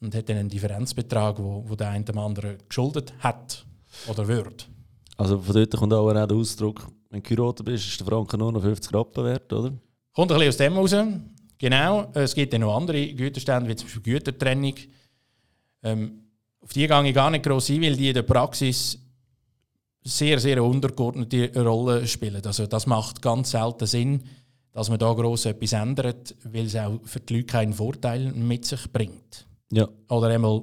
und 0.00 0.14
hat 0.14 0.28
dann 0.28 0.38
einen 0.38 0.48
Differenzbetrag, 0.48 1.38
wo, 1.38 1.64
wo 1.68 1.74
der 1.76 1.90
eine 1.90 2.04
dem 2.04 2.18
anderen 2.18 2.58
geschuldet 2.68 3.14
hat 3.20 3.64
oder 4.08 4.26
wird. 4.26 4.68
Also 5.16 5.38
von 5.38 5.54
dort 5.54 5.76
kommt 5.76 5.92
auch 5.92 6.12
der 6.12 6.30
Ausdruck, 6.30 6.88
wenn 7.10 7.22
du 7.22 7.28
geheiratet 7.28 7.64
bist, 7.64 7.86
ist 7.86 8.00
der 8.00 8.06
Franken 8.06 8.38
nur 8.38 8.50
noch 8.50 8.62
50 8.62 8.92
Rappen 8.92 9.24
wert, 9.24 9.52
oder? 9.52 9.72
Kommt 10.12 10.32
ein 10.32 10.38
bisschen 10.38 10.48
aus 10.48 10.56
dem 10.56 10.76
raus. 10.76 11.18
Genau. 11.58 12.10
Es 12.14 12.34
gibt 12.34 12.52
dann 12.52 12.62
noch 12.62 12.76
andere 12.76 13.14
Güterstände, 13.14 13.68
wie 13.68 13.76
zum 13.76 13.86
Beispiel 13.86 14.02
Gütertrennung. 14.02 14.74
Ähm, 15.84 16.23
auf 16.64 16.72
die 16.72 16.86
gehe 16.86 17.08
ich 17.08 17.14
gar 17.14 17.30
nicht 17.30 17.44
gross 17.44 17.70
ein, 17.70 17.82
weil 17.82 17.94
die 17.94 18.08
in 18.08 18.14
der 18.14 18.22
Praxis 18.22 18.98
sehr, 20.02 20.38
sehr 20.40 20.62
untergeordnete 20.64 21.52
Rolle 21.62 22.06
spielen. 22.06 22.44
Also 22.44 22.66
das 22.66 22.86
macht 22.86 23.22
ganz 23.22 23.50
selten 23.50 23.86
Sinn, 23.86 24.22
dass 24.72 24.88
man 24.88 24.98
da 24.98 25.12
gross 25.12 25.44
etwas 25.44 25.72
ändert, 25.72 26.34
weil 26.44 26.66
es 26.66 26.76
auch 26.76 26.98
für 27.04 27.20
die 27.20 27.36
Leute 27.36 27.46
keinen 27.46 27.74
Vorteil 27.74 28.32
mit 28.32 28.64
sich 28.64 28.90
bringt. 28.92 29.46
Ja. 29.72 29.88
Oder 30.08 30.28
einmal 30.28 30.62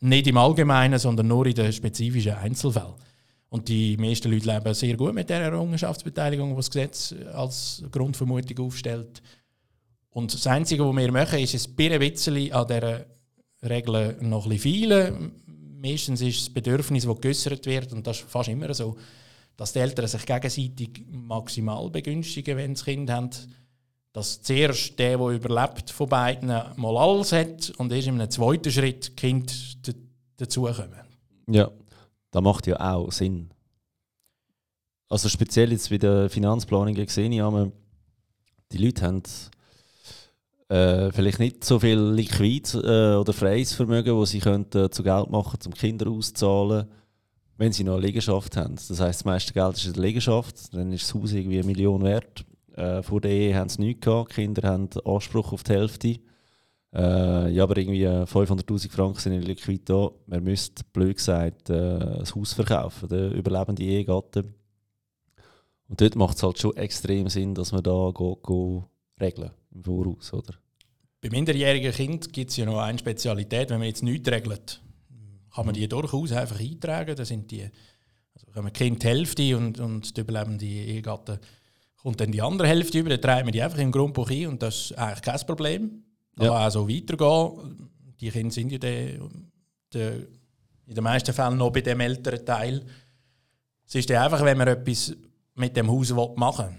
nicht 0.00 0.26
im 0.26 0.36
Allgemeinen, 0.36 0.98
sondern 0.98 1.28
nur 1.28 1.46
in 1.46 1.54
den 1.54 1.72
spezifischen 1.72 2.32
Einzelfällen. 2.32 2.94
Und 3.48 3.68
die 3.68 3.96
meisten 3.98 4.32
Leute 4.32 4.46
leben 4.46 4.74
sehr 4.74 4.96
gut 4.96 5.14
mit 5.14 5.28
der 5.28 5.42
Errungenschaftsbeteiligung, 5.42 6.50
die 6.50 6.56
das 6.56 6.70
Gesetz 6.70 7.14
als 7.34 7.84
Grundvermutung 7.90 8.66
aufstellt. 8.66 9.22
Und 10.10 10.32
das 10.32 10.46
Einzige, 10.46 10.86
was 10.86 10.96
wir 10.96 11.12
machen, 11.12 11.38
ist 11.38 11.54
ein 11.54 11.74
bisschen 11.76 12.52
an 12.52 12.66
dieser 12.66 13.04
Regel 13.62 14.16
noch 14.22 14.46
ein 14.46 14.50
bisschen 14.50 14.90
feilen. 14.90 15.32
Meistens 15.82 16.20
ist 16.20 16.40
das 16.40 16.50
Bedürfnis, 16.50 17.04
das 17.04 17.20
geäußert 17.20 17.66
wird, 17.66 17.92
und 17.92 18.06
das 18.06 18.20
ist 18.20 18.30
fast 18.30 18.48
immer 18.48 18.72
so, 18.72 18.96
dass 19.56 19.72
die 19.72 19.80
Eltern 19.80 20.06
sich 20.06 20.24
gegenseitig 20.24 21.04
maximal 21.10 21.90
begünstigen, 21.90 22.56
wenn 22.56 22.76
sie 22.76 22.84
Kind 22.84 23.10
haben 23.10 23.30
dass 24.12 24.42
zuerst 24.42 24.98
der, 24.98 25.16
der 25.16 25.28
überlebt 25.28 25.90
von 25.90 26.08
beiden, 26.08 26.48
mal 26.48 26.96
alles 26.98 27.32
hat 27.32 27.72
und 27.78 27.92
erst 27.92 28.08
in 28.08 28.20
einem 28.20 28.30
zweiten 28.30 28.70
Schritt 28.70 29.16
Kinder 29.16 29.52
dazukommen. 30.36 31.00
Ja, 31.48 31.70
das 32.30 32.42
macht 32.42 32.66
ja 32.66 32.78
auch 32.78 33.10
Sinn. 33.10 33.50
Also 35.08 35.28
speziell 35.28 35.72
jetzt 35.72 35.90
bei 35.90 35.98
der 35.98 36.28
Finanzplanung 36.28 36.94
gesehen, 36.94 37.32
ja, 37.32 37.50
die 38.70 38.78
Leute 38.78 39.06
haben 39.06 39.22
äh, 40.72 41.12
vielleicht 41.12 41.38
nicht 41.38 41.64
so 41.64 41.78
viel 41.78 41.98
Liquid 41.98 42.78
äh, 42.78 43.16
oder 43.16 43.32
freies 43.32 43.72
Vermögen, 43.72 44.18
das 44.18 44.30
sie 44.30 44.40
könnten, 44.40 44.84
äh, 44.86 44.90
zu 44.90 45.02
Geld 45.02 45.30
machen 45.30 45.58
um 45.66 45.74
Kinder 45.74 46.10
auszahlen, 46.10 46.86
wenn 47.56 47.72
sie 47.72 47.84
noch 47.84 47.94
eine 47.94 48.06
Liegenschaft 48.06 48.56
haben. 48.56 48.76
Das 48.76 49.00
heißt, 49.00 49.20
das 49.20 49.24
meiste 49.24 49.52
Geld 49.52 49.76
ist 49.76 49.86
in 49.86 49.92
der 49.92 50.02
Liegenschaft, 50.02 50.74
dann 50.74 50.92
ist 50.92 51.04
das 51.04 51.14
Haus 51.14 51.32
irgendwie 51.32 51.58
eine 51.58 51.66
Million 51.66 52.02
wert 52.02 52.44
äh, 52.76 53.02
vor 53.02 53.20
der 53.20 53.30
Ehe 53.30 53.56
haben 53.56 53.68
sie 53.68 53.82
nichts 53.82 54.04
gehabt. 54.04 54.30
Kinder 54.30 54.68
haben 54.68 54.88
Anspruch 55.04 55.52
auf 55.52 55.62
die 55.62 55.72
Hälfte. 55.72 56.18
Äh, 56.94 57.50
ja, 57.50 57.62
aber 57.62 57.76
irgendwie 57.78 58.06
500'000 58.06 58.86
äh, 58.86 58.88
Franken 58.88 59.18
sind 59.18 59.32
in 59.32 59.42
Liquid 59.42 59.82
da. 59.84 60.10
Man 60.26 60.44
müsste, 60.44 60.84
blöd 60.92 61.16
gesagt, 61.16 61.70
äh, 61.70 62.18
das 62.18 62.34
Haus 62.34 62.52
verkaufen, 62.52 63.08
der 63.08 63.32
überlebende 63.32 63.82
Ehegatte. 63.82 64.44
Und 65.88 66.00
dort 66.00 66.16
macht 66.16 66.36
es 66.36 66.42
halt 66.42 66.58
schon 66.58 66.76
extrem 66.76 67.28
Sinn, 67.28 67.54
dass 67.54 67.72
man 67.72 67.82
da 67.82 68.10
geht, 68.14 68.42
geht 68.42 68.82
regeln 69.20 69.50
im 69.74 69.84
Voraus, 69.84 70.32
oder? 70.32 70.54
Bei 71.22 71.30
minderjährigen 71.30 71.92
Kindern 71.92 72.32
gibt 72.32 72.50
es 72.50 72.56
ja 72.56 72.66
noch 72.66 72.80
eine 72.80 72.98
Spezialität, 72.98 73.70
wenn 73.70 73.78
man 73.78 73.86
jetzt 73.86 74.02
nichts 74.02 74.28
regelt, 74.28 74.82
kann 75.54 75.66
man 75.66 75.74
die 75.74 75.86
durchaus 75.88 76.32
einfach 76.32 76.58
eintragen. 76.58 77.14
Da 77.14 77.24
sind 77.24 77.48
die, 77.52 77.70
also 78.52 78.68
Kind 78.70 79.04
die 79.04 79.06
Hälfte 79.06 79.56
und, 79.56 79.78
und 79.78 80.16
die 80.16 80.20
überlebende 80.20 80.66
Ehegatte 80.66 81.40
kommt 82.02 82.20
dann 82.20 82.32
die 82.32 82.42
andere 82.42 82.66
Hälfte 82.66 82.98
über, 82.98 83.10
dann 83.10 83.20
treiben 83.20 83.46
wir 83.46 83.52
die 83.52 83.62
einfach 83.62 83.78
im 83.78 83.92
Grundbuch 83.92 84.28
ein 84.30 84.48
und 84.48 84.62
das 84.62 84.90
ist 84.90 84.98
eigentlich 84.98 85.22
kein 85.22 85.46
Problem. 85.46 86.02
Da 86.34 86.44
ja. 86.44 86.50
kann 86.50 86.66
auch 86.66 86.70
so 86.72 86.88
weitergehen. 86.88 87.88
Die 88.20 88.30
Kinder 88.30 88.52
sind 88.52 88.72
ja 88.72 88.78
de, 88.78 89.20
de, 89.94 90.26
in 90.86 90.94
den 90.94 91.04
meisten 91.04 91.32
Fällen 91.32 91.56
noch 91.56 91.70
bei 91.70 91.82
dem 91.82 92.00
älteren 92.00 92.44
Teil. 92.44 92.84
Es 93.86 93.94
ist 93.94 94.10
einfach, 94.10 94.44
wenn 94.44 94.58
man 94.58 94.66
etwas 94.66 95.14
mit 95.54 95.76
dem 95.76 95.88
Haus 95.88 96.12
machen 96.34 96.76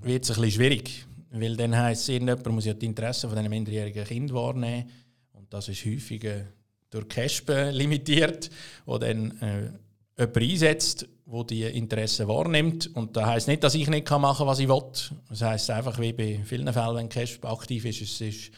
will, 0.00 0.14
wird 0.14 0.24
es 0.24 0.30
ein 0.30 0.42
bisschen 0.42 0.50
schwierig. 0.50 1.06
Weil 1.30 1.56
dann 1.56 1.76
heisst 1.76 2.02
es, 2.02 2.08
irgendjemand 2.08 2.46
muss 2.48 2.64
ja 2.64 2.74
die 2.74 2.86
Interessen 2.86 3.30
von 3.30 3.38
einem 3.38 3.50
minderjährigen 3.50 4.04
Kind 4.04 4.32
wahrnehmen. 4.32 4.90
Und 5.32 5.52
das 5.52 5.68
ist 5.68 5.84
häufig 5.84 6.24
äh, 6.24 6.44
durch 6.90 7.08
Caspen 7.08 7.70
limitiert, 7.74 8.50
wo 8.84 8.98
dann 8.98 9.38
äh, 9.40 9.70
jemanden 10.18 10.50
einsetzt, 10.50 11.08
der 11.26 11.44
die 11.44 11.62
Interessen 11.62 12.26
wahrnimmt. 12.26 12.94
Und 12.94 13.16
das 13.16 13.26
heisst 13.26 13.48
nicht, 13.48 13.62
dass 13.62 13.74
ich 13.76 13.88
nicht 13.88 14.10
machen 14.10 14.38
kann, 14.38 14.46
was 14.46 14.58
ich 14.58 14.68
will. 14.68 14.82
Das 15.28 15.42
heisst 15.42 15.70
einfach, 15.70 15.98
wie 16.00 16.12
bei 16.12 16.40
vielen 16.44 16.72
Fällen, 16.72 16.96
wenn 16.96 17.08
Cash 17.08 17.38
aktiv 17.42 17.84
ist, 17.84 18.02
es 18.02 18.20
ist 18.20 18.50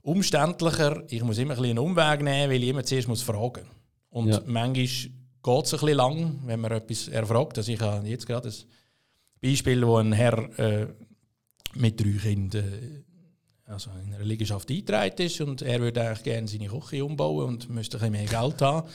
umständlicher. 0.00 1.02
Ich 1.10 1.22
muss 1.22 1.36
immer 1.38 1.54
ein 1.54 1.60
bisschen 1.60 1.78
einen 1.78 1.86
Umweg 1.86 2.22
nehmen, 2.22 2.50
weil 2.50 2.62
ich 2.62 2.70
immer 2.70 2.84
zuerst 2.84 3.08
muss 3.08 3.22
fragen 3.22 3.64
muss. 3.64 3.76
Und 4.08 4.28
ja. 4.28 4.40
manchmal 4.46 4.74
geht 4.74 4.86
es 4.86 5.74
ein 5.74 5.80
bisschen 5.80 5.88
lang, 5.88 6.40
wenn 6.46 6.60
man 6.60 6.72
etwas 6.72 7.08
erfragt. 7.08 7.58
Also 7.58 7.70
ich 7.72 7.80
habe 7.80 8.08
jetzt 8.08 8.26
gerade 8.26 8.48
ein 8.48 8.54
Beispiel, 9.42 9.86
wo 9.86 9.96
ein 9.96 10.12
Herr 10.12 10.58
äh, 10.58 10.86
mit 11.78 12.00
drei 12.00 12.18
Kindern 12.18 13.04
also 13.66 13.90
in 14.02 14.14
einer 14.14 14.24
Liegenschaft 14.24 14.70
eingetragen 14.70 15.22
ist 15.22 15.40
und 15.40 15.62
er 15.62 15.80
würde 15.80 16.00
eigentlich 16.00 16.22
gerne 16.22 16.48
seine 16.48 16.68
Küche 16.68 17.04
umbauen 17.04 17.46
und 17.46 17.68
müsste 17.68 17.96
ein 17.96 18.12
bisschen 18.12 18.12
mehr 18.12 18.42
Geld 18.42 18.62
haben, 18.62 18.88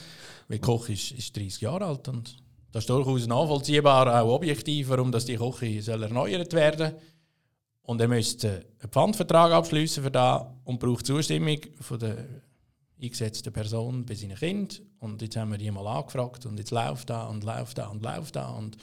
weil 0.48 0.58
die 0.58 0.66
Küche 0.66 0.92
ist, 0.92 1.12
ist 1.12 1.36
30 1.36 1.60
Jahre 1.60 1.86
alt 1.86 2.08
und 2.08 2.36
das 2.72 2.84
ist 2.84 2.90
durchaus 2.90 3.26
nachvollziehbar, 3.26 4.22
auch 4.22 4.34
objektiv, 4.34 4.88
warum 4.88 5.12
das 5.12 5.26
die 5.26 5.36
Küche 5.36 5.82
soll 5.82 6.02
erneuert 6.02 6.54
werden. 6.54 6.94
Und 7.82 8.00
er 8.00 8.08
müsste 8.08 8.64
einen 8.80 8.90
Pfandvertrag 8.90 9.52
abschließen 9.52 10.02
für 10.02 10.10
das 10.10 10.46
und 10.64 10.80
braucht 10.80 11.04
Zustimmung 11.04 11.58
von 11.80 11.98
der 11.98 12.24
eingesetzten 13.00 13.52
Person 13.52 14.06
bei 14.06 14.14
seinen 14.14 14.36
Kind. 14.36 14.80
Und 15.00 15.20
jetzt 15.20 15.36
haben 15.36 15.50
wir 15.50 15.58
die 15.58 15.70
mal 15.70 15.86
angefragt 15.86 16.46
und 16.46 16.58
jetzt 16.58 16.70
läuft 16.70 17.10
da 17.10 17.26
und 17.26 17.44
läuft 17.44 17.76
da 17.76 17.88
und 17.88 18.02
läuft 18.02 18.36
da 18.36 18.48
und 18.50 18.78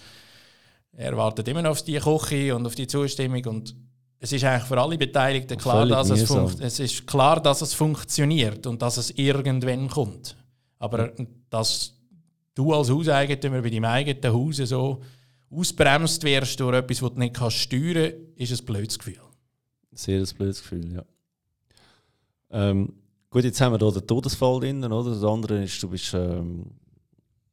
er 0.99 1.15
wartet 1.15 1.47
immer 1.47 1.61
noch 1.61 1.71
auf 1.71 1.81
die 1.81 1.97
Küche 1.97 2.53
und 2.53 2.65
auf 2.65 2.75
die 2.75 2.85
Zustimmung 2.85 3.45
und 3.45 3.73
es 4.19 4.33
ist 4.33 4.43
eigentlich 4.43 4.67
für 4.67 4.77
alle 4.77 4.97
Beteiligten 4.97 5.57
klar, 5.57 5.87
dass 5.87 6.09
es, 6.09 6.29
es, 6.59 6.79
ist 6.81 7.07
klar, 7.07 7.41
dass 7.41 7.61
es 7.61 7.73
funktioniert 7.73 8.67
und 8.67 8.81
dass 8.81 8.97
es 8.97 9.11
irgendwann 9.11 9.87
kommt. 9.87 10.35
Aber 10.77 11.13
dass 11.49 11.93
du 12.53 12.73
als 12.73 12.89
Hauseigentümer 12.89 13.61
bei 13.61 13.69
deinem 13.69 13.85
eigenen 13.85 14.33
Haus 14.33 14.57
so 14.57 15.01
ausbremst 15.49 16.21
wirst 16.23 16.59
durch 16.59 16.75
etwas, 16.75 17.01
was 17.01 17.13
du 17.13 17.19
nicht 17.19 17.33
kannst 17.33 17.57
steuern 17.57 18.11
kannst, 18.35 18.51
ist 18.51 18.59
ein 18.59 18.65
blödes 18.65 18.99
Gefühl. 18.99 19.21
Sehr 19.93 20.19
ein 20.19 20.27
blödes 20.37 20.61
Gefühl, 20.61 20.93
ja. 20.93 21.05
Ähm, 22.51 22.91
gut, 23.29 23.45
jetzt 23.45 23.61
haben 23.61 23.71
wir 23.71 23.79
hier 23.79 24.01
den 24.01 24.05
Todesfall 24.05 24.59
drin, 24.59 24.83
oder? 24.83 25.11
Das 25.11 25.23
andere 25.23 25.63
ist, 25.63 25.81
du 25.81 25.87
bist 25.87 26.13
ähm, 26.13 26.65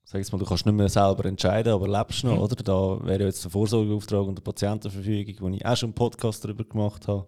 sag 0.06 0.20
jetzt 0.20 0.32
mal, 0.32 0.38
du 0.38 0.44
kannst 0.44 0.64
nicht 0.64 0.74
mehr 0.74 0.88
selber 0.88 1.24
entscheiden, 1.24 1.72
aber 1.72 1.88
lebst 1.88 2.24
noch, 2.24 2.36
mhm. 2.36 2.42
oder? 2.42 2.56
Da 2.56 3.04
wäre 3.04 3.24
jetzt 3.24 3.42
der 3.44 3.50
Vorsorgeauftrag 3.50 4.24
und 4.26 4.38
die 4.38 4.42
Patientenverfügung, 4.42 5.34
wo 5.40 5.48
ich 5.48 5.66
auch 5.66 5.76
schon 5.76 5.88
einen 5.88 5.94
Podcast 5.94 6.44
darüber 6.44 6.64
gemacht 6.64 7.08
habe. 7.08 7.26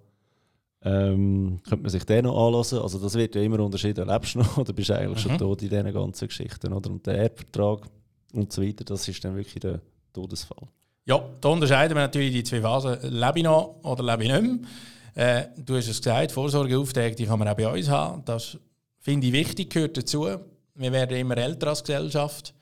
Ähm, 0.85 1.61
könnte 1.69 1.83
man 1.83 1.91
sich 1.91 2.05
den 2.05 2.25
noch 2.25 2.47
anlassen? 2.47 2.79
Also 2.79 3.01
das 3.01 3.15
wird 3.15 3.35
ja 3.35 3.43
immer 3.43 3.59
unterschieden, 3.59 4.07
lebst 4.07 4.37
du 4.37 4.39
noch 4.39 4.59
oder 4.59 4.73
bist 4.73 4.91
du 4.91 4.97
eigentlich 4.97 5.25
mhm. 5.25 5.31
schon 5.31 5.39
tot 5.39 5.63
in 5.63 5.71
diesen 5.71 5.93
ganzen 5.93 6.29
Geschichten, 6.29 6.73
oder? 6.73 6.91
Und 6.91 7.05
der 7.05 7.19
Erbvertrag 7.19 7.89
und 8.33 8.53
so 8.53 8.63
weiter, 8.63 8.85
das 8.85 9.09
ist 9.09 9.25
dann 9.25 9.35
wirklich 9.35 9.59
der 9.59 9.81
Todesfall. 10.13 10.69
Ja, 11.05 11.21
da 11.41 11.49
unterscheiden 11.49 11.97
wir 11.97 12.03
natürlich 12.03 12.33
die 12.33 12.45
zwei 12.45 12.61
Phasen, 12.61 12.97
lebe 13.03 13.39
ich 13.39 13.45
noch 13.45 13.75
oder 13.83 14.05
lebe 14.05 14.23
ich 14.23 14.31
nicht 14.31 14.43
mehr. 15.15 15.41
Äh, 15.41 15.49
du 15.57 15.77
hast 15.77 15.89
es 15.89 15.99
gesagt, 15.99 16.31
Vorsorgeaufträge, 16.31 17.17
die 17.17 17.27
kann 17.27 17.41
man 17.41 17.49
auch 17.49 17.57
bei 17.57 17.67
uns 17.67 17.89
haben. 17.89 18.25
Das 18.25 18.57
finde 19.01 19.27
ich 19.27 19.33
wichtig, 19.33 19.71
gehört 19.71 19.97
dazu. 19.97 20.29
Wir 20.77 20.93
werden 20.93 21.17
immer 21.17 21.37
älter 21.37 21.69
als 21.69 21.83
Gesellschaft. 21.83 22.55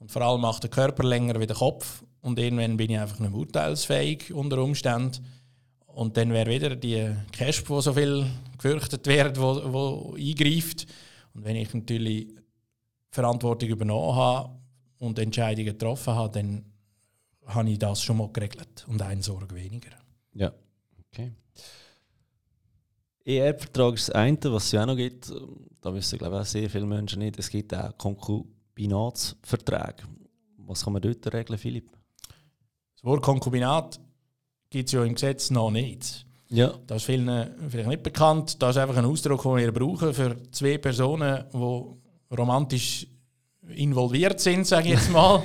Und 0.00 0.10
vor 0.10 0.22
allem 0.22 0.40
macht 0.40 0.64
der 0.64 0.70
Körper 0.70 1.04
länger 1.04 1.38
wie 1.38 1.46
der 1.46 1.56
Kopf. 1.56 2.02
Und 2.22 2.38
irgendwann 2.38 2.76
bin 2.76 2.90
ich 2.90 2.98
einfach 2.98 3.18
nicht 3.18 3.30
mehr 3.30 3.38
urteilsfähig 3.38 4.32
unter 4.32 4.58
Umständen. 4.58 5.24
Und 5.86 6.16
dann 6.16 6.32
wäre 6.32 6.50
wieder 6.50 6.74
die 6.74 7.14
Cash, 7.32 7.62
wo 7.68 7.80
so 7.80 7.92
viel 7.92 8.26
gefürchtet 8.56 9.06
wird, 9.06 9.38
wo, 9.38 9.72
wo 9.72 10.16
eingreift. 10.16 10.86
Und 11.34 11.44
wenn 11.44 11.56
ich 11.56 11.72
natürlich 11.74 12.28
Verantwortung 13.10 13.68
übernommen 13.68 14.16
habe 14.16 14.50
und 14.98 15.18
Entscheidungen 15.18 15.66
getroffen 15.66 16.14
habe, 16.14 16.32
dann 16.32 16.64
habe 17.46 17.70
ich 17.70 17.78
das 17.78 18.02
schon 18.02 18.16
mal 18.16 18.30
geregelt 18.32 18.86
und 18.88 19.02
eine 19.02 19.22
Sorge 19.22 19.54
weniger. 19.54 19.90
Ja, 20.32 20.52
okay. 20.98 21.32
ER-Vertrag 23.24 23.94
ist 23.94 24.08
das 24.08 24.14
eine, 24.14 24.38
was 24.44 24.64
es 24.64 24.72
ja 24.72 24.82
auch 24.82 24.86
noch 24.86 24.96
gibt. 24.96 25.30
Da 25.80 25.92
wissen, 25.92 26.18
glaube 26.18 26.36
ich, 26.36 26.42
auch 26.42 26.46
sehr 26.46 26.70
viele 26.70 26.86
Menschen 26.86 27.18
nicht. 27.18 27.38
Es 27.38 27.50
gibt 27.50 27.74
auch 27.74 27.96
Konkurs 27.98 28.44
Konkubinatsverträge. 28.80 30.04
Was 30.58 30.84
kann 30.84 30.92
man 30.94 31.02
dort 31.02 31.32
regeln, 31.32 31.58
Philipp? 31.58 31.90
Das 32.94 33.04
Wort 33.04 33.22
Konkubinat 33.22 34.00
gibt 34.70 34.88
es 34.88 34.92
ja 34.92 35.04
im 35.04 35.14
Gesetz 35.14 35.50
noch 35.50 35.70
nicht. 35.70 36.26
Ja. 36.48 36.74
Das 36.86 36.98
ist 36.98 37.04
vielen 37.04 37.50
vielleicht 37.68 37.88
nicht 37.88 38.02
bekannt. 38.02 38.62
Das 38.62 38.76
ist 38.76 38.82
einfach 38.82 38.96
ein 38.96 39.04
Ausdruck, 39.04 39.42
den 39.42 39.56
wir 39.56 39.72
brauchen 39.72 40.14
für 40.14 40.36
zwei 40.50 40.78
Personen, 40.78 41.44
die 41.52 42.34
romantisch 42.36 43.06
involviert 43.68 44.40
sind, 44.40 44.66
sage 44.66 44.88
ich 44.88 44.94
jetzt 44.94 45.10
mal, 45.12 45.42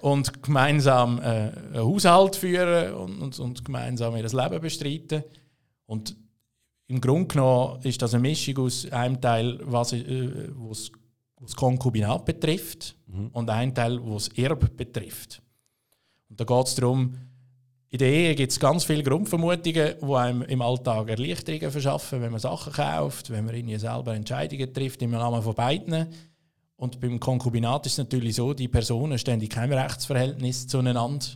und 0.00 0.42
gemeinsam 0.42 1.18
äh, 1.18 1.22
einen 1.22 1.78
Haushalt 1.78 2.36
führen 2.36 2.94
und, 2.94 3.20
und, 3.20 3.38
und 3.38 3.64
gemeinsam 3.64 4.16
ihr 4.16 4.22
Leben 4.22 4.60
bestreiten. 4.60 5.24
Und 5.86 6.16
im 6.86 7.00
Grunde 7.00 7.28
genommen 7.28 7.82
ist 7.82 8.00
das 8.00 8.14
eine 8.14 8.22
Mischung 8.22 8.58
aus 8.58 8.90
einem 8.90 9.20
Teil, 9.20 9.58
was 9.64 9.92
äh, 9.92 10.48
was 11.40 11.54
Konkubinat 11.54 12.24
betrifft 12.24 12.96
mhm. 13.06 13.28
und 13.32 13.50
ein 13.50 13.74
Teil, 13.74 14.00
was 14.02 14.28
das 14.28 14.38
Erbe 14.38 14.68
betrifft. 14.68 15.42
Und 16.28 16.40
da 16.40 16.44
geht 16.44 16.66
es 16.66 16.74
darum, 16.74 17.14
in 17.90 17.98
der 17.98 18.08
Ehe 18.08 18.34
gibt 18.34 18.52
es 18.52 18.60
ganz 18.60 18.84
viele 18.84 19.02
Grundvermutungen, 19.02 19.94
die 20.00 20.14
einem 20.14 20.42
im 20.42 20.60
Alltag 20.60 21.08
Erleichterungen 21.08 21.70
verschaffen, 21.70 22.20
wenn 22.20 22.30
man 22.30 22.40
Sachen 22.40 22.72
kauft, 22.72 23.30
wenn 23.30 23.46
man 23.46 23.54
irgendwie 23.54 23.78
selber 23.78 24.14
Entscheidungen 24.14 24.74
trifft 24.74 25.00
im 25.00 25.12
Namen 25.12 25.42
von 25.42 25.54
beiden. 25.54 26.06
Und 26.76 27.00
beim 27.00 27.18
Konkubinat 27.18 27.86
ist 27.86 27.92
es 27.92 27.98
natürlich 27.98 28.36
so, 28.36 28.52
die 28.52 28.68
Personen 28.68 29.18
stehen 29.18 29.40
in 29.40 29.48
keinem 29.48 29.78
Rechtsverhältnis 29.78 30.66
zueinander. 30.66 31.26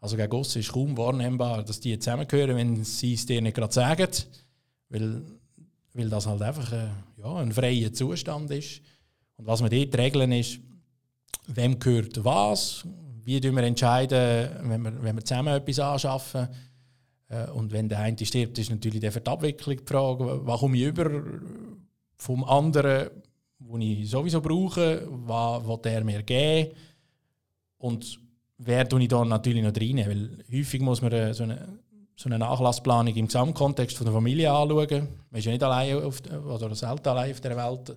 Also 0.00 0.16
gegen 0.16 0.32
uns 0.32 0.54
ist 0.54 0.72
kaum 0.72 0.96
wahrnehmbar, 0.96 1.64
dass 1.64 1.80
die 1.80 1.98
zusammengehören, 1.98 2.56
wenn 2.56 2.84
sie 2.84 3.14
es 3.14 3.26
dir 3.26 3.42
nicht 3.42 3.56
gerade 3.56 3.72
sagen, 3.72 4.08
weil, 4.88 5.22
weil 5.92 6.08
das 6.08 6.26
halt 6.26 6.42
einfach 6.42 6.72
äh, 6.72 6.88
ja, 7.16 7.34
ein 7.34 7.50
freier 7.50 7.92
Zustand 7.92 8.50
ist. 8.52 8.80
Und 9.36 9.46
was 9.46 9.62
wir 9.62 9.70
dort 9.70 9.98
regeln 9.98 10.32
ist, 10.32 10.60
wem 11.46 11.78
gehört 11.78 12.24
was, 12.24 12.84
wie 13.24 13.42
wir 13.42 13.62
entscheiden, 13.62 14.50
wenn 14.62 14.82
wir, 14.82 15.02
wenn 15.02 15.16
wir 15.16 15.24
zusammen 15.24 15.54
etwas 15.54 15.78
anschaffen. 15.78 16.48
Äh, 17.28 17.50
und 17.50 17.72
wenn 17.72 17.88
der 17.88 18.00
eine 18.00 18.24
stirbt, 18.24 18.58
ist 18.58 18.70
natürlich 18.70 19.00
der 19.00 19.12
für 19.12 19.20
die 19.20 19.30
Abwicklung 19.30 19.76
die 19.76 19.84
Frage, 19.84 20.46
was 20.46 20.60
komme 20.60 20.76
ich 20.76 20.84
über 20.84 21.22
vom 22.16 22.44
anderen, 22.44 23.10
wo 23.58 23.78
ich 23.78 24.08
sowieso 24.08 24.40
brauche, 24.40 25.06
was 25.08 25.66
will 25.66 25.78
der 25.82 26.04
mir 26.04 26.22
geben 26.22 26.70
und 27.78 28.20
wer 28.58 28.88
tue 28.88 29.02
ich 29.02 29.08
da 29.08 29.24
natürlich 29.24 29.62
noch 29.62 29.76
rein, 29.76 29.98
weil 30.06 30.44
häufig 30.52 30.80
muss 30.80 31.02
man 31.02 31.34
so 31.34 31.42
eine, 31.44 31.68
so 32.16 32.28
eine 32.28 32.38
Nachlassplanung 32.38 33.14
im 33.14 33.26
Gesamtkontext 33.26 33.96
von 33.96 34.06
der 34.06 34.14
Familie 34.14 34.52
anschauen. 34.52 35.08
Man 35.30 35.38
ist 35.38 35.44
ja 35.44 35.52
nicht 35.52 35.62
allein 35.62 36.02
auf, 36.02 36.22
oder 36.46 36.74
selten 36.74 37.08
allein 37.08 37.32
auf 37.32 37.40
der 37.40 37.56
Welt 37.56 37.96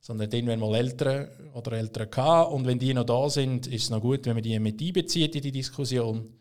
sondern 0.00 0.30
irgendwann 0.32 0.60
mal 0.60 0.74
Eltern 0.74 1.28
oder 1.54 1.72
Eltern 1.72 2.10
gehabt. 2.10 2.52
Und 2.52 2.66
wenn 2.66 2.78
die 2.78 2.94
noch 2.94 3.04
da 3.04 3.28
sind, 3.28 3.66
ist 3.66 3.84
es 3.84 3.90
noch 3.90 4.00
gut, 4.00 4.24
wenn 4.26 4.34
man 4.34 4.42
die 4.42 4.58
mit 4.58 4.80
einbezieht 4.80 5.36
in 5.36 5.42
die 5.42 5.52
Diskussion, 5.52 6.32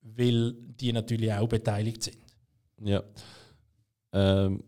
weil 0.00 0.52
die 0.52 0.92
natürlich 0.92 1.32
auch 1.32 1.48
beteiligt 1.48 2.02
sind. 2.02 2.18
Ja. 2.82 3.02
Ähm, 4.12 4.64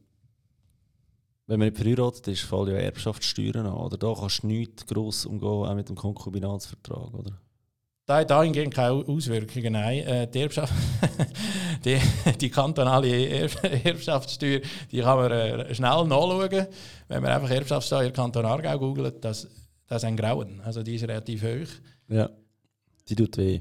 wenn 1.47 1.59
man 1.59 1.69
nicht 1.69 1.77
verheiratet 1.77 2.29
ist, 2.29 2.43
fallen 2.43 2.75
ja 2.75 2.81
Erbschaftssteuern 2.81 3.67
an. 3.67 3.75
Oder 3.75 3.97
da 3.97 4.15
kannst 4.15 4.43
du 4.43 4.47
nichts 4.47 4.87
gross 4.87 5.27
umgehen, 5.27 5.49
auch 5.49 5.75
mit 5.75 5.89
dem 5.89 5.97
Konkubinatsvertrag, 5.97 7.13
oder? 7.13 7.41
Da 8.07 8.19
hat 8.19 8.31
dahingehend 8.31 8.75
keine 8.75 8.93
Auswirkungen. 8.93 9.73
Nein, 9.73 10.01
äh, 10.01 10.29
die, 10.29 10.41
Erbschaft, 10.41 10.73
die, 11.85 11.99
die, 12.39 12.51
kantonale 12.51 13.49
Erbschaftssteuer 13.83 14.61
die 14.93 15.01
kann 15.01 15.17
man 15.17 15.31
äh, 15.31 15.75
schnell 15.75 16.05
nachschauen. 16.05 16.67
Wenn 17.09 17.23
man 17.23 17.33
einfach 17.33 17.51
Erbschaftssteuer 17.51 18.11
Kanton 18.11 18.45
Aargau 18.45 18.79
googelt, 18.79 19.25
das, 19.25 19.49
das 19.87 20.03
ist 20.03 20.05
ein 20.05 20.17
Grauen. 20.17 20.61
Also 20.63 20.83
die 20.83 20.97
ist 20.97 21.05
relativ 21.05 21.43
hoch. 21.43 21.69
Ja, 22.09 22.29
die 23.09 23.15
tut 23.15 23.39
weh. 23.39 23.61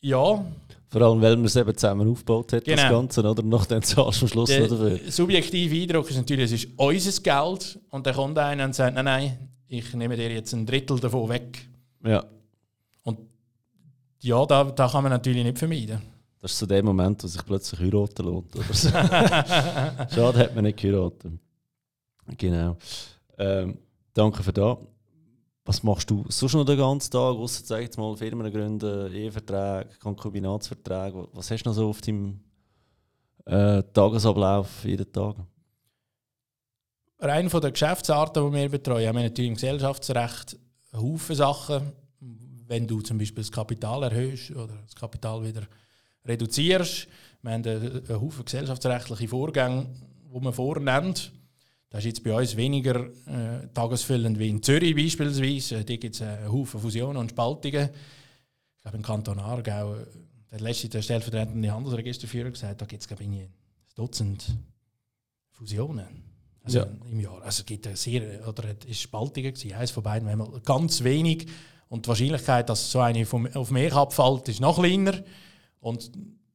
Ja. 0.00 0.44
Vor 0.88 1.02
allem, 1.02 1.20
weil 1.20 1.36
man 1.36 1.46
es 1.46 1.56
eben 1.56 1.76
zusammen 1.76 2.08
aufgebaut 2.08 2.52
hat, 2.52 2.64
genau. 2.64 2.80
das 2.80 2.90
Ganze, 2.90 3.28
oder? 3.28 3.42
Nach 3.42 3.66
dem 3.66 3.82
zahlst 3.82 4.20
du 4.20 4.24
am 4.24 4.28
Schluss 4.28 4.48
Der 4.48 4.68
dafür. 4.68 5.00
subjektive 5.08 5.82
Eindruck 5.82 6.08
ist 6.08 6.16
natürlich, 6.16 6.52
es 6.52 6.64
ist 6.64 6.68
unser 6.76 7.22
Geld 7.22 7.78
und 7.90 8.06
dann 8.06 8.14
kommt 8.14 8.38
einer 8.38 8.64
und 8.64 8.74
sagt, 8.74 8.94
nein, 8.94 9.04
nein, 9.04 9.48
ich 9.66 9.92
nehme 9.92 10.16
dir 10.16 10.30
jetzt 10.30 10.52
ein 10.52 10.64
Drittel 10.64 10.98
davon 11.00 11.28
weg. 11.28 11.66
Ja. 12.06 12.24
Ja, 14.24 14.46
da, 14.46 14.64
da 14.64 14.88
kann 14.88 15.02
man 15.02 15.12
natürlich 15.12 15.44
nicht 15.44 15.58
vermeiden. 15.58 16.00
Das 16.40 16.52
ist 16.52 16.58
so 16.58 16.64
der 16.64 16.82
Moment, 16.82 17.22
wo 17.22 17.26
sich 17.26 17.44
plötzlich 17.44 17.78
heiraten 17.78 18.24
lohnt. 18.24 18.56
Oder 18.56 18.72
so. 18.72 18.88
Schade, 20.14 20.38
hat 20.38 20.54
man 20.54 20.64
nicht 20.64 20.78
geheiratet. 20.78 21.32
Genau. 22.38 22.78
Ähm, 23.36 23.76
danke 24.14 24.42
für 24.42 24.52
das. 24.52 24.78
Was 25.66 25.82
machst 25.82 26.08
du 26.08 26.24
sonst 26.28 26.54
noch 26.54 26.64
den 26.64 26.78
ganzen 26.78 27.10
Tag, 27.10 27.36
außer 27.36 27.64
sag 27.66 27.82
jetzt 27.82 27.98
mal 27.98 28.16
Firmen 28.16 28.50
gründen, 28.50 29.12
Eheverträge, 29.12 29.90
Konkubinatsverträge? 30.00 31.28
Was 31.34 31.50
hast 31.50 31.64
du 31.64 31.68
noch 31.68 31.76
so 31.76 31.88
auf 31.90 32.00
deinem 32.00 32.40
äh, 33.44 33.82
Tagesablauf 33.92 34.86
jeden 34.86 35.12
Tag? 35.12 35.36
Eine 37.18 37.50
von 37.50 37.60
der 37.60 37.72
Geschäftsarten, 37.72 38.50
die 38.50 38.56
wir 38.56 38.70
betreuen, 38.70 39.06
haben 39.06 39.16
wir 39.16 39.24
natürlich 39.24 39.50
im 39.50 39.54
Gesellschaftsrecht 39.56 40.56
Haufen 40.94 41.36
Sachen 41.36 41.92
wenn 42.66 42.86
du 42.86 43.00
zum 43.00 43.18
Beispiel 43.18 43.42
das 43.42 43.52
Kapital 43.52 44.02
erhöhst 44.04 44.50
oder 44.52 44.74
das 44.84 44.94
Kapital 44.94 45.44
wieder 45.44 45.62
reduzierst. 46.24 47.08
Wir 47.42 47.52
haben 47.52 47.64
einen, 47.66 48.08
Haufen 48.08 48.44
gesellschaftsrechtliche 48.44 49.28
Vorgänge, 49.28 49.86
die 50.34 50.40
man 50.40 50.52
vornimmt. 50.52 51.32
Das 51.90 52.00
ist 52.00 52.06
jetzt 52.06 52.24
bei 52.24 52.34
uns 52.34 52.56
weniger 52.56 53.06
äh, 53.26 53.68
tagesfüllend 53.72 54.38
wie 54.38 54.48
in 54.48 54.62
Zürich 54.62 54.96
beispielsweise. 54.96 55.84
Hier 55.86 55.98
gibt 55.98 56.14
es 56.14 56.22
einen 56.22 56.50
Haufen 56.50 56.80
Fusionen 56.80 57.18
und 57.18 57.30
Spaltungen. 57.30 57.90
Ich 58.76 58.82
glaube, 58.82 58.96
im 58.96 59.02
Kanton 59.02 59.38
Aargau, 59.38 59.96
der 60.50 60.60
letzte 60.60 60.88
der 60.88 61.02
stellvertretende 61.02 61.72
Handelsregisterführer 61.72 62.50
gesagt, 62.50 62.80
da 62.80 62.86
gibt 62.86 63.02
es, 63.02 63.08
glaube 63.08 63.22
ich, 63.22 63.28
ein 63.28 63.48
Dutzend 63.94 64.56
Fusionen 65.50 66.34
also 66.64 66.78
ja. 66.78 66.86
im 67.10 67.20
Jahr. 67.20 67.42
Also 67.42 67.60
es 67.60 67.66
gibt 67.66 67.96
sehr, 67.96 68.48
oder 68.48 68.64
es 68.70 68.86
ist 68.86 69.02
Spaltungen 69.02 69.52
gewesen. 69.52 69.72
Eines 69.74 69.90
von 69.90 70.02
beiden 70.02 70.28
einmal 70.28 70.48
ganz 70.64 71.04
wenig. 71.04 71.46
Und 71.94 72.06
die 72.06 72.08
Wahrscheinlichkeit, 72.08 72.68
dass 72.68 72.90
so 72.90 72.98
eine 72.98 73.24
auf 73.54 73.70
mich 73.70 73.94
abfällt, 73.94 74.48
ist 74.48 74.60
noch 74.60 74.80
kleiner. 74.80 75.14
Und 75.78 76.10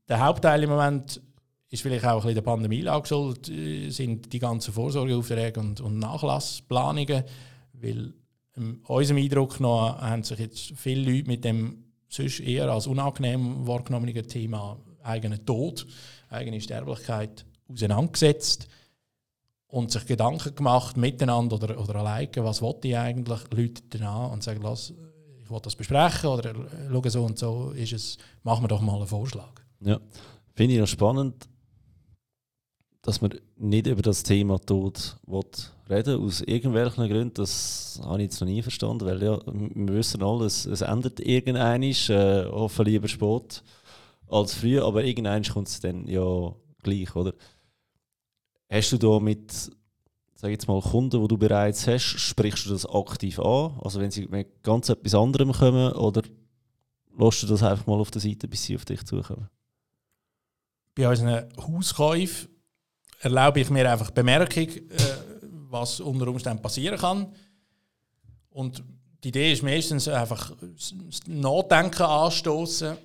der 0.09 0.19
Hauptteil 0.19 0.61
im 0.63 0.69
Moment 0.69 1.21
ist 1.69 1.81
vielleicht 1.81 2.03
auch 2.03 2.15
ein 2.15 2.17
bisschen 2.17 2.35
der 2.35 2.41
Pandemielage 2.41 3.03
geschuldet, 3.03 3.47
äh, 3.47 3.89
sind 3.89 4.33
die 4.33 4.39
ganzen 4.39 4.73
Vorsorgeaufträge 4.73 5.61
und, 5.61 5.79
und 5.79 5.97
Nachlassplanungen, 5.97 7.23
weil 7.71 8.13
ähm, 8.57 8.81
unserem 8.85 9.23
Eindruck 9.23 9.61
nach 9.61 10.01
haben 10.01 10.23
sich 10.23 10.39
jetzt 10.39 10.73
viele 10.75 11.09
Leute 11.09 11.29
mit 11.29 11.45
dem 11.45 11.85
sonst 12.09 12.41
eher 12.41 12.69
als 12.69 12.87
unangenehm 12.87 13.65
wahrgenommenen 13.65 14.27
Thema 14.27 14.77
eigenen 15.03 15.45
Tod, 15.45 15.87
eigene 16.27 16.59
Sterblichkeit 16.59 17.45
auseinandergesetzt 17.69 18.67
und 19.67 19.89
sich 19.89 20.05
Gedanken 20.05 20.53
gemacht, 20.53 20.97
miteinander 20.97 21.55
oder, 21.55 21.79
oder 21.79 21.95
alleine, 21.95 22.29
was 22.43 22.61
wollte 22.61 22.89
ich 22.89 22.97
eigentlich, 22.97 23.39
Leute 23.51 23.83
dann 23.91 24.03
an 24.03 24.31
und 24.31 24.43
sagen, 24.43 24.59
lass, 24.61 24.93
will 25.49 25.59
das 25.61 25.75
besprechen 25.75 26.29
oder 26.29 26.53
schau 26.91 27.09
so 27.09 27.23
und 27.25 27.37
so 27.39 27.71
ist 27.71 27.93
es, 27.93 28.17
machen 28.43 28.63
wir 28.63 28.67
doch 28.67 28.81
mal 28.81 28.95
einen 28.95 29.07
Vorschlag. 29.07 29.51
Ja, 29.81 29.99
finde 30.55 30.73
ich 30.75 30.79
noch 30.79 30.87
spannend, 30.87 31.47
dass 33.01 33.21
man 33.21 33.33
nicht 33.55 33.87
über 33.87 34.01
das 34.01 34.23
Thema 34.23 34.59
Tod 34.59 35.17
reden 35.89 36.21
aus 36.21 36.41
irgendwelchen 36.41 37.07
Gründen. 37.07 37.33
Das 37.33 37.99
habe 38.03 38.17
ich 38.17 38.29
jetzt 38.29 38.41
noch 38.41 38.47
nie 38.47 38.61
verstanden, 38.61 39.05
weil 39.05 39.21
ja, 39.23 39.39
wir 39.45 39.93
wissen 39.95 40.21
alle, 40.21 40.45
es, 40.45 40.65
es 40.65 40.81
endet 40.81 41.19
irgendwann, 41.19 41.83
äh, 41.83 42.45
hoffen 42.51 42.85
lieber 42.85 43.07
spät 43.07 43.63
als 44.27 44.53
früh, 44.53 44.79
aber 44.79 45.03
irgendwann 45.03 45.43
kommt 45.43 45.69
es 45.69 45.79
dann 45.79 46.07
ja 46.07 46.53
gleich, 46.83 47.15
oder? 47.15 47.33
Hast 48.69 48.91
du 48.91 48.97
da 48.97 49.19
mit 49.19 49.71
sag 50.39 50.51
jetzt 50.51 50.69
mal, 50.69 50.79
Kunden, 50.79 51.21
die 51.21 51.27
du 51.27 51.37
bereits 51.37 51.85
hast, 51.85 52.17
sprichst 52.17 52.65
du 52.65 52.69
das 52.69 52.85
aktiv 52.85 53.39
an? 53.39 53.77
Also 53.83 53.99
wenn 53.99 54.09
sie 54.09 54.25
mit 54.27 54.63
ganz 54.63 54.87
etwas 54.87 55.13
anderem 55.13 55.51
kommen 55.51 55.91
oder 55.91 56.21
lässt 57.17 57.43
du 57.43 57.47
das 57.47 57.61
einfach 57.61 57.85
mal 57.87 57.99
auf 57.99 58.09
der 58.09 58.21
Seite, 58.21 58.47
bis 58.47 58.63
sie 58.63 58.77
auf 58.77 58.85
dich 58.85 59.03
zukommen? 59.03 59.49
Bei 60.95 61.09
unseren 61.09 61.49
Hauskäufen 61.57 62.47
erlaube 63.19 63.59
ich 63.59 63.69
mir 63.69 63.91
einfach 63.91 64.11
Bemerkung, 64.11 64.69
äh, 64.69 64.81
was 65.69 65.99
unter 65.99 66.29
Umständen 66.29 66.61
passieren 66.61 66.97
kann. 66.97 67.33
Und 68.49 68.81
die 69.21 69.29
Idee 69.29 69.51
ist 69.51 69.61
meistens 69.61 70.07
einfach 70.07 70.53
das 70.61 70.93
Nachdenken 71.27 72.03
anstoßen. 72.03 72.95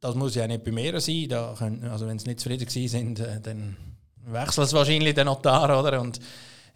Das 0.00 0.14
muss 0.14 0.36
ja 0.36 0.46
nicht 0.46 0.64
bei 0.64 0.72
mir 0.72 0.98
sein. 1.02 1.26
Da 1.28 1.54
können, 1.58 1.84
also 1.84 2.06
wenn 2.06 2.18
sie 2.18 2.28
nicht 2.28 2.40
zufrieden 2.40 2.66
sind, 2.66 3.20
äh, 3.20 3.42
dann 3.42 3.76
wechselt 4.24 4.68
es 4.68 4.72
wahrscheinlich 4.72 5.14
den 5.14 5.26
Notar, 5.26 5.78
oder? 5.78 6.00
Und 6.00 6.18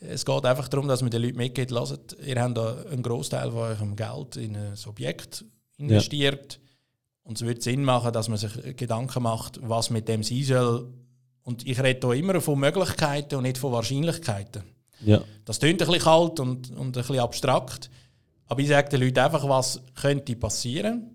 es 0.09 0.25
geht 0.25 0.45
einfach 0.45 0.69
darum, 0.69 0.89
dass 0.89 1.03
man 1.03 1.11
den 1.11 1.23
Leuten 1.23 1.37
mitgeht, 1.37 1.71
lasst, 1.71 2.17
ihr 2.25 2.41
habt 2.41 2.59
einen 2.59 3.03
Großteil 3.03 3.51
von 3.51 3.61
eurem 3.61 3.97
Geld 3.97 4.37
in 4.37 4.57
ein 4.57 4.75
Objekt 4.87 5.45
investiert. 5.77 6.55
Ja. 6.55 6.69
Und 7.25 7.41
es 7.41 7.47
würde 7.47 7.61
Sinn 7.61 7.85
machen, 7.85 8.13
dass 8.13 8.29
man 8.29 8.39
sich 8.39 8.77
Gedanken 8.77 9.23
macht, 9.23 9.61
was 9.63 9.91
mit 9.91 10.09
dem 10.09 10.23
sein 10.23 10.43
soll. 10.43 10.93
Und 11.45 11.67
ich 11.67 11.81
rede 11.81 12.07
hier 12.07 12.17
immer 12.19 12.41
von 12.41 12.59
Möglichkeiten 12.59 13.37
und 13.37 13.43
nicht 13.45 13.59
von 13.59 13.73
Wahrscheinlichkeiten. 13.73 14.63
Ja. 15.05 15.23
Das 15.45 15.59
klingt 15.61 15.83
ein 15.83 15.89
bisschen 15.89 16.05
kalt 16.05 16.41
und, 16.41 16.71
und 16.71 16.89
ein 16.89 16.93
bisschen 16.93 17.19
abstrakt. 17.19 17.91
Aber 18.47 18.61
ich 18.61 18.69
sage 18.69 18.91
den 18.91 19.01
Leuten 19.01 19.19
einfach, 19.19 19.49
was 19.49 19.81
könnte 20.01 20.37
passieren. 20.37 21.12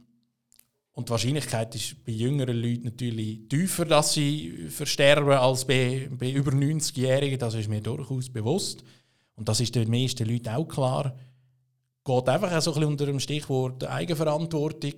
Und 0.98 1.10
die 1.10 1.12
Wahrscheinlichkeit 1.12 1.76
ist 1.76 2.04
bei 2.04 2.12
jüngeren 2.12 2.58
Leuten 2.58 2.86
natürlich 2.86 3.48
tiefer, 3.48 3.86
dass 3.86 4.14
sie 4.14 4.68
versterben, 4.68 5.30
als 5.30 5.64
bei, 5.64 6.10
bei 6.10 6.32
über 6.32 6.52
90-Jährigen. 6.52 7.38
Das 7.38 7.54
ist 7.54 7.70
mir 7.70 7.82
durchaus 7.82 8.32
bewusst. 8.32 8.84
Und 9.36 9.48
das 9.48 9.60
ist 9.60 9.76
den 9.76 9.92
meisten 9.92 10.28
Leuten 10.28 10.50
auch 10.50 10.68
klar. 10.68 11.16
Geht 12.04 12.30
einfach 12.30 12.50
so 12.64 12.72
ein 12.72 12.74
bisschen 12.74 12.90
unter 12.90 13.06
dem 13.06 13.20
Stichwort 13.20 13.84
Eigenverantwortung. 13.84 14.94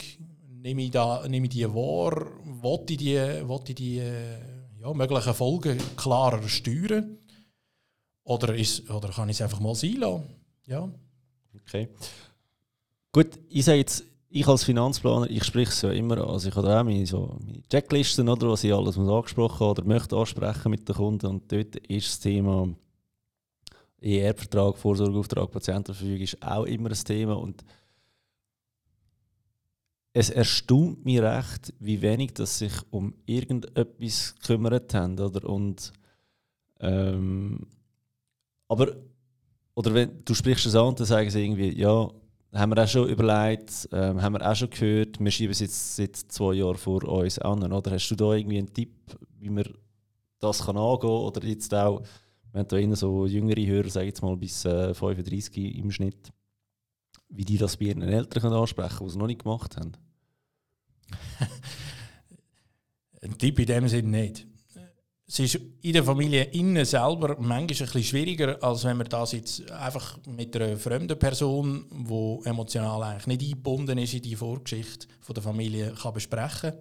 Nehme 0.61 0.83
ich, 0.83 0.91
da, 0.91 1.27
nehme 1.27 1.47
ich 1.47 1.49
die 1.49 1.67
wahr? 1.67 2.27
Wollte 2.45 2.93
ich 2.93 2.99
die, 2.99 3.17
ich 3.17 3.75
die 3.75 3.97
ja, 3.97 4.93
möglichen 4.93 5.33
Folgen 5.33 5.77
klarer 5.97 6.47
steuern? 6.47 7.17
Oder, 8.23 8.55
ist, 8.55 8.89
oder 8.89 9.09
kann 9.09 9.27
ich 9.27 9.35
es 9.35 9.41
einfach 9.41 9.59
mal 9.59 9.75
sein 9.75 9.97
lassen? 9.97 10.29
Ja. 10.65 10.89
Okay. 11.61 11.89
Gut, 13.11 13.37
ich 13.49 13.65
sage 13.65 13.79
jetzt, 13.79 14.05
ich 14.29 14.47
als 14.47 14.63
Finanzplaner, 14.63 15.29
ich 15.29 15.43
spreche 15.43 15.71
es 15.71 15.81
ja 15.81 15.91
immer 15.91 16.17
an. 16.17 16.29
Also 16.29 16.49
ich 16.49 16.55
habe 16.55 16.79
auch 16.79 16.83
meine, 16.83 17.05
so, 17.05 17.35
meine 17.43 17.63
Checklisten, 17.67 18.29
oder, 18.29 18.49
was 18.49 18.63
ich 18.63 18.73
alles 18.73 18.95
muss 18.95 19.09
angesprochen 19.09 19.67
oder 19.67 19.83
möchte 19.83 20.15
ansprechen 20.15 20.69
mit 20.69 20.87
den 20.87 20.95
Kunden. 20.95 21.25
Und 21.25 21.51
dort 21.51 21.75
ist 21.75 22.07
das 22.07 22.19
Thema 22.19 22.69
ER-Vertrag, 24.01 24.77
Vorsorgeauftrag, 24.77 25.51
Patientenverfügung 25.51 26.21
ist 26.21 26.41
auch 26.43 26.65
immer 26.65 26.89
ein 26.89 27.03
Thema. 27.03 27.37
Und 27.37 27.63
es 30.13 30.29
erstaunt 30.29 31.05
mich 31.05 31.19
recht, 31.19 31.73
wie 31.79 32.01
wenig 32.01 32.33
dass 32.33 32.59
sich 32.59 32.73
um 32.91 33.15
irgendetwas 33.25 34.35
gekümmert 34.35 34.93
haben. 34.93 35.19
Oder? 35.19 35.47
Und, 35.49 35.91
ähm, 36.81 37.65
aber, 38.67 38.95
oder 39.73 39.93
wenn 39.93 40.23
du 40.23 40.35
sprichst 40.35 40.67
es 40.67 40.75
an, 40.75 40.93
dann 40.93 41.07
sagen 41.07 41.29
sie 41.31 41.43
irgendwie, 41.43 41.79
ja, 41.79 42.09
haben 42.53 42.75
wir 42.75 42.83
auch 42.83 42.87
schon 42.87 43.09
überlegt, 43.09 43.89
ähm, 43.91 44.21
haben 44.21 44.33
wir 44.33 44.49
auch 44.49 44.55
schon 44.55 44.69
gehört, 44.69 45.19
wir 45.19 45.31
schieben 45.31 45.51
es 45.51 45.59
jetzt 45.59 45.95
seit 45.95 46.15
zwei 46.15 46.53
Jahren 46.53 46.77
vor 46.77 47.03
uns 47.03 47.37
an. 47.39 47.71
Oder 47.71 47.91
hast 47.91 48.09
du 48.09 48.15
da 48.15 48.33
irgendwie 48.33 48.57
einen 48.57 48.73
Tipp, 48.73 48.93
wie 49.37 49.49
man 49.49 49.65
das 50.39 50.65
kann 50.65 50.77
angehen? 50.77 51.09
Oder 51.09 51.43
jetzt 51.45 51.73
auch, 51.73 52.01
wenn 52.51 52.67
da 52.67 52.77
innen 52.77 52.95
so 52.95 53.27
jüngere 53.27 53.65
Hörer, 53.65 53.89
sage 53.89 54.07
jetzt 54.07 54.21
mal 54.21 54.35
bis 54.35 54.65
äh, 54.65 54.93
35 54.93 55.77
im 55.77 55.91
Schnitt, 55.91 56.31
wie 57.29 57.45
die 57.45 57.57
das 57.57 57.77
bei 57.77 57.85
ihren 57.85 58.01
Eltern 58.01 58.51
ansprechen 58.51 58.97
können, 58.97 59.07
die 59.07 59.13
es 59.13 59.17
noch 59.17 59.27
nicht 59.27 59.43
gemacht 59.43 59.77
haben? 59.77 59.91
ein 63.21 63.37
Tipp 63.37 63.59
in 63.59 63.65
dem 63.65 63.87
Sinne 63.87 64.09
nicht 64.09 64.47
es 65.29 65.39
ist 65.39 65.59
in 65.83 65.93
der 65.93 66.03
Familie 66.03 66.45
innen 66.45 66.83
selber 66.85 67.37
manchmal 67.39 67.89
ein 67.93 68.03
schwieriger, 68.03 68.57
als 68.63 68.83
wenn 68.83 68.97
man 68.97 69.07
das 69.07 69.33
jetzt 69.33 69.69
einfach 69.71 70.17
mit 70.25 70.55
einer 70.55 70.75
fremden 70.75 71.19
Person, 71.19 71.85
die 71.91 72.49
emotional 72.49 73.03
eigentlich 73.03 73.27
nicht 73.27 73.43
eingebunden 73.43 73.99
ist 73.99 74.15
in 74.15 74.23
die 74.23 74.35
Vorgeschichte 74.35 75.07
von 75.21 75.35
der 75.35 75.43
Familie, 75.43 75.93
kann 75.93 76.15
besprechen 76.15 76.73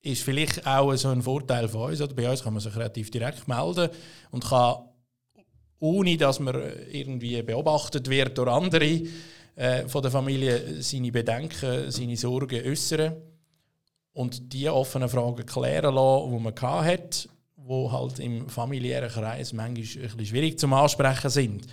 Ist 0.00 0.22
vielleicht 0.22 0.66
auch 0.66 0.94
so 0.96 1.08
ein 1.08 1.20
Vorteil 1.20 1.68
von 1.68 1.90
uns. 1.90 2.00
Oder 2.00 2.14
bei 2.14 2.30
uns 2.30 2.42
kann 2.42 2.54
man 2.54 2.62
sich 2.62 2.74
relativ 2.74 3.10
direkt 3.10 3.46
melden 3.46 3.90
und 4.30 4.44
kann, 4.44 4.76
ohne 5.80 6.16
dass 6.16 6.40
man 6.40 6.54
irgendwie 6.90 7.42
beobachtet 7.42 8.08
wird 8.08 8.38
durch 8.38 8.50
andere 8.50 9.02
äh, 9.54 9.86
von 9.86 10.00
der 10.00 10.10
Familie, 10.10 10.82
seine 10.82 11.12
Bedenken, 11.12 11.90
seine 11.90 12.16
Sorgen 12.16 12.66
äußern 12.66 13.31
und 14.12 14.52
die 14.52 14.68
offenen 14.68 15.08
Fragen 15.08 15.46
klären 15.46 15.94
lassen, 15.94 16.30
die 16.30 16.38
man 16.38 16.84
hat, 16.84 17.28
die 17.56 17.90
halt 17.90 18.18
im 18.18 18.48
familiären 18.48 19.10
Kreis 19.10 19.52
manchmal 19.52 20.04
ein 20.04 20.26
schwierig 20.26 20.58
zum 20.58 20.74
Ansprechen 20.74 21.30
sind. 21.30 21.66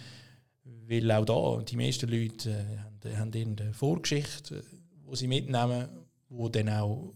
Weil 0.64 1.12
auch 1.12 1.26
da 1.26 1.64
die 1.64 1.76
meisten 1.76 2.10
Leute 2.10 2.66
äh, 3.04 3.16
haben 3.16 3.32
eine 3.34 3.74
Vorgeschichte, 3.74 4.64
die 5.12 5.16
sie 5.16 5.28
mitnehmen, 5.28 5.88
die 6.30 6.52
dann 6.52 6.70
auch 6.70 7.14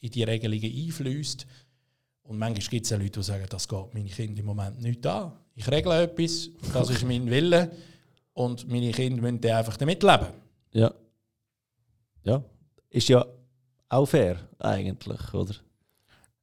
in 0.00 0.10
die 0.10 0.22
Regelungen 0.22 0.64
einfließt. 0.64 1.46
Und 2.24 2.38
manchmal 2.38 2.68
gibt 2.68 2.86
es 2.86 2.92
auch 2.92 2.98
Leute, 2.98 3.20
die 3.20 3.22
sagen, 3.22 3.46
das 3.48 3.68
geht 3.68 3.94
meine 3.94 4.08
Kinder 4.08 4.40
im 4.40 4.46
Moment 4.46 4.80
nicht 4.82 5.06
an. 5.06 5.32
Ich 5.54 5.68
regle 5.68 6.02
etwas, 6.02 6.50
das 6.72 6.90
ist 6.90 7.04
mein 7.04 7.30
Wille 7.30 7.70
und 8.32 8.68
meine 8.68 8.90
Kinder 8.90 9.22
müssen 9.22 9.44
einfach 9.44 9.76
damit 9.76 10.02
leben. 10.02 10.26
Ja. 10.72 10.92
Ja. 12.24 12.42
Ist 12.90 13.08
ja 13.08 13.24
auch 13.88 14.06
fair, 14.06 14.48
eigentlich, 14.58 15.34
oder? 15.34 15.54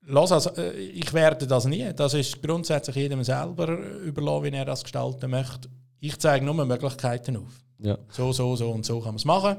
Lass 0.06 0.32
also, 0.32 0.50
äh, 0.52 0.72
ich 0.74 1.14
werde 1.14 1.46
das 1.46 1.66
nie. 1.66 1.94
Das 1.94 2.14
ist 2.14 2.42
grundsätzlich 2.42 2.96
jedem 2.96 3.24
selber 3.24 3.68
überlassen, 3.78 4.44
wie 4.46 4.56
er 4.56 4.66
das 4.66 4.84
gestalten 4.84 5.30
möchte. 5.30 5.70
Ich 6.00 6.18
zeige 6.18 6.46
nur 6.46 6.66
Möglichkeiten 6.66 7.38
auf. 7.38 7.62
Ja. 7.80 7.98
So, 8.10 8.32
so, 8.32 8.56
so 8.56 8.72
und 8.72 8.86
so 8.86 9.00
kann 9.00 9.10
man 9.10 9.16
es 9.16 9.26
machen. 9.26 9.58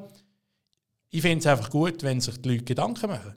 Ich 1.11 1.23
finde 1.23 1.39
es 1.39 1.47
einfach 1.47 1.71
gut, 1.71 2.03
wenn 2.03 2.21
sich 2.21 2.41
die 2.41 2.49
Leute 2.49 2.65
Gedanken 2.65 3.09
machen. 3.09 3.35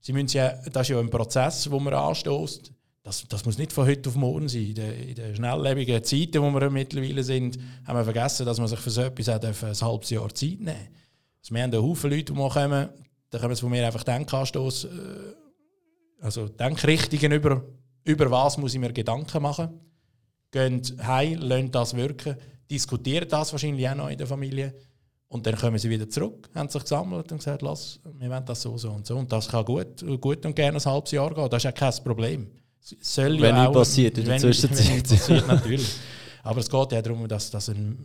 Sie 0.00 0.12
müssen 0.12 0.36
ja, 0.36 0.52
das 0.72 0.82
ist 0.82 0.88
ja 0.88 1.00
ein 1.00 1.10
Prozess, 1.10 1.70
wo 1.70 1.78
man 1.78 1.94
anstößt. 1.94 2.72
Das, 3.02 3.26
das 3.28 3.44
muss 3.44 3.58
nicht 3.58 3.72
von 3.72 3.86
heute 3.86 4.08
auf 4.08 4.16
morgen 4.16 4.48
sein. 4.48 4.62
In 4.62 4.74
den, 4.74 5.08
in 5.08 5.14
den 5.14 5.36
schnelllebigen 5.36 6.02
Zeiten, 6.02 6.42
wo 6.42 6.50
wir 6.50 6.70
mittlerweile 6.70 7.22
sind, 7.22 7.58
haben 7.86 7.98
wir 7.98 8.04
vergessen, 8.04 8.46
dass 8.46 8.58
man 8.58 8.66
sich 8.66 8.80
für 8.80 8.90
so 8.90 9.02
etwas 9.02 9.28
auch 9.28 9.42
ein 9.42 9.88
halbes 9.88 10.10
Jahr 10.10 10.34
Zeit 10.34 10.58
nehmen 10.58 10.66
darf 10.66 10.76
Also 11.40 11.54
wir 11.54 11.62
haben 11.62 11.72
einen 11.72 11.82
Haufen 11.82 12.10
Leute, 12.10 12.32
die 12.32 12.48
kommen, 12.48 12.88
da 13.30 13.38
können 13.38 13.54
sie 13.54 13.60
von 13.60 13.70
mir 13.70 13.86
einfach 13.86 14.04
Denkanstoß, 14.04 14.84
äh, 14.84 14.88
also 16.20 16.48
Denkrichtungen 16.48 17.32
über, 17.32 17.62
über 18.04 18.30
was 18.30 18.56
muss 18.58 18.74
ich 18.74 18.80
mir 18.80 18.92
Gedanken 18.92 19.42
machen. 19.42 19.80
Gehen 20.50 20.82
heim, 21.06 21.40
lassen 21.40 21.70
das 21.70 21.94
wirken, 21.94 22.36
diskutieren 22.70 23.28
das 23.28 23.52
wahrscheinlich 23.52 23.88
auch 23.88 23.94
noch 23.94 24.08
in 24.08 24.18
der 24.18 24.26
Familie 24.26 24.74
und 25.28 25.44
dann 25.46 25.56
kommen 25.56 25.78
sie 25.78 25.90
wieder 25.90 26.08
zurück, 26.08 26.48
haben 26.54 26.68
sich 26.68 26.82
gesammelt 26.82 27.30
und 27.32 27.38
gesagt, 27.38 27.62
lass, 27.62 28.00
wir 28.18 28.30
wollen 28.30 28.44
das 28.44 28.62
so, 28.62 28.78
so 28.78 28.90
und 28.92 29.06
so. 29.06 29.16
Und 29.16 29.30
das 29.32 29.48
kann 29.48 29.64
gut, 29.64 30.04
gut 30.20 30.46
und 30.46 30.54
gerne 30.54 30.78
ein 30.78 30.84
halbes 30.84 31.10
Jahr 31.10 31.34
gehen, 31.34 31.50
das 31.50 31.58
ist 31.58 31.64
ja 31.64 31.72
kein 31.72 31.92
Problem. 32.04 32.46
Soll 33.00 33.40
wenn 33.40 33.56
ja 33.56 33.68
auch, 33.68 33.72
passiert 33.72 34.16
in 34.18 34.26
der 34.26 34.38
Zwischenzeit. 34.38 35.08
passiert, 35.08 35.48
natürlich. 35.48 35.96
Aber 36.44 36.60
es 36.60 36.70
geht 36.70 36.92
ja 36.92 37.02
darum, 37.02 37.26
dass 37.26 37.50
das 37.50 37.68
ein 37.70 37.98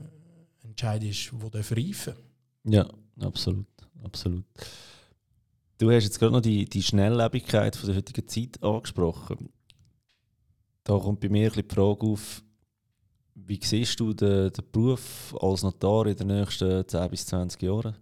Entscheid 0.63 1.03
ist, 1.03 1.32
der 1.53 1.78
reifen 1.78 2.15
Ja, 2.63 2.88
absolut. 3.22 3.67
absolut. 4.03 4.43
Du 5.82 5.89
hast 5.89 6.03
jetzt 6.03 6.19
gerade 6.19 6.34
noch 6.34 6.41
die, 6.41 6.65
die 6.65 6.84
Schnelllebigkeit 6.84 7.75
von 7.75 7.88
der 7.88 7.95
heutigen 7.95 8.27
Zeit 8.27 8.61
angesprochen. 8.61 9.49
Da 10.84 10.95
kommt 10.99 11.21
bei 11.21 11.29
mir 11.29 11.49
die 11.49 11.63
Frage 11.63 12.05
auf, 12.05 12.43
wie 13.34 13.59
siehst 13.63 13.99
du 13.99 14.13
den, 14.13 14.51
den 14.51 14.65
Beruf 14.71 15.36
als 15.41 15.63
Notar 15.63 16.05
in 16.05 16.17
den 16.17 16.27
nächsten 16.27 16.88
10 16.88 17.09
bis 17.09 17.25
20 17.25 17.63
Jahren? 17.63 17.97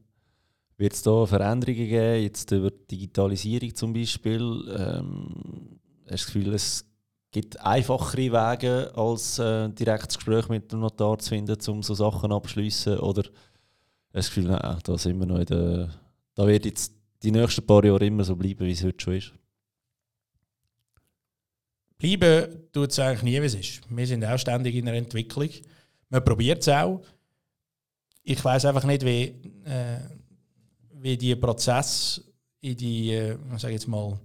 Wird 0.75 0.91
es 0.91 1.03
da 1.03 1.25
Veränderungen 1.25 1.87
geben, 1.87 2.21
jetzt 2.21 2.51
über 2.51 2.69
Digitalisierung 2.69 3.73
zum 3.73 3.93
Beispiel? 3.93 4.75
Ähm, 4.77 5.79
hast 6.03 6.09
du 6.09 6.11
das 6.11 6.25
Gefühl, 6.25 6.53
es 6.55 6.85
gibt 7.31 7.61
einfachere 7.61 8.33
Wege, 8.33 8.91
als 8.93 9.39
äh, 9.39 9.69
direktes 9.69 10.17
Gespräch 10.17 10.49
mit 10.49 10.69
dem 10.69 10.81
Notar 10.81 11.17
zu 11.17 11.29
finden, 11.29 11.57
um 11.69 11.81
so 11.81 11.93
Sachen 11.93 12.33
abzuschließen? 12.33 12.99
Oder 12.99 13.23
hast 13.23 13.31
du 13.31 14.11
das 14.11 14.27
Gefühl, 14.27 14.47
nein, 14.49 14.79
da 14.83 14.97
sind 14.97 15.17
wir 15.17 15.25
noch 15.25 15.39
in 15.39 15.45
der. 15.45 15.89
Da 16.35 16.45
wird 16.45 16.65
jetzt 16.65 16.98
die 17.23 17.31
nächsten 17.31 17.65
paar 17.65 17.83
Jahre 17.83 18.05
immer 18.05 18.23
so 18.23 18.35
bleiben, 18.35 18.65
wie 18.65 18.71
es 18.71 18.83
heute 18.83 19.03
schon 19.03 19.13
ist? 19.15 19.33
Bleiben 21.97 22.71
tut 22.71 22.91
es 22.91 22.99
eigentlich 22.99 23.23
nie, 23.23 23.41
wie 23.41 23.45
es 23.45 23.55
ist. 23.55 23.81
Wir 23.89 24.07
sind 24.07 24.23
auch 24.23 24.37
ständig 24.37 24.75
in 24.75 24.87
einer 24.87 24.97
Entwicklung. 24.97 25.49
Man 26.09 26.23
probiert 26.23 26.61
es 26.61 26.69
auch. 26.69 27.01
Ich 28.23 28.43
weiß 28.43 28.65
einfach 28.65 28.85
nicht, 28.85 29.03
wie, 29.03 29.35
äh, 29.65 29.99
wie 30.93 31.17
die 31.17 31.35
Prozesse 31.35 32.23
in 32.61 32.77
die, 32.77 33.11
äh, 33.11 33.37
sage 33.57 33.73
jetzt 33.73 33.87
mal, 33.87 34.17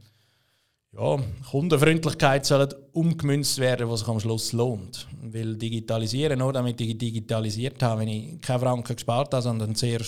ja, 0.93 1.19
Kundenfreundlichkeit 1.51 2.47
sollen 2.47 2.73
umgemünzt 2.93 3.59
werden, 3.59 3.89
was 3.89 4.01
sich 4.01 4.09
am 4.09 4.21
Schluss 4.21 4.53
lohnt. 4.53 5.09
Weil 5.23 5.57
digitalisieren, 5.57 6.39
nur 6.39 6.53
damit 6.53 6.81
ich 6.81 6.97
digitalisiert 6.97 7.83
habe, 7.83 8.03
wenn 8.03 8.09
ich 8.09 8.41
keine 8.41 8.61
Franken 8.61 8.95
gespart 8.95 9.35
habe, 9.35 9.43
sondern 9.43 9.75
sehr, 9.75 10.01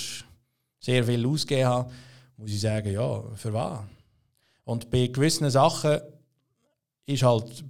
sehr 0.78 1.04
viel 1.04 1.26
ausgegeben 1.26 1.68
habe, 1.68 1.90
muss 2.36 2.50
ich 2.50 2.60
sagen, 2.60 2.92
ja, 2.92 3.22
für 3.34 3.52
was? 3.52 3.80
Und 4.64 4.90
bei 4.90 5.06
gewissen 5.06 5.48
Sachen 5.50 6.00
ist 7.06 7.22
halt, 7.22 7.64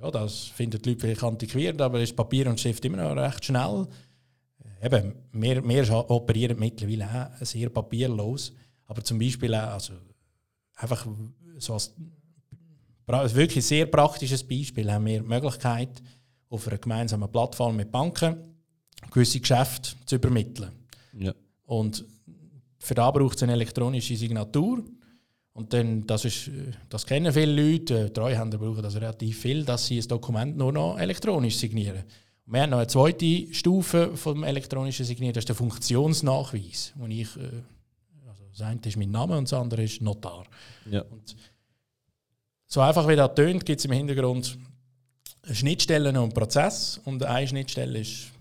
ja, 0.00 0.10
das 0.10 0.44
finden 0.44 0.80
die 0.82 0.90
Leute 0.90 1.00
vielleicht 1.00 1.22
antiquiert, 1.22 1.80
aber 1.80 2.00
ist 2.00 2.16
Papier 2.16 2.48
und 2.48 2.60
Schrift 2.60 2.84
immer 2.84 2.98
noch 2.98 3.16
recht 3.16 3.44
schnell. 3.44 3.86
Eben, 4.82 5.14
wir, 5.32 5.66
wir 5.66 6.10
operieren 6.10 6.58
mittlerweile 6.58 7.30
auch 7.40 7.44
sehr 7.44 7.70
papierlos, 7.70 8.52
aber 8.86 9.02
zum 9.02 9.18
Beispiel 9.18 9.54
auch, 9.54 9.72
also 9.74 9.94
einfach 10.76 11.06
so 11.58 11.74
als 11.74 13.34
wirklich 13.34 13.64
sehr 13.64 13.86
praktisches 13.86 14.42
Beispiel 14.42 14.90
haben 14.90 15.06
wir 15.06 15.20
die 15.20 15.28
Möglichkeit, 15.28 16.02
auf 16.48 16.68
einer 16.68 16.78
gemeinsamen 16.78 17.30
Plattform 17.30 17.76
mit 17.76 17.90
Banken 17.90 18.36
gewisse 19.10 19.40
Geschäfte 19.40 19.92
zu 20.04 20.16
übermitteln. 20.16 20.70
Ja. 21.18 21.32
Und 21.64 22.04
für 22.82 22.94
das 22.94 23.12
braucht 23.12 23.36
es 23.36 23.42
eine 23.44 23.52
elektronische 23.52 24.16
Signatur. 24.16 24.82
Und 25.52 25.72
dann, 25.72 26.04
das, 26.06 26.24
ist, 26.24 26.50
das 26.88 27.06
kennen 27.06 27.32
viele 27.32 27.70
Leute, 27.70 28.12
Treuhänder 28.12 28.58
brauchen 28.58 28.82
das 28.82 28.96
relativ 28.96 29.38
viel, 29.38 29.64
dass 29.64 29.86
sie 29.86 30.00
ein 30.00 30.08
Dokument 30.08 30.56
nur 30.56 30.72
noch 30.72 30.98
elektronisch 30.98 31.56
signieren. 31.56 32.02
Und 32.44 32.54
wir 32.54 32.62
haben 32.62 32.70
noch 32.70 32.78
eine 32.78 32.88
zweite 32.88 33.54
Stufe 33.54 34.16
vom 34.16 34.42
elektronischen 34.42 35.04
Signieren, 35.04 35.34
das 35.34 35.42
ist 35.42 35.48
der 35.48 35.56
Funktionsnachweis. 35.56 36.92
Wo 36.96 37.06
ich, 37.06 37.36
äh, 37.36 37.62
also 38.26 38.44
das 38.50 38.62
eine 38.62 38.80
ist 38.84 38.96
mein 38.96 39.10
Name 39.10 39.38
und 39.38 39.44
das 39.44 39.58
andere 39.58 39.84
ist 39.84 40.02
Notar. 40.02 40.44
Ja. 40.90 41.02
Und 41.02 41.36
so 42.66 42.80
einfach 42.80 43.06
wie 43.06 43.14
das 43.16 43.34
tönt, 43.36 43.64
gibt 43.64 43.78
es 43.78 43.84
im 43.84 43.92
Hintergrund 43.92 44.58
Schnittstellen 45.52 46.16
und 46.16 46.34
Prozess. 46.34 47.00
Und 47.04 47.22
eine 47.22 47.46
Schnittstelle 47.46 48.00
ist 48.00 48.32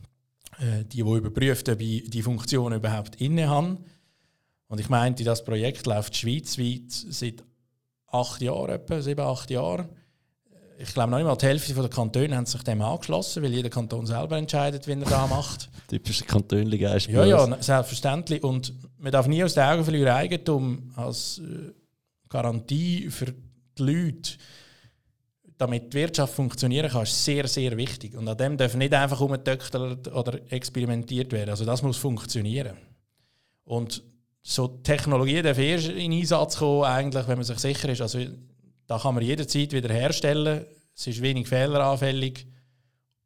äh, 0.60 0.84
die, 0.86 1.04
die 1.04 1.12
überprüft, 1.12 1.70
ob 1.70 1.80
ich 1.80 2.10
die 2.10 2.22
Funktion 2.24 2.74
überhaupt 2.74 3.22
inne 3.22 3.48
habe. 3.50 3.78
Und 4.72 4.80
ich 4.80 4.88
meinte, 4.88 5.26
das 5.26 5.44
Projekt 5.44 5.86
läuft 5.86 6.16
schweizweit 6.16 6.90
seit 6.92 7.44
acht 8.08 8.42
Jahren, 8.42 8.70
etwa 8.70 9.02
sieben, 9.02 9.20
acht 9.20 9.52
Jahren. 9.52 9.90
Ich 10.78 10.94
glaube, 10.94 11.12
noch 11.12 11.18
einmal 11.18 11.36
die 11.36 11.46
Hälfte 11.46 11.74
der 11.74 11.90
Kantone 11.90 12.38
haben 12.38 12.46
sich 12.46 12.64
dem 12.64 12.82
angeschlossen, 12.82 13.44
weil 13.44 13.54
jeder 13.54 13.70
Kanton 13.70 14.08
selber 14.08 14.38
entscheidet, 14.38 14.88
wie 14.88 14.92
er 14.92 15.00
das 15.00 15.30
macht. 15.30 15.70
Typische 15.90 16.24
Kantonligeist. 16.24 17.10
Ja, 17.10 17.26
ja, 17.26 17.62
selbstverständlich. 17.62 18.46
Und 18.46 18.74
man 18.98 19.12
darf 19.12 19.28
nie 19.28 19.44
aus 19.44 19.56
den 19.56 19.64
Augen 19.64 19.84
verlieren, 19.84 20.08
Eigentum 20.08 20.90
als 20.96 21.40
äh, 21.40 21.74
Garantie 22.30 23.10
für 23.10 23.26
die 23.78 23.84
Leute, 23.84 24.38
damit 25.58 25.92
die 25.92 25.98
Wirtschaft 25.98 26.34
funktionieren 26.34 26.90
kann, 26.90 27.04
ist 27.04 27.26
sehr, 27.26 27.46
sehr 27.50 27.76
wichtig. 27.76 28.16
Und 28.16 28.26
an 28.30 28.38
dem 28.38 28.56
darf 28.56 28.74
nicht 28.76 28.94
einfach 28.94 29.20
umgetöckelt 29.20 30.08
oder 30.08 30.40
experimentiert 30.50 31.34
werden. 31.34 31.50
Also 31.50 31.66
das 31.66 31.84
muss 31.84 31.98
funktionieren. 31.98 32.78
Und 33.66 34.02
so 34.44 34.68
Technologie 34.68 35.42
darf 35.42 35.58
erst 35.58 35.90
in 35.90 36.12
Einsatz 36.12 36.58
kommen, 36.58 36.84
eigentlich, 36.84 37.28
wenn 37.28 37.38
man 37.38 37.44
sich 37.44 37.60
sicher 37.60 37.90
ist. 37.90 38.02
Also 38.02 38.20
da 38.88 38.98
kann 38.98 39.16
man 39.16 39.24
jederzeit 39.24 39.72
wieder 39.72 39.94
herstellen. 39.94 40.66
Es 40.96 41.08
ist 41.08 41.22
wenig 41.22 41.48
fehleranfällig. 41.48 42.46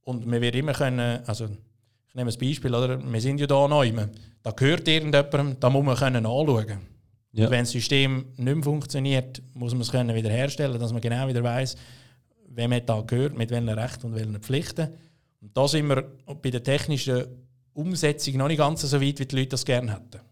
Und 0.01 0.26
man 0.26 0.41
wird 0.41 0.55
immer 0.55 0.74
können, 0.74 1.22
also 1.26 1.45
ich 1.45 2.16
nehme 2.16 2.32
ein 2.32 2.39
Beispiel, 2.39 2.74
oder? 2.74 3.01
wir 3.03 3.22
sind 3.22 3.39
ja 3.39 3.47
da 3.47 3.68
neu. 3.68 3.91
Da 4.43 4.51
gehört 4.51 4.88
irgendjemandem, 4.88 5.57
da 5.59 5.70
muss 5.70 5.86
man 5.86 5.95
können 5.95 6.26
anschauen. 6.26 6.80
Ja. 7.32 7.49
Wenn 7.49 7.61
das 7.61 7.72
System 7.72 8.28
nicht 8.38 8.55
mehr 8.55 8.63
funktioniert, 8.63 9.41
muss 9.53 9.74
man 9.74 9.82
es 9.82 9.91
können 9.91 10.16
wieder 10.16 10.30
herstellen, 10.30 10.80
dass 10.80 10.93
man 10.93 11.01
genau 11.01 11.28
wieder 11.28 11.43
weiß, 11.43 11.76
wem 12.49 12.70
man 12.70 12.86
da 12.86 13.01
gehört, 13.01 13.38
mit 13.38 13.49
welchen 13.49 13.68
Rechten 13.68 14.07
und 14.07 14.16
welchen 14.16 14.39
Pflichten. 14.39 14.89
Und 15.41 15.57
da 15.57 15.68
sind 15.68 15.88
wir 15.88 16.09
bei 16.41 16.49
der 16.49 16.63
technischen 16.63 17.26
Umsetzung 17.74 18.38
noch 18.38 18.47
nicht 18.47 18.59
ganz 18.59 18.82
so 18.82 19.01
weit, 19.01 19.20
wie 19.20 19.26
die 19.26 19.36
Leute 19.36 19.49
das 19.49 19.66
gerne 19.66 19.91
hätten. 19.93 20.24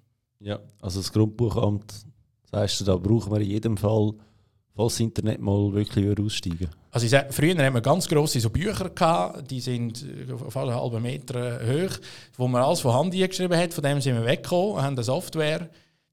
Ja, 0.43 0.59
also 0.81 0.99
das 0.99 1.11
Grundbuchamt, 1.11 2.05
sagst 2.51 2.81
du, 2.81 2.83
da 2.83 2.97
brauchen 2.97 3.31
wir 3.31 3.39
in 3.39 3.49
jedem 3.49 3.77
Fall, 3.77 4.13
falls 4.75 4.93
das 4.93 4.99
Internet 4.99 5.39
mal 5.39 5.71
wirklich 5.71 6.19
aussteigen 6.19 6.69
Also 6.91 7.05
ich 7.05 7.11
sage, 7.11 7.31
früher 7.31 7.55
hatten 7.55 7.73
wir 7.73 7.81
ganz 7.81 8.09
grosse 8.09 8.41
so 8.41 8.49
Bücher, 8.49 8.89
gehabt, 8.89 9.49
die 9.49 9.61
sind 9.61 10.05
auf 10.33 10.57
alle 10.57 10.75
halben 10.75 11.01
Meter 11.01 11.61
hoch, 11.65 11.97
wo 12.35 12.49
man 12.49 12.61
alles 12.61 12.81
von 12.81 12.93
Hand 12.93 13.13
geschrieben 13.13 13.57
hat, 13.57 13.73
von 13.73 13.83
dem 13.85 14.01
sind 14.01 14.15
wir 14.15 14.25
weggekommen, 14.25 14.81
haben 14.81 14.95
eine 14.95 15.03
Software, 15.03 15.69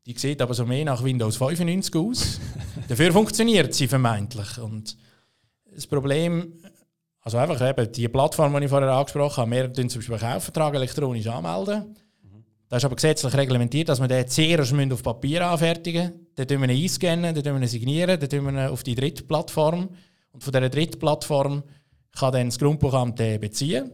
die 0.07 0.17
sieht 0.17 0.41
aber 0.41 0.55
so 0.55 0.65
mehr 0.65 0.85
nach 0.85 1.03
Windows 1.03 1.37
95 1.37 1.97
aus. 1.97 2.41
Dafür 2.89 3.13
funktioniert 3.13 3.75
sie 3.75 3.89
vermeintlich. 3.89 4.59
Und 4.59 4.97
das 5.75 5.89
Problem, 5.89 6.55
also 7.21 7.39
einfach 7.39 7.69
eben 7.69 7.91
die 7.91 8.09
Plattform, 8.09 8.57
die 8.57 8.65
ich 8.65 8.71
vorher 8.71 8.91
angesprochen 8.91 9.39
habe, 9.39 9.51
wir 9.51 9.73
tun 9.73 9.91
zum 9.91 10.01
Beispiel 10.01 10.17
einen 10.17 10.35
Kaufvertrag 10.35 10.75
elektronisch 10.75 11.27
anmelden. 11.27 11.97
Das 12.71 12.79
ist 12.79 12.85
aber 12.85 12.95
gesetzlich 12.95 13.35
reglementiert, 13.35 13.89
dass 13.89 14.01
wir 14.01 14.07
den 14.07 14.29
zuerst 14.29 14.73
auf 14.73 15.03
Papier 15.03 15.45
anfertigen 15.45 16.13
müssen. 16.13 16.27
Dann 16.37 16.49
wir 16.49 16.69
ihn 16.69 16.83
einscannen, 16.85 17.35
dann 17.35 17.61
wir 17.61 17.69
signieren, 17.69 18.19
dann 18.21 18.55
wir 18.55 18.71
auf 18.71 18.85
die 18.85 18.95
dritte 18.95 19.25
Plattform. 19.25 19.89
Und 20.31 20.45
von 20.45 20.53
dieser 20.53 20.69
dritten 20.69 21.01
Plattform 21.01 21.65
kann 22.17 22.33
dann 22.33 22.47
das 22.47 22.61
Grundbuchamt 22.61 23.17
beziehen. 23.17 23.91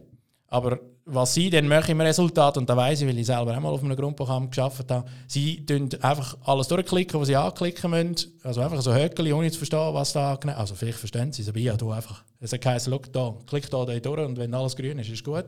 Aber 0.47 0.79
was 1.05 1.33
sie 1.33 1.49
dann 1.49 1.67
machen 1.67 1.91
im 1.91 2.01
Resultat, 2.01 2.57
und 2.57 2.69
da 2.69 2.77
weiß 2.77 3.01
ich, 3.01 3.07
weil 3.07 3.17
ich 3.17 3.25
selber 3.25 3.57
auch 3.57 3.59
mal 3.59 3.69
auf 3.69 3.83
einem 3.83 3.95
Grundbuchamt 3.95 4.53
gearbeitet 4.53 4.91
habe, 4.91 5.09
sie 5.25 5.65
tun 5.65 5.89
einfach 6.01 6.37
alles 6.43 6.67
durchklicken, 6.67 7.19
was 7.19 7.29
sie 7.29 7.35
anklicken 7.35 7.89
müssen. 7.89 8.39
Also 8.43 8.61
einfach 8.61 8.81
so 8.81 8.93
Höckeli, 8.93 9.33
ohne 9.33 9.49
zu 9.49 9.57
verstehen, 9.57 9.93
was 9.93 10.13
da 10.13 10.35
genau 10.35 10.53
Also 10.53 10.75
vielleicht 10.75 10.99
verstehen 10.99 11.31
sie 11.31 11.41
es, 11.41 11.49
aber 11.49 11.57
ich 11.57 11.69
habe 11.69 11.95
einfach, 11.95 12.23
es 12.39 12.53
hat 12.53 12.61
geheißen, 12.61 12.95
da, 13.11 13.35
klick 13.47 13.71
da, 13.71 13.85
da 13.85 13.99
durch 13.99 14.19
und 14.19 14.37
wenn 14.37 14.53
alles 14.53 14.75
grün 14.75 14.99
ist, 14.99 15.09
ist 15.09 15.23
gut. 15.23 15.47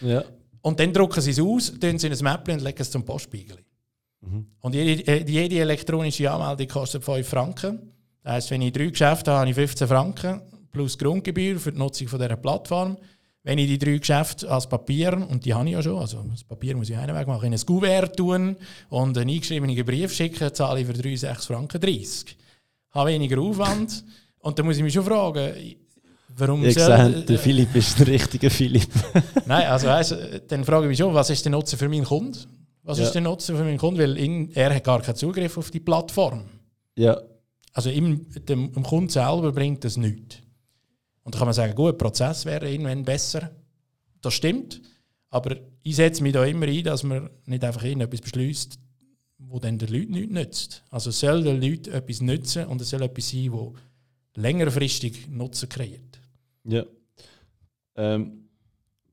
Ja. 0.00 0.22
Und 0.62 0.80
dann 0.80 0.92
drucken 0.92 1.20
sie 1.20 1.30
es 1.30 1.40
aus, 1.40 1.72
tun 1.78 1.98
sie 1.98 2.06
in 2.06 2.12
ein 2.12 2.22
Mäppchen 2.22 2.58
und 2.58 2.64
legen 2.64 2.78
es 2.80 2.90
zum 2.90 3.04
Postspiegel. 3.04 3.58
Mhm. 4.20 4.46
Und 4.60 4.74
jede, 4.74 5.06
äh, 5.06 5.24
jede, 5.30 5.60
elektronische 5.60 6.30
Anmeldung 6.30 6.68
kostet 6.68 7.04
5 7.04 7.28
Franken. 7.28 7.92
Das 8.22 8.32
heisst, 8.32 8.50
wenn 8.50 8.62
ich 8.62 8.72
drei 8.72 8.86
Geschäfte 8.86 9.30
habe, 9.30 9.40
habe 9.40 9.50
ich 9.50 9.56
15 9.56 9.88
Franken 9.88 10.42
plus 10.72 10.98
Grundgebühr 10.98 11.58
für 11.58 11.72
die 11.72 11.78
Nutzung 11.78 12.08
von 12.08 12.20
dieser 12.20 12.36
Plattform. 12.36 12.96
Wenn 13.44 13.58
ich 13.58 13.68
die 13.68 13.78
drei 13.78 13.96
Geschäfte 13.96 14.50
als 14.50 14.68
Papier, 14.68 15.14
und 15.14 15.44
die 15.44 15.54
habe 15.54 15.66
ich 15.66 15.72
ja 15.72 15.82
schon, 15.82 15.98
also 15.98 16.22
das 16.30 16.44
Papier 16.44 16.76
muss 16.76 16.90
ich 16.90 16.96
einen 16.96 17.16
Weg 17.16 17.26
machen, 17.26 17.46
in 17.46 17.54
ein 17.54 17.64
Kuvert 17.64 18.16
tun 18.16 18.56
und 18.90 19.16
einen 19.16 19.30
eingeschriebenen 19.30 19.84
Brief 19.84 20.12
schicken, 20.12 20.52
zahle 20.52 20.80
ich 20.80 20.86
für 20.86 20.92
3, 20.92 21.16
6 21.16 21.46
Franken 21.46 21.80
30. 21.80 22.36
Habe 22.90 23.10
weniger 23.10 23.40
Aufwand. 23.40 24.04
Und 24.40 24.58
dann 24.58 24.66
muss 24.66 24.76
ich 24.76 24.82
mich 24.82 24.92
schon 24.92 25.04
fragen, 25.04 25.54
warum 26.38 26.64
Ihr 26.64 26.72
seht, 26.72 27.28
der 27.28 27.38
Philipp 27.38 27.74
ist 27.74 27.98
der 27.98 28.06
richtige 28.06 28.50
Philipp. 28.50 28.88
Nein, 29.46 29.66
also 29.66 29.86
weißt, 29.88 30.16
dann 30.48 30.64
frage 30.64 30.86
ich 30.86 30.90
mich 30.90 30.98
schon, 30.98 31.14
was 31.14 31.30
ist 31.30 31.44
der 31.44 31.52
Nutzen 31.52 31.78
für 31.78 31.88
meinen 31.88 32.04
Kunden? 32.04 32.36
Was 32.82 32.98
Ja. 32.98 33.04
ist 33.04 33.12
der 33.12 33.22
Nutzen 33.22 33.56
für 33.56 33.64
meinen 33.64 33.78
Kunden? 33.78 34.00
Weil 34.00 34.16
ihn, 34.18 34.50
er 34.54 34.74
hat 34.74 34.84
gar 34.84 35.00
keinen 35.02 35.16
Zugriff 35.16 35.58
auf 35.58 35.70
die 35.70 35.80
Plattform. 35.80 36.44
Ja, 36.96 37.20
Also 37.74 37.90
ihm, 37.90 38.26
dem, 38.48 38.72
dem 38.72 38.82
Kunden 38.82 39.08
selber 39.10 39.52
bringt 39.52 39.84
das 39.84 39.96
nichts. 39.96 40.36
Und 41.22 41.34
da 41.34 41.38
kann 41.38 41.46
man 41.48 41.54
sagen, 41.54 41.74
gut, 41.74 41.88
der 41.92 41.98
Prozess 41.98 42.44
wäre 42.46 42.70
irgendwann 42.70 43.04
besser. 43.04 43.50
Das 44.22 44.32
stimmt. 44.34 44.80
Aber 45.30 45.56
ich 45.82 45.96
setze 45.96 46.22
mich 46.22 46.32
da 46.32 46.44
immer 46.44 46.66
ein, 46.66 46.82
dass 46.84 47.02
man 47.02 47.28
nicht 47.44 47.62
einfach 47.62 47.84
irgendetwas 47.84 48.22
beschließt, 48.22 48.78
wo 49.36 49.58
dann 49.58 49.78
den 49.78 49.88
Leuten 49.92 50.12
nichts 50.12 50.32
nützt. 50.32 50.82
Also 50.90 51.10
es 51.10 51.20
soll 51.20 51.42
den 51.42 51.60
Leuten 51.60 51.92
etwas 51.92 52.20
nützen 52.22 52.64
und 52.66 52.80
es 52.80 52.88
soll 52.90 53.02
etwas 53.02 53.28
sein, 53.30 53.50
das 53.52 54.42
längerfristig 54.42 55.28
Nutzen 55.28 55.68
kreiert. 55.68 56.07
Ja. 56.64 56.84
Ähm, 57.96 58.48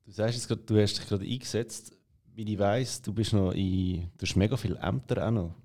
du 0.05 0.11
sagst 0.11 0.35
jetzt 0.35 0.47
gerade, 0.47 0.61
du 0.61 0.79
hast 0.79 0.97
dich 0.97 1.07
gerade 1.07 1.25
eingesetzt. 1.25 1.91
Wie 2.33 2.53
ich 2.53 2.59
weiss, 2.59 3.01
du 3.01 3.13
bist 3.13 3.33
noch 3.33 3.51
in. 3.51 4.11
Du 4.17 4.25
hast 4.25 4.35
mega 4.35 4.57
viele 4.57 4.77
Ämter 4.77 5.25
auch 5.25 5.31
noch. 5.31 5.55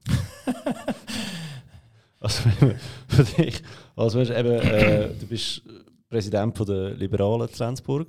also 2.21 2.49
für 3.09 3.25
dich. 3.25 3.63
Also 3.97 4.21
weißt, 4.21 4.31
eben, 4.31 4.53
äh, 4.53 5.15
du 5.15 5.27
bist 5.27 5.63
Präsident 6.09 6.57
von 6.57 6.67
der 6.67 6.95
Liberalen 6.95 7.49
in 7.49 7.59
Lenzburg. 7.59 8.09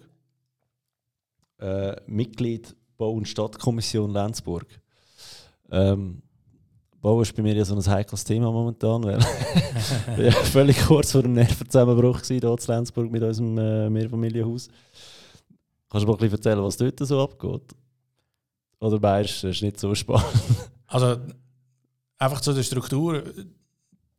Äh, 1.60 1.96
Mitglied 2.08 2.76
Bau- 2.98 3.14
und 3.14 3.28
Stadtkommission 3.28 4.12
Lenzburg. 4.12 4.68
Ähm, 5.72 6.22
Bau 7.02 7.20
ist 7.22 7.36
bei 7.36 7.41
mir 7.41 7.56
ja 7.56 7.66
so 7.66 7.76
ein 7.76 7.86
heikles 7.86 8.24
Thema 8.24 8.52
momentan, 8.52 9.04
weil 9.04 9.20
ja, 10.24 10.32
völlig 10.32 10.80
kurz 10.86 11.12
vor 11.12 11.24
dem 11.24 11.34
Nervenzusammenbruch 11.34 12.20
war 12.20 12.24
hier 12.24 12.43
in 12.43 12.58
Lenzburg 12.68 13.12
mit 13.12 13.24
unserem 13.24 13.58
äh, 13.58 13.89
Mehrfamilienhaus. 13.89 14.68
Kannst 15.89 16.04
du 16.04 16.08
mal 16.08 16.14
ein 16.14 16.20
bisschen 16.20 16.38
erzählen, 16.38 16.64
was 16.64 16.78
dort 16.78 16.99
so 16.99 17.22
abgeht? 17.22 17.76
Oder 18.80 18.99
meinst 18.99 19.43
du, 19.43 19.47
das 19.47 19.58
ist 19.58 19.64
nicht 19.64 19.80
so 19.80 19.93
spannend? 19.95 20.26
Also 20.88 21.18
einfach 22.18 22.41
zu 22.41 22.54
der 22.54 22.64
Struktur. 22.64 23.24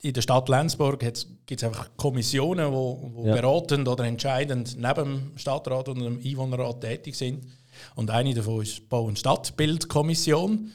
In 0.00 0.12
der 0.12 0.22
Stadt 0.22 0.48
Lenzburg 0.48 0.98
gibt 0.98 1.62
es 1.62 1.64
einfach 1.64 1.88
Kommissionen, 1.96 2.66
die 2.66 2.72
wo, 2.72 3.10
wo 3.14 3.26
Ja. 3.26 3.34
beratend 3.36 3.86
oder 3.86 4.04
entscheidend 4.04 4.76
neben 4.76 4.94
dem 5.04 5.38
Stadtrat 5.38 5.88
und 5.88 6.00
dem 6.00 6.18
Einwohnerrat 6.18 6.80
tätig 6.80 7.16
sind. 7.16 7.46
Und 7.94 8.10
eine 8.10 8.34
davon 8.34 8.62
ist 8.62 8.78
die 8.78 8.80
Bau- 8.82 9.04
und 9.04 9.18
Stadtbildkommission. 9.20 10.72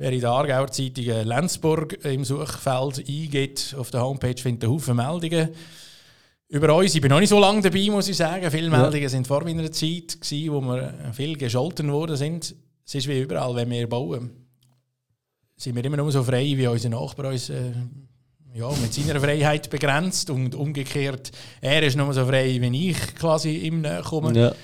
Wer 0.00 0.12
in 0.12 0.20
der 0.20 0.30
Aargauer 0.30 0.72
Zeitung 0.72 1.04
äh, 1.04 1.24
Lenzburg 1.24 2.02
im 2.04 2.24
Suchfeld 2.24 3.06
eingeht, 3.06 3.74
auf 3.78 3.90
der 3.90 4.00
Homepage 4.00 4.40
findet 4.40 4.64
einen 4.64 4.72
Haufen 4.72 4.96
Meldungen 4.96 5.50
über 6.48 6.74
uns. 6.74 6.94
Ich 6.94 7.02
bin 7.02 7.10
noch 7.10 7.20
nicht 7.20 7.28
so 7.28 7.38
lange 7.38 7.60
dabei, 7.60 7.86
muss 7.90 8.08
ich 8.08 8.16
sagen. 8.16 8.50
Viele 8.50 8.70
Ja. 8.70 8.78
Meldungen 8.78 9.10
sind 9.10 9.26
vor 9.26 9.44
meiner 9.44 9.70
Zeit, 9.70 10.18
gewesen, 10.18 10.52
wo 10.52 10.62
wir 10.62 10.94
äh, 11.08 11.12
viel 11.12 11.36
gescholten 11.36 11.92
worden 11.92 12.16
sind. 12.16 12.54
Es 12.86 12.94
ist 12.94 13.08
wie 13.08 13.20
überall, 13.20 13.54
wenn 13.54 13.68
wir 13.68 13.86
bauen 13.88 14.30
sind 15.60 15.76
wir 15.76 15.84
immer 15.84 15.98
nur 15.98 16.10
so 16.10 16.22
frei, 16.22 16.54
wie 16.56 16.66
unser 16.66 16.88
Nachbar 16.88 17.26
uns 17.26 17.50
äh, 17.50 17.72
ja, 18.54 18.70
mit 18.80 18.94
seiner 18.94 19.20
Freiheit 19.20 19.68
begrenzt 19.68 20.30
und 20.30 20.54
umgekehrt, 20.54 21.30
er 21.60 21.82
ist 21.82 21.98
nur 21.98 22.14
so 22.14 22.24
frei, 22.24 22.58
wie 22.58 22.88
ich 22.88 23.14
quasi 23.16 23.56
ihm 23.56 23.82
näher 23.82 24.00
komme. 24.02 24.32
Ja. 24.32 24.54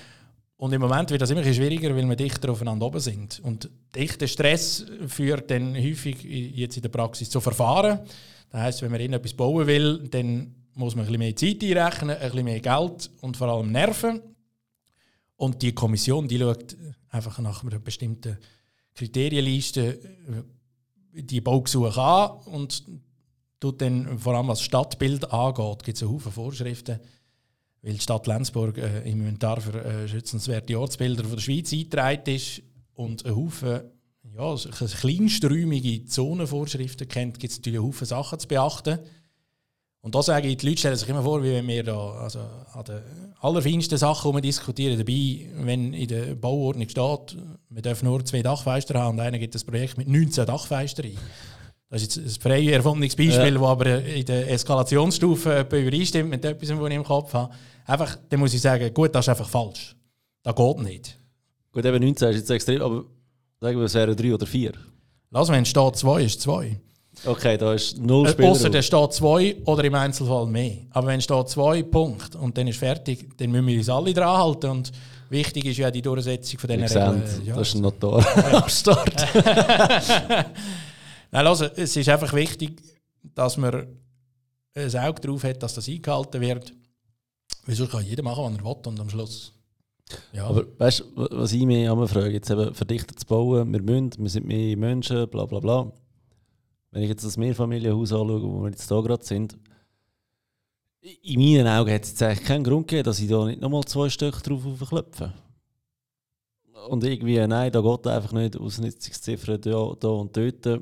Und 0.57 0.73
im 0.73 0.81
Moment 0.81 1.11
wird 1.11 1.21
das 1.21 1.29
immer 1.29 1.43
schwieriger, 1.43 1.95
weil 1.95 2.07
wir 2.07 2.15
dichter 2.15 2.51
aufeinander 2.51 2.87
oben 2.87 2.99
sind. 2.99 3.39
Und 3.41 3.69
dichter 3.95 4.27
Stress 4.27 4.85
führt 5.07 5.51
dann 5.51 5.75
häufig 5.75 6.23
jetzt 6.23 6.77
in 6.77 6.81
der 6.81 6.89
Praxis 6.89 7.29
zu 7.29 7.39
Verfahren. 7.39 7.99
Das 8.49 8.61
heisst, 8.61 8.81
wenn 8.81 8.91
man 8.91 8.99
irgendetwas 8.99 9.33
bauen 9.33 9.67
will, 9.67 10.07
dann 10.09 10.55
muss 10.73 10.95
man 10.95 11.05
ein 11.05 11.11
bisschen 11.11 11.19
mehr 11.19 11.35
Zeit 11.35 11.63
einrechnen, 11.63 12.17
ein 12.17 12.29
bisschen 12.31 12.45
mehr 12.45 12.59
Geld 12.59 13.11
und 13.21 13.37
vor 13.37 13.47
allem 13.49 13.71
Nerven. 13.71 14.21
Und 15.35 15.61
die 15.61 15.73
Kommission, 15.73 16.27
die 16.27 16.39
schaut 16.39 16.75
einfach 17.09 17.37
nach 17.39 17.63
einer 17.63 17.77
bestimmten 17.77 18.37
Kriterienliste 18.95 19.99
äh, 21.13 21.21
die 21.21 21.41
Baugesuche 21.41 22.01
an 22.01 22.31
und 22.45 22.83
tut 23.59 23.81
dann 23.81 24.17
vor 24.17 24.35
allem 24.35 24.47
was 24.47 24.59
das 24.59 24.65
Stadtbild 24.65 25.31
angeht, 25.31 25.83
gibt 25.83 25.97
es 25.97 26.03
einen 26.03 26.13
Haufen 26.13 26.31
Vorschriften, 26.31 26.99
weil 27.81 27.93
die 27.93 27.99
Stadt 27.99 28.27
Lenzburg 28.27 28.77
äh, 28.77 29.09
im 29.09 29.21
Inventar 29.21 29.61
für 29.61 29.83
äh, 29.83 30.07
schützenswerte 30.07 30.79
Ortsbilder 30.79 31.23
von 31.23 31.35
der 31.35 31.41
Schweiz 31.41 31.71
eingetragen 31.71 32.23
ist 32.25 32.61
und 32.95 33.25
einen 33.25 33.35
Haufen 33.35 33.81
ja, 34.35 34.55
kleinsträumige 34.99 36.05
Zonenvorschriften 36.05 37.07
kennt, 37.07 37.39
gibt 37.39 37.51
es 37.51 37.59
natürlich 37.59 37.79
einen 37.79 37.87
Haufen 37.87 38.05
Sachen 38.05 38.39
zu 38.39 38.47
beachten. 38.47 38.99
Und 40.01 40.15
da 40.15 40.21
sage 40.21 40.47
ich, 40.47 40.57
die 40.57 40.67
Leute 40.67 40.79
stellen 40.79 40.95
sich 40.95 41.09
immer 41.09 41.23
vor, 41.23 41.43
wie 41.43 41.51
wenn 41.51 41.67
wir 41.67 41.83
da 41.83 42.11
also 42.11 42.39
an 42.39 42.85
den 42.85 43.01
allerfeinsten 43.39 43.97
Sachen 43.97 44.31
die 44.31 44.37
wir 44.37 44.41
diskutieren. 44.41 44.97
Dabei, 44.97 45.49
wenn 45.65 45.93
in 45.93 46.07
der 46.07 46.35
Bauordnung 46.35 46.87
steht, 46.87 47.37
wir 47.69 47.81
dürfen 47.81 48.05
nur 48.05 48.23
zwei 48.23 48.41
Dachfenster 48.41 48.99
haben 48.99 49.17
und 49.17 49.19
einer 49.19 49.39
gibt 49.39 49.55
das 49.55 49.63
Projekt 49.63 49.97
mit 49.97 50.07
19 50.07 50.45
Dachfenstern 50.45 51.07
ein. 51.07 51.17
Das 51.89 52.01
ist 52.01 52.17
jetzt 52.17 52.37
ein 52.37 52.41
frei 52.41 52.67
erfundenes 52.67 53.15
Beispiel, 53.15 53.53
das 53.53 53.63
aber 53.63 54.03
in 54.03 54.25
der 54.25 54.51
Eskalationsstufe 54.51 55.61
übereinstimmt 55.71 56.29
mit 56.29 56.43
etwas, 56.43 56.69
was 56.69 56.89
ich 56.89 56.95
im 56.95 57.03
Kopf 57.03 57.33
habe. 57.33 57.53
Einfach, 57.85 58.17
dann 58.29 58.39
muss 58.41 58.53
ich 58.53 58.61
sagen, 58.61 58.93
gut, 58.93 59.15
das 59.15 59.25
ist 59.25 59.29
einfach 59.29 59.47
falsch. 59.47 59.95
Das 60.43 60.53
geht 60.53 60.79
nicht. 60.79 61.17
Gut, 61.71 61.85
eben 61.85 62.03
19 62.03 62.29
ist 62.29 62.35
jetzt 62.37 62.49
extrem, 62.51 62.81
aber 62.81 63.05
sagen 63.61 63.77
wir, 63.77 63.85
es 63.85 63.93
wären 63.93 64.15
drei 64.15 64.33
oder 64.33 64.45
vier. 64.45 64.73
Lass, 65.31 65.49
wenn 65.49 65.63
steht 65.65 65.95
2 65.95 66.23
ist 66.23 66.41
2. 66.41 66.79
Okay, 67.25 67.57
da 67.57 67.73
ist 67.73 67.97
null 67.97 68.27
Äh, 68.27 68.31
Spielraum. 68.31 68.51
Außer 68.51 68.69
der 68.69 68.81
steht 68.81 69.13
2 69.13 69.55
oder 69.65 69.83
im 69.83 69.95
Einzelfall 69.95 70.45
mehr. 70.47 70.73
Aber 70.91 71.07
wenn 71.07 71.21
steht 71.21 71.49
2, 71.49 71.83
Punkt, 71.83 72.35
und 72.35 72.57
dann 72.57 72.67
ist 72.67 72.79
fertig, 72.79 73.29
dann 73.37 73.49
müssen 73.51 73.67
wir 73.67 73.77
uns 73.77 73.89
alle 73.89 74.13
dran 74.13 74.37
halten. 74.37 74.69
Und 74.69 74.91
wichtig 75.29 75.65
ist 75.65 75.77
ja 75.77 75.89
die 75.89 76.01
Durchsetzung 76.01 76.59
von 76.59 76.69
diesen 76.69 76.83
Regeln. 76.83 77.23
Ja. 77.45 77.55
das 77.55 77.69
ist 77.69 77.75
ein 77.75 77.81
Notar 77.81 78.25
am 78.53 78.69
Start. 78.69 79.27
Nein, 81.31 81.47
also, 81.47 81.65
es 81.65 81.95
ist 81.95 82.09
einfach 82.09 82.33
wichtig, 82.33 82.81
dass 83.23 83.57
man 83.57 83.87
ein 84.73 84.95
Auge 84.95 85.21
darauf 85.21 85.43
hat, 85.43 85.61
dass 85.63 85.75
das 85.75 85.87
eingehalten 85.87 86.41
wird. 86.41 86.73
Sonst 87.67 87.91
kann 87.91 88.05
jeder 88.05 88.23
machen, 88.23 88.43
was 88.43 88.53
er 88.53 88.63
will 88.63 88.87
und 88.87 88.99
am 88.99 89.09
Schluss. 89.09 89.53
Ja, 90.31 90.45
Aber 90.45 90.65
weißt 90.77 90.99
du, 91.01 91.27
was 91.31 91.51
ich 91.51 91.65
mich 91.65 91.83
immer 91.83 92.07
frage, 92.07 92.31
jetzt 92.31 92.49
eben 92.49 92.73
verdichtet 92.73 93.19
zu 93.19 93.25
bauen, 93.25 93.71
wir 93.73 93.81
müssen, 93.81 94.11
wir 94.17 94.29
sind 94.29 94.45
mehr 94.45 94.77
Menschen, 94.77 95.27
bla 95.29 95.45
bla 95.45 95.59
bla. 95.59 95.91
Wenn 96.91 97.03
ich 97.03 97.09
jetzt 97.09 97.25
das 97.25 97.35
Mehrfamilienhaus 97.35 98.13
anschaue, 98.13 98.41
wo 98.41 98.61
wir 98.61 98.69
jetzt 98.69 98.87
hier 98.87 99.03
gerade 99.03 99.25
sind, 99.25 99.57
in 101.01 101.39
meinen 101.39 101.67
Augen 101.67 101.93
hat 101.93 102.03
es 102.03 102.21
eigentlich 102.21 102.47
keinen 102.47 102.63
Grund 102.63 102.87
gegeben, 102.87 103.05
dass 103.05 103.19
ich 103.19 103.27
da 103.27 103.45
nicht 103.45 103.61
nochmal 103.61 103.83
zwei 103.83 104.09
Stück 104.09 104.41
drauf 104.43 104.65
aufklopfe. 104.65 105.33
Und 106.89 107.03
irgendwie, 107.03 107.45
nein, 107.45 107.71
da 107.71 107.81
geht 107.81 108.07
einfach 108.07 108.31
nicht 108.31 108.57
Ausnutzungsziffern 108.57 109.59
da, 109.61 109.93
da 109.99 110.07
und 110.07 110.35
dort. 110.35 110.81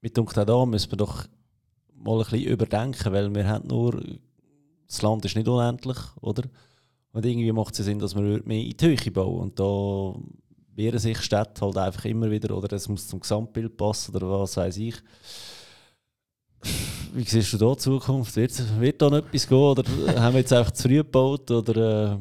Mit 0.00 0.16
denkt 0.16 0.38
auch 0.38 0.44
da 0.44 0.66
müssen 0.66 0.90
wir 0.90 0.96
doch 0.96 1.26
mal 1.94 2.18
ein 2.18 2.30
bisschen 2.30 2.44
überdenken, 2.44 3.12
weil 3.12 3.34
wir 3.34 3.46
haben 3.46 3.68
nur, 3.68 4.02
das 4.86 5.02
Land 5.02 5.24
ist 5.24 5.36
nicht 5.36 5.48
unendlich, 5.48 5.98
oder? 6.20 6.44
Und 7.12 7.26
irgendwie 7.26 7.52
macht 7.52 7.78
es 7.78 7.84
Sinn, 7.84 7.98
dass 7.98 8.14
man 8.14 8.42
mehr 8.44 8.64
in 8.64 8.76
die 8.76 8.86
Höhe 8.86 9.10
bauen 9.10 9.40
Und 9.40 9.58
da 9.58 10.14
wehren 10.74 10.98
sich 10.98 11.20
Städte 11.20 11.60
halt 11.60 11.76
einfach 11.76 12.04
immer 12.04 12.30
wieder, 12.30 12.56
oder 12.56 12.74
es 12.74 12.88
muss 12.88 13.08
zum 13.08 13.20
Gesamtbild 13.20 13.76
passen, 13.76 14.14
oder 14.16 14.30
was 14.30 14.56
weiß 14.56 14.76
ich. 14.78 14.96
Wie 17.12 17.24
siehst 17.24 17.52
du 17.52 17.58
da 17.58 17.72
die 17.72 17.78
Zukunft? 17.78 18.36
Wird, 18.36 18.80
wird 18.80 19.02
da 19.02 19.10
noch 19.10 19.18
etwas 19.18 19.48
gehen, 19.48 19.58
oder 19.58 19.84
haben 20.22 20.34
wir 20.34 20.40
jetzt 20.40 20.52
einfach 20.52 20.72
zu 20.72 20.84
früh 20.84 20.96
gebaut? 20.98 21.50
Oder, 21.50 22.12
äh, 22.12 22.18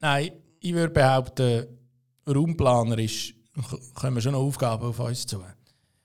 Nein, 0.00 0.32
ich 0.60 0.74
würde 0.74 0.92
behaupten, 0.92 1.66
raumplanerisch 2.26 3.34
kommen 3.94 4.20
schon 4.20 4.32
noch 4.32 4.40
Aufgaben 4.40 4.84
auf 4.84 4.98
uns 4.98 5.26
zu. 5.26 5.42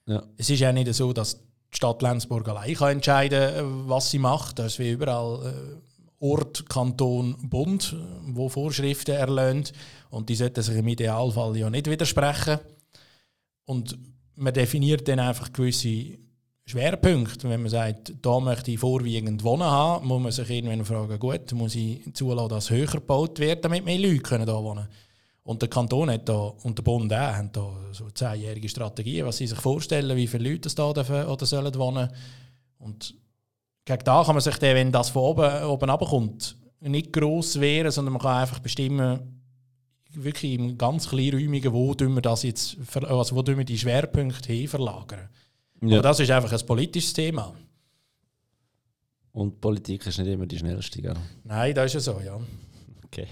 Ja. 0.08 0.22
Es 0.36 0.50
ist 0.50 0.60
ja 0.60 0.72
nicht 0.72 0.92
so, 0.94 1.12
dass 1.12 1.38
die 1.38 1.76
Stadt 1.76 2.00
Lenzburg 2.02 2.48
allein 2.48 2.74
kann 2.74 2.92
entscheiden 2.92 3.54
kann, 3.54 3.88
was 3.88 4.10
sie 4.10 4.18
macht. 4.18 4.58
Das 4.58 4.72
ist 4.72 4.78
wie 4.78 4.90
überall 4.90 5.46
äh, 5.46 6.24
Ort, 6.26 6.68
Kanton, 6.68 7.36
Bund, 7.48 7.94
äh, 7.94 8.04
wo 8.34 8.48
Vorschriften 8.48 9.14
erlöhnt. 9.14 9.72
Und 10.10 10.30
die 10.30 10.34
sollten 10.34 10.62
sich 10.62 10.76
im 10.76 10.88
Idealfall 10.88 11.56
ja 11.56 11.68
nicht 11.68 11.90
widersprechen. 11.90 12.58
Und 13.66 13.98
man 14.34 14.54
definiert 14.54 15.06
dann 15.06 15.20
einfach 15.20 15.52
gewisse 15.52 16.18
Schwerpunkte. 16.64 17.50
Wenn 17.50 17.60
man 17.60 17.70
sagt, 17.70 18.14
da 18.22 18.40
möchte 18.40 18.70
ich 18.70 18.78
vorwiegend 18.78 19.44
wohnen 19.44 19.64
haben, 19.64 20.06
muss 20.06 20.22
man 20.22 20.32
sich 20.32 20.48
irgendwann 20.48 20.86
fragen, 20.86 21.18
gut, 21.18 21.52
muss 21.52 21.74
ich 21.74 22.00
zulassen, 22.14 22.48
dass 22.48 22.70
höher 22.70 22.86
gebaut 22.86 23.38
wird, 23.38 23.62
damit 23.64 23.84
mehr 23.84 23.98
Leute 23.98 24.46
da 24.46 24.54
wohnen 24.62 24.84
können. 24.84 24.88
Und 25.48 25.62
der 25.62 25.70
Kanton 25.70 26.10
hat 26.10 26.28
da, 26.28 26.52
und 26.62 26.76
der 26.76 26.82
Bund 26.82 27.10
auch, 27.10 27.16
haben 27.16 27.50
da 27.50 27.74
so 27.92 28.10
zehnjährige 28.10 28.68
Strategien, 28.68 29.24
was 29.24 29.38
sie 29.38 29.46
sich 29.46 29.58
vorstellen, 29.58 30.14
wie 30.14 30.26
viele 30.26 30.50
Leute 30.50 30.68
es 30.68 30.74
da 30.74 30.92
dürfen 30.92 31.24
oder 31.24 31.46
sollen 31.46 31.74
wohnen. 31.76 32.10
Und 32.78 33.14
gegen 33.86 34.04
da 34.04 34.24
kann 34.24 34.34
man 34.34 34.42
sich 34.42 34.58
dann, 34.58 34.74
wenn 34.74 34.92
das 34.92 35.08
von 35.08 35.22
oben, 35.22 35.64
oben 35.64 35.88
runterkommt, 35.88 36.54
nicht 36.80 37.14
gross 37.14 37.58
wehren, 37.58 37.90
sondern 37.90 38.12
man 38.12 38.20
kann 38.20 38.42
einfach 38.42 38.58
bestimmen, 38.58 39.40
wirklich 40.10 40.52
im 40.52 40.76
ganz 40.76 41.08
kleinräumigen, 41.08 41.72
wo 41.72 41.94
wir 41.98 42.20
das 42.20 42.42
jetzt, 42.42 42.76
also 42.94 43.34
wo 43.34 43.46
wir 43.46 43.64
die 43.64 43.78
Schwerpunkte 43.78 44.52
hin 44.52 44.68
verlagern. 44.68 45.30
ja. 45.80 45.94
Aber 45.94 46.02
das 46.02 46.20
ist 46.20 46.30
einfach 46.30 46.52
ein 46.52 46.66
politisches 46.66 47.14
Thema. 47.14 47.54
Und 49.32 49.62
Politik 49.62 50.06
ist 50.06 50.18
nicht 50.18 50.28
immer 50.28 50.44
die 50.44 50.58
schnellste, 50.58 51.00
gell? 51.00 51.16
Nein, 51.44 51.74
das 51.74 51.86
ist 51.86 52.06
ja 52.06 52.12
so, 52.12 52.20
ja. 52.20 52.38
Okay. 53.06 53.28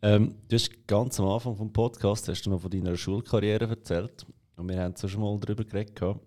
Ähm, 0.00 0.36
du 0.48 0.54
hast 0.54 0.86
ganz 0.86 1.18
am 1.18 1.28
Anfang 1.28 1.56
vom 1.56 1.72
Podcast 1.72 2.28
hast 2.28 2.46
du 2.46 2.50
noch 2.50 2.60
von 2.60 2.70
deiner 2.70 2.96
Schulkarriere 2.96 3.68
erzählt. 3.68 4.24
Und 4.56 4.68
wir 4.68 4.80
haben 4.80 4.94
es 4.94 5.10
schon 5.10 5.20
mal 5.20 5.38
darüber 5.40 5.64
geredet. 5.64 5.96
gehabt. 5.96 6.20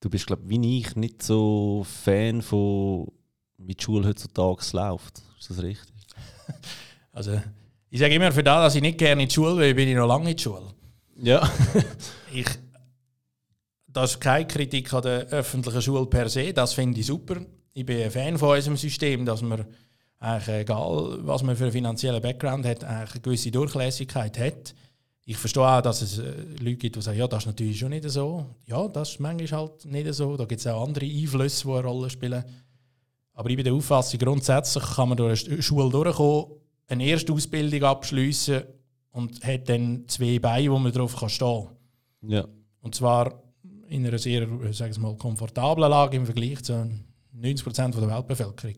Du 0.00 0.10
bist, 0.10 0.26
glaube 0.26 0.42
ich, 0.44 0.50
wie 0.50 0.78
ich, 0.78 0.96
nicht 0.96 1.22
so 1.22 1.84
Fan 1.84 2.42
von, 2.42 3.10
wie 3.58 3.74
die 3.74 3.82
Schule 3.82 4.08
heutzutage 4.08 4.64
läuft. 4.72 5.22
Ist 5.38 5.50
das 5.50 5.62
richtig? 5.62 5.86
Also, 7.16 7.40
ich 7.90 8.00
sage 8.00 8.12
immer, 8.16 8.32
für 8.32 8.42
das, 8.42 8.56
dass 8.56 8.74
ich 8.74 8.82
nicht 8.82 8.98
gerne 8.98 9.22
in 9.22 9.28
die 9.28 9.34
Schule 9.34 9.56
will, 9.56 9.72
bin 9.72 9.88
ich 9.88 9.94
noch 9.94 10.08
lange 10.08 10.30
in 10.30 10.36
die 10.36 10.42
Schule. 10.42 10.74
Ja. 11.16 11.48
Ich, 12.32 12.46
das 13.86 14.14
ist 14.14 14.20
keine 14.20 14.48
Kritik 14.48 14.92
an 14.92 15.02
der 15.02 15.28
öffentlichen 15.28 15.80
Schule 15.80 16.06
per 16.06 16.28
se, 16.28 16.52
das 16.52 16.74
finde 16.74 16.98
ich 16.98 17.06
super. 17.06 17.36
Ich 17.72 17.86
bin 17.86 18.02
ein 18.02 18.10
Fan 18.10 18.36
von 18.36 18.56
unserem 18.56 18.76
System, 18.76 19.24
dass 19.24 19.42
man 19.42 19.64
eigentlich 20.24 20.48
egal, 20.48 21.18
was 21.20 21.42
man 21.42 21.56
für 21.56 21.64
einen 21.64 21.72
finanziellen 21.72 22.22
Background 22.22 22.64
hat, 22.64 22.82
eigentlich 22.84 23.12
eine 23.12 23.20
gewisse 23.20 23.50
Durchlässigkeit 23.50 24.38
hat. 24.38 24.74
Ich 25.26 25.36
verstehe 25.36 25.66
auch, 25.66 25.80
dass 25.80 26.02
es 26.02 26.18
äh, 26.18 26.32
Leute 26.60 26.76
gibt, 26.76 26.96
die 26.96 27.02
sagen, 27.02 27.18
ja, 27.18 27.26
das 27.26 27.42
ist 27.42 27.46
natürlich 27.46 27.78
schon 27.78 27.90
nicht 27.90 28.08
so. 28.08 28.44
Ja, 28.66 28.88
das 28.88 29.10
ist 29.10 29.20
manchmal 29.20 29.60
halt 29.60 29.84
nicht 29.86 30.12
so. 30.12 30.36
Da 30.36 30.44
gibt 30.44 30.60
es 30.60 30.66
auch 30.66 30.84
andere 30.86 31.06
Einflüsse, 31.06 31.66
die 31.66 31.72
eine 31.72 31.82
Rolle 31.82 32.10
spielen. 32.10 32.44
Aber 33.32 33.50
ich 33.50 33.56
bin 33.56 33.64
der 33.64 33.74
Auffassung, 33.74 34.18
grundsätzlich 34.20 34.84
kann 34.84 35.08
man 35.08 35.16
durch 35.16 35.50
eine 35.50 35.62
Schule 35.62 35.90
durchkommen, 35.90 36.46
eine 36.88 37.04
erste 37.04 37.32
Ausbildung 37.32 37.82
abschließen 37.82 38.62
und 39.12 39.44
hat 39.44 39.68
dann 39.68 40.04
zwei 40.08 40.38
Beine, 40.38 40.70
wo 40.70 40.78
man 40.78 40.92
drauf 40.92 41.16
kann 41.16 41.28
stehen 41.28 41.66
kann. 42.20 42.30
ja. 42.30 42.46
Und 42.80 42.94
zwar 42.94 43.42
in 43.88 44.06
einer 44.06 44.18
sehr, 44.18 44.46
sagen 44.72 44.94
wir 44.94 45.00
mal, 45.00 45.16
komfortablen 45.16 45.88
Lage 45.88 46.18
im 46.18 46.26
Vergleich 46.26 46.62
zu 46.62 46.72
90% 47.34 47.98
der 47.98 48.08
Weltbevölkerung. 48.08 48.76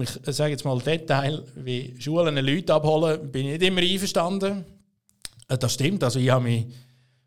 Ich 0.00 0.34
sage 0.34 0.52
jetzt 0.52 0.64
mal 0.64 0.78
Detail, 0.78 1.42
wie 1.56 1.94
Schulen 1.98 2.34
Leute 2.36 2.72
abholen, 2.72 3.30
bin 3.30 3.46
ich 3.46 3.58
nicht 3.58 3.62
immer 3.62 3.82
einverstanden. 3.82 4.64
Äh, 5.48 5.58
Das 5.58 5.74
stimmt, 5.74 6.02
also 6.02 6.18
ich 6.18 6.30
habe 6.30 6.44
mich 6.44 6.66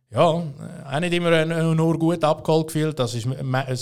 ja, 0.10 0.24
auch 0.24 1.00
nicht 1.00 1.14
immer 1.14 1.32
äh, 1.32 1.76
nur 1.76 2.00
gut 2.00 2.24
abgeholt 2.24 2.68
gefühlt. 2.68 2.98
Das 2.98 3.14
ist 3.14 3.28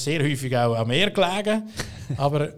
sehr 0.03 0.21
häufig 0.21 0.57
auch 0.57 0.75
an 0.75 0.87
mir 0.87 1.11
gelegen. 1.11 1.69
Aber 2.17 2.51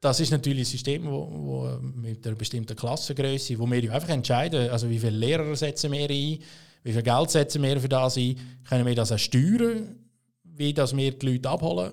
das 0.00 0.20
ist 0.20 0.30
natürlich 0.30 0.62
ein 0.68 0.70
System, 0.70 1.06
wo, 1.06 1.28
wo 1.30 1.78
mit 1.82 2.26
einer 2.26 2.36
bestimmten 2.36 2.74
Klassengröße, 2.74 3.58
wo 3.58 3.66
wir 3.66 3.84
ja 3.84 3.92
einfach 3.92 4.08
entscheiden, 4.10 4.70
also 4.70 4.88
wie 4.88 4.98
viele 4.98 5.16
Lehrer 5.16 5.54
setzen 5.56 5.92
wir 5.92 6.08
ein, 6.08 6.38
wie 6.84 6.92
viel 6.92 7.02
Geld 7.02 7.30
setzen 7.30 7.62
wir 7.62 7.78
für 7.80 7.88
das 7.88 8.16
ein, 8.16 8.36
können 8.66 8.86
wir 8.86 8.94
das 8.94 9.12
auch 9.12 9.18
steuern, 9.18 9.94
wie 10.42 10.72
das 10.72 10.96
wir 10.96 11.10
die 11.12 11.26
Leute 11.26 11.50
abholen. 11.50 11.92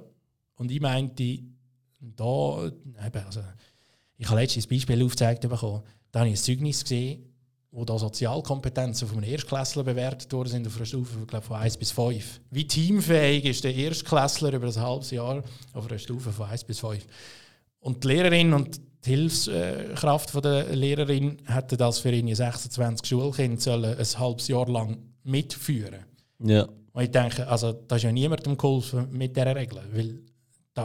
Und 0.55 0.71
ich 0.71 0.79
meinte, 0.79 1.50
da, 2.01 2.71
eben, 3.05 3.25
also, 3.25 3.41
ich 4.17 4.27
habe 4.27 4.39
letztens 4.39 4.65
ein 4.65 4.69
Beispiel 4.69 5.03
aufgezeigt 5.03 5.47
bekommen, 5.47 5.83
da 6.11 6.19
habe 6.19 6.29
ich 6.29 6.39
ein 6.39 6.43
Zeugnis 6.43 6.83
gesehen, 6.83 7.31
wo 7.71 7.85
da 7.85 7.97
Sozialkompetenzen 7.97 9.07
von 9.07 9.17
einem 9.17 9.31
Erstklässler 9.31 9.83
bewertet 9.83 10.31
worden 10.33 10.49
sind 10.49 10.67
auf 10.67 10.75
einer 10.75 10.85
Stufe 10.85 11.25
glaube, 11.25 11.45
von 11.45 11.57
1 11.57 11.77
bis 11.77 11.91
5. 11.91 12.41
Wie 12.49 12.67
teamfähig 12.67 13.45
ist 13.45 13.63
der 13.63 13.73
Erstklässler 13.73 14.51
über 14.53 14.67
ein 14.67 14.75
halbes 14.75 15.11
Jahr 15.11 15.41
auf 15.73 15.87
einer 15.87 15.97
Stufe 15.97 16.31
von 16.33 16.47
1 16.47 16.65
bis 16.65 16.79
5? 16.79 17.05
Und 17.79 18.03
die 18.03 18.09
Lehrerin 18.09 18.53
und 18.53 18.81
die 19.05 19.09
Hilfskraft 19.09 20.31
von 20.31 20.41
der 20.41 20.75
Lehrerin 20.75 21.37
hätten 21.45 21.77
das 21.77 21.99
für 21.99 22.11
ihre 22.11 22.35
26 22.35 23.07
Schulkinder 23.07 23.59
sollen 23.59 23.97
ein 23.97 24.19
halbes 24.19 24.47
Jahr 24.49 24.67
lang 24.67 24.97
mitführen. 25.23 26.05
Ja. 26.43 26.67
Und 26.93 27.03
ich 27.03 27.11
denke, 27.11 27.47
also, 27.47 27.71
da 27.71 27.95
ist 27.95 28.03
ja 28.03 28.11
niemandem 28.11 28.57
geholfen 28.57 29.07
mit 29.11 29.35
dieser 29.35 29.55
Regel. 29.55 29.81
Weil 29.93 30.19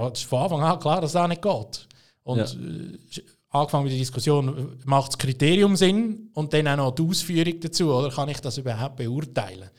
da 0.00 0.08
ist 0.08 0.24
von 0.24 0.42
Anfang 0.42 0.62
an 0.62 0.78
klar, 0.78 1.00
dass 1.00 1.12
das 1.12 1.28
nicht 1.28 1.42
geht. 1.42 1.88
Und 2.24 2.38
Ja. 2.38 2.44
äh, 2.44 3.22
angefangen 3.50 3.84
mit 3.84 3.92
der 3.92 3.98
Diskussion, 4.00 4.78
macht 4.84 5.12
das 5.12 5.18
Kriterium 5.18 5.76
Sinn 5.76 6.30
und 6.34 6.52
dann 6.52 6.68
auch 6.68 6.76
noch 6.76 6.94
die 6.94 7.02
Ausführung 7.02 7.60
dazu, 7.60 7.92
oder 7.92 8.10
kann 8.10 8.28
ich 8.28 8.40
das 8.40 8.58
überhaupt 8.58 8.96
beurteilen? 8.96 9.70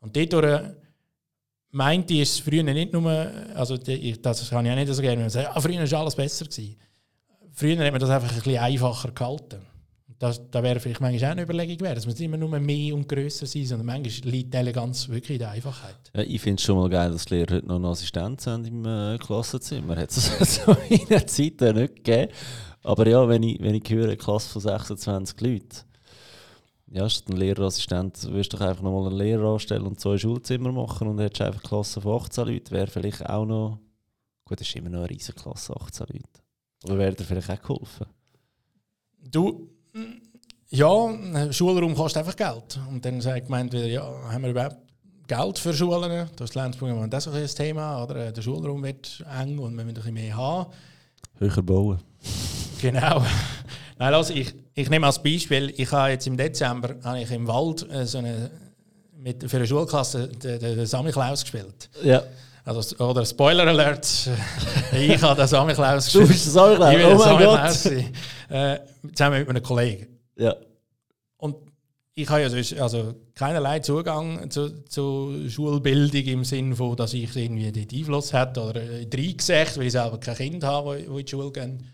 Und 0.00 0.16
dadurch 0.16 0.62
meinte 1.70 2.14
ich, 2.14 2.20
es 2.20 2.38
früher 2.40 2.62
nicht 2.62 2.92
nur, 2.92 3.10
also 3.54 3.76
das 3.76 4.50
kann 4.50 4.66
ich 4.66 4.72
auch 4.72 4.76
nicht 4.76 4.92
so 4.92 5.02
gerne, 5.02 5.16
wenn 5.16 5.22
man 5.22 5.30
sagt, 5.30 5.62
früher 5.62 5.90
war 5.90 6.00
alles 6.00 6.14
besser. 6.14 6.44
Gewesen. 6.44 6.76
Früher 7.52 7.78
hat 7.78 7.90
man 7.92 8.00
das 8.00 8.10
einfach 8.10 8.30
ein 8.30 8.36
bisschen 8.36 8.58
einfacher 8.58 9.10
gehalten. 9.10 9.60
Das, 10.18 10.40
da 10.50 10.62
wäre 10.64 10.80
vielleicht 10.80 11.00
manchmal 11.00 11.30
auch 11.30 11.32
eine 11.32 11.42
Überlegung 11.42 11.76
gewesen, 11.76 11.94
dass 11.94 12.06
man 12.06 12.16
immer 12.16 12.36
nur 12.36 12.58
mehr 12.58 12.94
und 12.94 13.08
grösser 13.08 13.46
sein, 13.46 13.64
sondern 13.64 13.86
manchmal 13.86 14.32
liegt 14.32 14.52
die 14.52 14.56
Eleganz 14.56 15.08
wirklich 15.08 15.36
in 15.36 15.38
der 15.38 15.50
Einfachheit. 15.50 16.10
Ja, 16.14 16.22
ich 16.22 16.40
finde 16.40 16.56
es 16.56 16.64
schon 16.64 16.76
mal 16.76 16.88
geil, 16.88 17.12
dass 17.12 17.26
die 17.26 17.36
Lehrer 17.36 17.54
heute 17.56 17.68
noch 17.68 17.76
eine 17.76 17.88
Assistenz 17.88 18.46
haben 18.48 18.64
im 18.64 18.84
äh, 18.84 19.16
Klassenzimmer. 19.18 19.96
Hat 19.96 20.10
es 20.10 20.56
so 20.64 20.76
in 20.88 21.06
der 21.08 21.24
Zeit 21.26 21.60
nicht 21.60 21.96
gegeben. 21.96 22.32
Aber 22.82 23.06
ja, 23.06 23.28
wenn 23.28 23.44
ich, 23.44 23.60
wenn 23.60 23.76
ich 23.76 23.88
höre, 23.88 24.06
eine 24.06 24.16
Klasse 24.16 24.48
von 24.48 24.62
26 24.62 25.40
Leuten, 25.40 25.88
ja, 26.90 27.08
statt 27.08 27.28
ein 27.28 27.36
Lehrerassistent 27.36 28.24
würdest 28.24 28.52
du 28.52 28.56
doch 28.56 28.66
einfach 28.66 28.82
nochmal 28.82 29.08
einen 29.08 29.18
Lehrer 29.18 29.52
anstellen 29.52 29.86
und 29.86 30.00
zwei 30.00 30.16
Schulzimmer 30.16 30.72
machen 30.72 31.06
und 31.06 31.20
hättest 31.20 31.42
einfach 31.42 31.60
eine 31.60 31.68
Klasse 31.68 32.00
von 32.00 32.20
18 32.22 32.46
Leuten. 32.46 32.70
Wäre 32.72 32.86
vielleicht 32.88 33.28
auch 33.28 33.44
noch. 33.44 33.78
Gut, 34.44 34.60
das 34.60 34.66
ist 34.66 34.74
immer 34.74 34.88
noch 34.88 35.00
eine 35.00 35.10
riesige 35.10 35.38
Klasse, 35.38 35.76
18 35.78 36.06
Leute. 36.08 36.40
Aber 36.84 36.98
wäre 36.98 37.14
dir 37.14 37.24
vielleicht 37.24 37.50
auch 37.50 37.60
geholfen? 37.60 38.06
Du, 39.20 39.68
ja, 40.70 41.52
Schulraum 41.52 41.94
kostet 41.94 42.20
einfach 42.20 42.36
Geld. 42.36 42.78
Und 42.88 43.04
dann 43.04 43.20
sagt 43.20 43.46
Gemeinde 43.46 43.78
wieder, 43.78 43.86
ja, 43.88 44.02
haben 44.30 44.42
wir 44.42 44.50
überhaupt 44.50 44.76
Geld 45.26 45.58
für 45.58 45.74
Schulen? 45.74 46.10
Das 46.10 46.30
ist 46.30 46.40
das 46.40 46.54
Lernprogramm 46.54 47.10
das 47.10 47.26
ist 47.26 47.60
ein 47.60 47.66
Thema. 47.66 48.02
Oder? 48.02 48.32
Der 48.32 48.42
Schulraum 48.42 48.82
wird 48.82 49.24
eng 49.40 49.58
und 49.58 49.76
wir 49.76 49.84
müssen 49.84 49.88
ein 49.88 49.94
bisschen 49.94 50.14
mehr 50.14 50.36
haben. 50.36 50.70
Höher 51.38 51.62
bauen. 51.62 51.98
Genau. 52.80 53.22
Nein, 53.98 54.14
also 54.14 54.32
ich, 54.32 54.54
ich 54.74 54.90
nehme 54.90 55.06
als 55.06 55.22
Beispiel, 55.22 55.72
ich 55.76 55.90
habe 55.90 56.10
jetzt 56.10 56.26
im 56.26 56.36
Dezember 56.36 56.94
habe 57.02 57.20
ich 57.20 57.30
im 57.30 57.46
Wald 57.48 57.88
äh, 57.90 58.06
so 58.06 58.18
eine, 58.18 58.50
mit, 59.16 59.48
für 59.50 59.56
eine 59.56 59.66
Schulklasse 59.66 60.28
den, 60.28 60.60
den, 60.60 60.76
den 60.76 60.86
Samichlaus 60.86 61.42
gespielt. 61.42 61.90
Ja. 62.02 62.22
Also, 62.68 63.02
oder 63.02 63.24
Spoiler 63.24 63.66
Alert, 63.66 64.06
ich 64.92 65.22
habe 65.22 65.40
den 65.40 65.48
Samichlaus 65.48 66.12
Du 66.12 66.18
gespielt. 66.18 66.28
bist 66.28 66.46
das 66.48 66.56
auch 66.58 66.72
Ich 66.72 66.98
bin 66.98 67.06
Oh 67.06 67.08
der 67.08 67.16
mein 67.16 67.72
Samichlaus 67.72 67.86
äh, 67.86 68.78
zusammen 69.14 69.38
mit 69.38 69.48
einem 69.48 69.62
Kollegen. 69.62 70.06
Ja. 70.36 70.54
Und 71.38 71.56
ich 72.14 72.28
habe 72.28 72.42
ja 72.42 72.50
sonst, 72.50 72.78
also 72.78 73.14
keinerlei 73.34 73.78
Zugang 73.78 74.50
zu, 74.50 74.84
zu 74.84 75.48
Schulbildung 75.48 76.24
im 76.24 76.44
Sinne 76.44 76.76
von, 76.76 76.94
dass 76.94 77.14
ich 77.14 77.34
irgendwie 77.34 77.72
dort 77.72 77.90
Einfluss 77.90 78.34
hätte 78.34 78.60
oder 78.60 78.82
reingesehen, 78.82 79.68
weil 79.76 79.86
ich 79.86 79.92
selber 79.92 80.20
kein 80.20 80.36
Kind 80.36 80.64
habe, 80.64 80.98
die 80.98 81.04
in 81.04 81.16
die 81.24 81.30
Schule 81.30 81.50
gehen. 81.50 81.86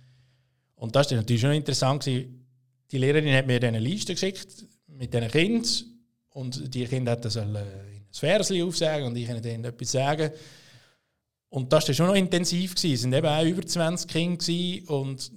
Und 0.74 0.96
das 0.96 1.08
war 1.08 1.18
natürlich 1.18 1.40
schon 1.40 1.52
interessant. 1.52 2.04
Gewesen. 2.04 2.48
Die 2.90 2.98
Lehrerin 2.98 3.32
hat 3.32 3.46
mir 3.46 3.60
dann 3.60 3.76
eine 3.76 3.78
Liste 3.78 4.14
geschickt 4.14 4.64
mit 4.88 5.14
diesen 5.14 5.28
Kindern 5.28 5.70
und 6.30 6.74
die 6.74 6.84
Kinder 6.86 7.12
hätten 7.12 7.30
sollen 7.30 7.54
ein 7.54 7.64
Versli 8.10 8.60
aufsagen 8.60 9.06
und 9.06 9.16
ich 9.16 9.28
ihnen 9.28 9.40
dann 9.40 9.64
etwas 9.66 9.92
sagen. 9.92 10.32
Und 11.54 11.72
das 11.72 11.86
war 11.86 11.94
schon 11.94 12.08
noch 12.08 12.16
intensiv. 12.16 12.74
Gewesen. 12.74 13.12
Es 13.12 13.22
waren 13.22 13.40
eben 13.40 13.48
auch 13.48 13.58
über 13.58 13.64
20 13.64 14.10
Kinder 14.10 14.36
gewesen 14.38 14.88
und 14.88 15.30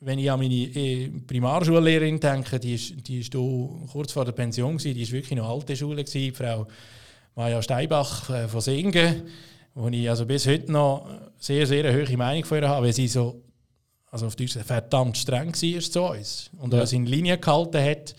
wenn 0.00 0.18
ich 0.18 0.28
an 0.28 0.40
meine 0.40 0.52
äh, 0.54 1.08
Primarschullehrerin 1.10 2.18
denke, 2.18 2.58
die 2.58 2.74
ist, 2.74 3.06
die 3.06 3.20
ist 3.20 3.32
kurz 3.32 4.10
vor 4.10 4.24
der 4.24 4.32
Pension, 4.32 4.78
gewesen, 4.78 4.94
die 4.94 5.02
ist 5.02 5.12
wirklich 5.12 5.38
noch 5.38 5.48
alte 5.48 5.76
Schule, 5.76 6.02
gewesen, 6.02 6.34
Frau 6.34 6.66
Maja 7.36 7.62
Steibach 7.62 8.30
äh, 8.30 8.48
von 8.48 8.60
Singen, 8.60 9.28
wo 9.74 9.86
ich 9.88 10.10
also 10.10 10.26
bis 10.26 10.48
heute 10.48 10.72
noch 10.72 11.06
sehr, 11.38 11.68
sehr 11.68 11.84
eine 11.84 11.96
hohe 11.96 12.16
Meinung 12.16 12.44
von 12.44 12.58
ihr 12.60 12.68
habe, 12.68 12.86
weil 12.86 12.92
sie 12.92 13.06
so, 13.06 13.44
also 14.10 14.26
auf 14.26 14.34
Deutsch 14.34 14.58
verdammt 14.58 15.16
streng 15.18 15.52
war 15.54 15.80
zu 15.80 16.02
uns 16.02 16.50
und 16.58 16.74
Ja. 16.74 16.80
uns 16.80 16.92
in 16.92 17.06
Linie 17.06 17.38
gehalten 17.38 17.80
hat. 17.80 18.16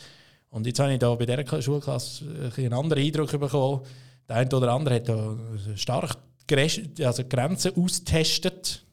Und 0.52 0.66
jetzt 0.68 0.80
habe 0.80 0.94
ich 0.94 1.00
da 1.00 1.14
bei 1.16 1.26
dieser 1.26 1.62
Schulklasse 1.62 2.54
einen 2.56 2.74
anderen 2.74 3.04
Eindruck 3.04 3.32
bekommen. 3.38 3.82
Der 4.30 4.38
eine 4.38 4.56
oder 4.56 4.72
andere 4.72 4.96
hat 4.96 5.10
da 5.10 5.36
stark 5.76 6.16
also 7.00 7.24
Grenzen 7.28 7.76
austestet. 7.76 8.86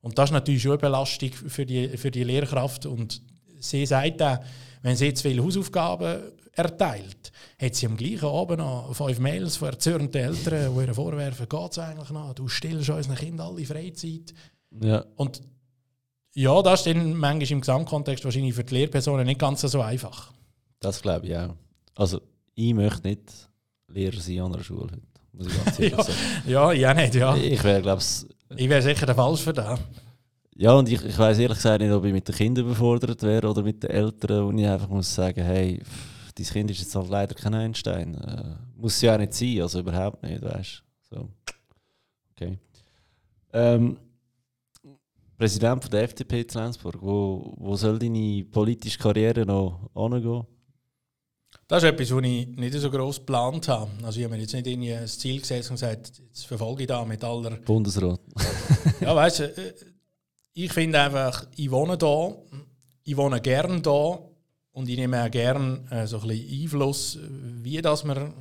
Und 0.00 0.18
das 0.18 0.30
ist 0.30 0.34
natürlich 0.34 0.62
schon 0.62 0.72
eine 0.72 0.78
Belastung 0.78 1.32
für 1.32 1.66
die, 1.66 1.88
für 1.96 2.10
die 2.10 2.24
Lehrkraft. 2.24 2.86
Und 2.86 3.22
sie 3.58 3.86
sagt 3.86 4.22
auch, 4.22 4.38
wenn 4.82 4.96
sie 4.96 5.12
zu 5.14 5.28
viele 5.28 5.42
Hausaufgaben 5.42 6.32
erteilt, 6.52 7.32
hat 7.60 7.74
sie 7.74 7.86
am 7.86 7.96
gleichen 7.96 8.26
Abend 8.26 8.58
noch 8.58 8.94
fünf 8.94 9.18
Mails 9.18 9.56
von 9.56 9.68
erzürnten 9.68 10.20
Eltern, 10.20 10.74
die 10.74 10.86
ihr 10.86 10.94
vorwerfen, 10.94 11.48
geht 11.48 11.72
es 11.72 11.78
eigentlich 11.78 12.10
noch? 12.10 12.34
Du 12.34 12.48
stillst 12.48 12.88
unseren 12.90 13.16
Kindern 13.16 13.48
alle 13.48 13.64
Freizeit. 13.64 14.32
Ja. 14.80 15.04
Und 15.16 15.42
ja, 16.34 16.60
das 16.62 16.80
ist 16.80 16.94
dann 16.94 17.14
manchmal 17.14 17.50
im 17.50 17.60
Gesamtkontext 17.60 18.24
wahrscheinlich 18.24 18.54
für 18.54 18.64
die 18.64 18.74
Lehrpersonen 18.74 19.26
nicht 19.26 19.40
ganz 19.40 19.62
so 19.62 19.80
einfach. 19.80 20.32
Das 20.80 21.00
glaube 21.00 21.26
ich 21.26 21.36
auch. 21.36 21.54
Also, 21.94 22.20
ich 22.54 22.74
möchte 22.74 23.08
nicht 23.08 23.48
Lehrer 23.88 24.20
sein 24.20 24.40
an 24.40 24.54
einer 24.54 24.62
Schule 24.62 24.82
heute. 24.82 25.15
Muss 25.36 25.46
ich 25.48 25.64
ganz 25.64 25.78
ehrlich 25.78 25.92
Ja. 25.96 26.02
sagen. 26.02 26.18
Ja, 26.46 26.72
ja 26.72 26.94
nicht, 26.94 27.14
ja. 27.14 27.36
Ich 27.36 27.62
wäre, 27.64 27.82
glaube 27.82 28.02
ich, 28.56 28.68
wäre 28.68 28.82
sicher 28.82 29.06
der 29.06 29.14
Falsch 29.14 29.40
für 29.42 29.52
das. 29.52 29.78
ja, 30.56 30.72
und 30.72 30.88
ich, 30.88 31.04
ich 31.04 31.18
weiß 31.18 31.38
ehrlich 31.38 31.56
gesagt 31.58 31.80
nicht, 31.82 31.92
ob 31.92 32.04
ich 32.04 32.12
mit 32.12 32.26
den 32.28 32.34
Kindern 32.34 32.64
überfordert 32.66 33.22
wäre 33.22 33.48
oder 33.50 33.62
mit 33.62 33.82
den 33.82 33.90
Eltern, 33.90 34.44
und 34.44 34.58
ich 34.58 34.66
einfach 34.66 34.88
muss 34.88 35.14
sagen, 35.14 35.44
hey, 35.44 35.80
pff, 35.82 36.32
dein 36.32 36.46
Kind 36.46 36.70
ist 36.70 36.80
jetzt 36.80 36.94
halt 36.94 37.08
leider 37.08 37.34
kein 37.34 37.54
Einstein. 37.54 38.14
Äh, 38.14 38.54
muss 38.76 39.00
ja 39.00 39.14
auch 39.14 39.18
nicht 39.18 39.34
sein, 39.34 39.60
also 39.62 39.80
überhaupt 39.80 40.22
nicht, 40.22 40.42
weißt 40.42 40.82
du. 41.10 41.16
So. 41.16 41.28
Okay. 42.32 42.58
Ähm, 43.52 43.96
Präsident 45.38 45.82
von 45.82 45.90
der 45.90 46.02
FDP 46.04 46.40
in 46.42 46.48
Lenzburg. 46.54 46.96
Wo, 47.00 47.54
wo 47.58 47.76
soll 47.76 47.98
deine 47.98 48.44
politische 48.50 48.98
Karriere 48.98 49.44
noch 49.44 49.90
angehen? 49.94 50.44
Das 51.68 51.82
ist 51.82 51.88
etwas, 51.88 52.12
was 52.12 52.24
ich 52.24 52.46
nicht 52.46 52.74
so 52.74 52.90
gross 52.90 53.16
geplant 53.16 53.66
habe. 53.66 53.90
Also 54.04 54.20
ich 54.20 54.24
habe 54.24 54.36
mir 54.36 54.40
jetzt 54.40 54.54
nicht 54.54 54.66
irgendwie 54.68 54.94
ein 54.94 55.08
Ziel 55.08 55.40
gesetzt 55.40 55.68
und 55.70 55.74
gesagt, 55.74 56.12
jetzt 56.28 56.46
verfolge 56.46 56.84
ich 56.84 56.88
da 56.88 57.04
mit 57.04 57.24
aller... 57.24 57.56
Bundesrat. 57.56 58.20
ja, 59.00 59.16
weißt 59.16 59.40
du, 59.40 59.44
äh, 59.44 59.74
ich 60.52 60.72
finde 60.72 61.00
einfach, 61.00 61.44
ich 61.56 61.70
wohne 61.70 61.98
da, 61.98 62.36
ich 63.02 63.16
wohne 63.16 63.40
gern 63.40 63.82
da 63.82 64.18
und 64.72 64.88
ich 64.88 64.96
nehme 64.96 65.24
auch 65.24 65.30
gern 65.30 65.88
äh, 65.90 66.06
so 66.06 66.20
ein 66.20 66.28
bisschen 66.28 66.62
Einfluss, 66.62 67.18
wie 67.62 67.82
das 67.82 68.04
wir 68.04 68.32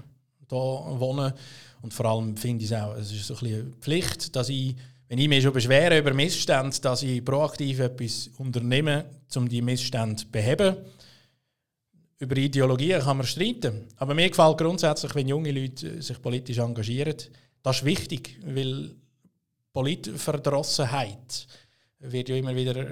da 0.48 0.56
wohnen. 0.56 1.34
Und 1.82 1.94
vor 1.94 2.06
allem 2.06 2.38
finde 2.38 2.64
ich 2.64 2.72
es 2.72 2.78
auch, 2.78 2.96
es 2.96 3.12
ist 3.12 3.26
so 3.26 3.34
ein 3.34 3.40
bisschen 3.40 3.62
eine 3.62 3.72
Pflicht, 3.82 4.36
dass 4.36 4.50
ich, 4.50 4.76
wenn 5.08 5.18
ich 5.18 5.28
mich 5.28 5.44
schon 5.44 5.54
beschwere 5.54 5.98
über 5.98 6.14
Missstände, 6.14 6.80
dass 6.80 7.02
ich 7.02 7.26
proaktiv 7.26 7.80
etwas 7.80 8.30
unternehme, 8.38 9.06
um 9.36 9.50
die 9.50 9.64
Missstände 9.64 10.16
zu 10.16 10.28
beheben. 10.28 10.78
Über 12.18 12.38
Ideologien 12.38 13.01
kann 13.01 13.18
man 13.18 13.26
streiten. 13.26 13.88
Aber 13.97 14.13
mir 14.13 14.30
gefällt 14.30 14.57
grundsätzlich, 14.57 15.13
wenn 15.16 15.28
junge 15.28 15.51
Leute 15.51 16.01
sich 16.01 16.22
politisch 16.22 16.59
engagieren. 16.59 17.18
Das 17.61 17.78
ist 17.78 17.86
wichtig, 17.86 18.39
weil 18.45 18.95
Politverdrossenheit 19.74 21.47
wird 21.99 22.30
ja 22.30 22.36
immer 22.36 22.55
wieder 22.55 22.86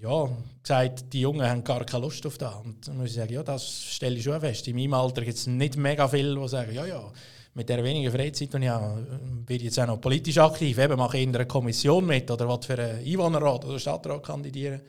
ja, 0.00 0.28
gesagt, 0.62 1.12
die 1.12 1.22
Jungen 1.22 1.48
haben 1.48 1.64
gar 1.64 1.84
keine 1.84 2.04
Lust 2.04 2.24
auf 2.26 2.38
das. 2.38 2.54
Und 2.64 2.86
dann 2.86 2.96
muss 2.96 3.10
ich 3.10 3.16
sagen, 3.16 3.32
ja, 3.32 3.42
das 3.42 3.84
stelle 3.84 4.16
ich 4.16 4.22
schon 4.22 4.40
fest. 4.40 4.68
In 4.68 4.76
meinem 4.76 4.94
Alter 4.94 5.22
gibt 5.22 5.36
es 5.36 5.46
nicht 5.46 5.76
mega 5.76 6.06
viele, 6.06 6.40
die 6.40 6.48
sagen, 6.48 6.72
ja, 6.72 6.86
ja, 6.86 7.12
mit 7.54 7.68
der 7.68 7.82
wenigen 7.82 8.12
Freizeit, 8.12 8.54
die 8.54 8.58
ich 8.58 8.68
habe, 8.68 9.04
bin 9.44 9.56
ich 9.56 9.62
jetzt 9.64 9.80
auch 9.80 9.86
noch 9.86 10.00
politisch 10.00 10.38
aktiv. 10.38 10.78
Eben 10.78 10.96
mache 10.96 11.16
ich 11.16 11.24
in 11.24 11.34
einer 11.34 11.44
Kommission 11.44 12.06
mit 12.06 12.30
oder 12.30 12.48
was 12.48 12.66
für 12.66 12.78
einen 12.78 13.04
Einwohnerrat 13.04 13.64
oder 13.64 13.78
Stadtrat 13.80 14.22
kandidieren. 14.22 14.80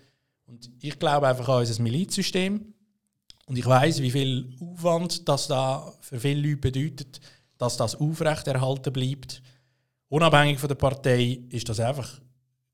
Und 0.45 0.69
ich 0.79 0.99
glaube 0.99 1.27
einfach 1.27 1.49
an 1.49 1.59
unser 1.59 1.81
Milizsystem. 1.81 2.73
Und 3.49 3.57
ich 3.57 3.65
weiß, 3.65 4.03
wie 4.03 4.11
viel 4.11 4.53
Aufwand 4.61 5.27
das 5.27 5.47
da 5.47 5.91
für 6.01 6.19
viele 6.19 6.47
Leute 6.47 6.57
bedeutet, 6.57 7.19
dass 7.57 7.77
das 7.77 7.95
aufrechterhalten 7.95 8.93
bleibt. 8.93 9.41
Unabhängig 10.07 10.59
von 10.59 10.67
der 10.67 10.75
Partei 10.75 11.39
ist 11.49 11.67
das 11.67 11.79
einfach 11.79 12.21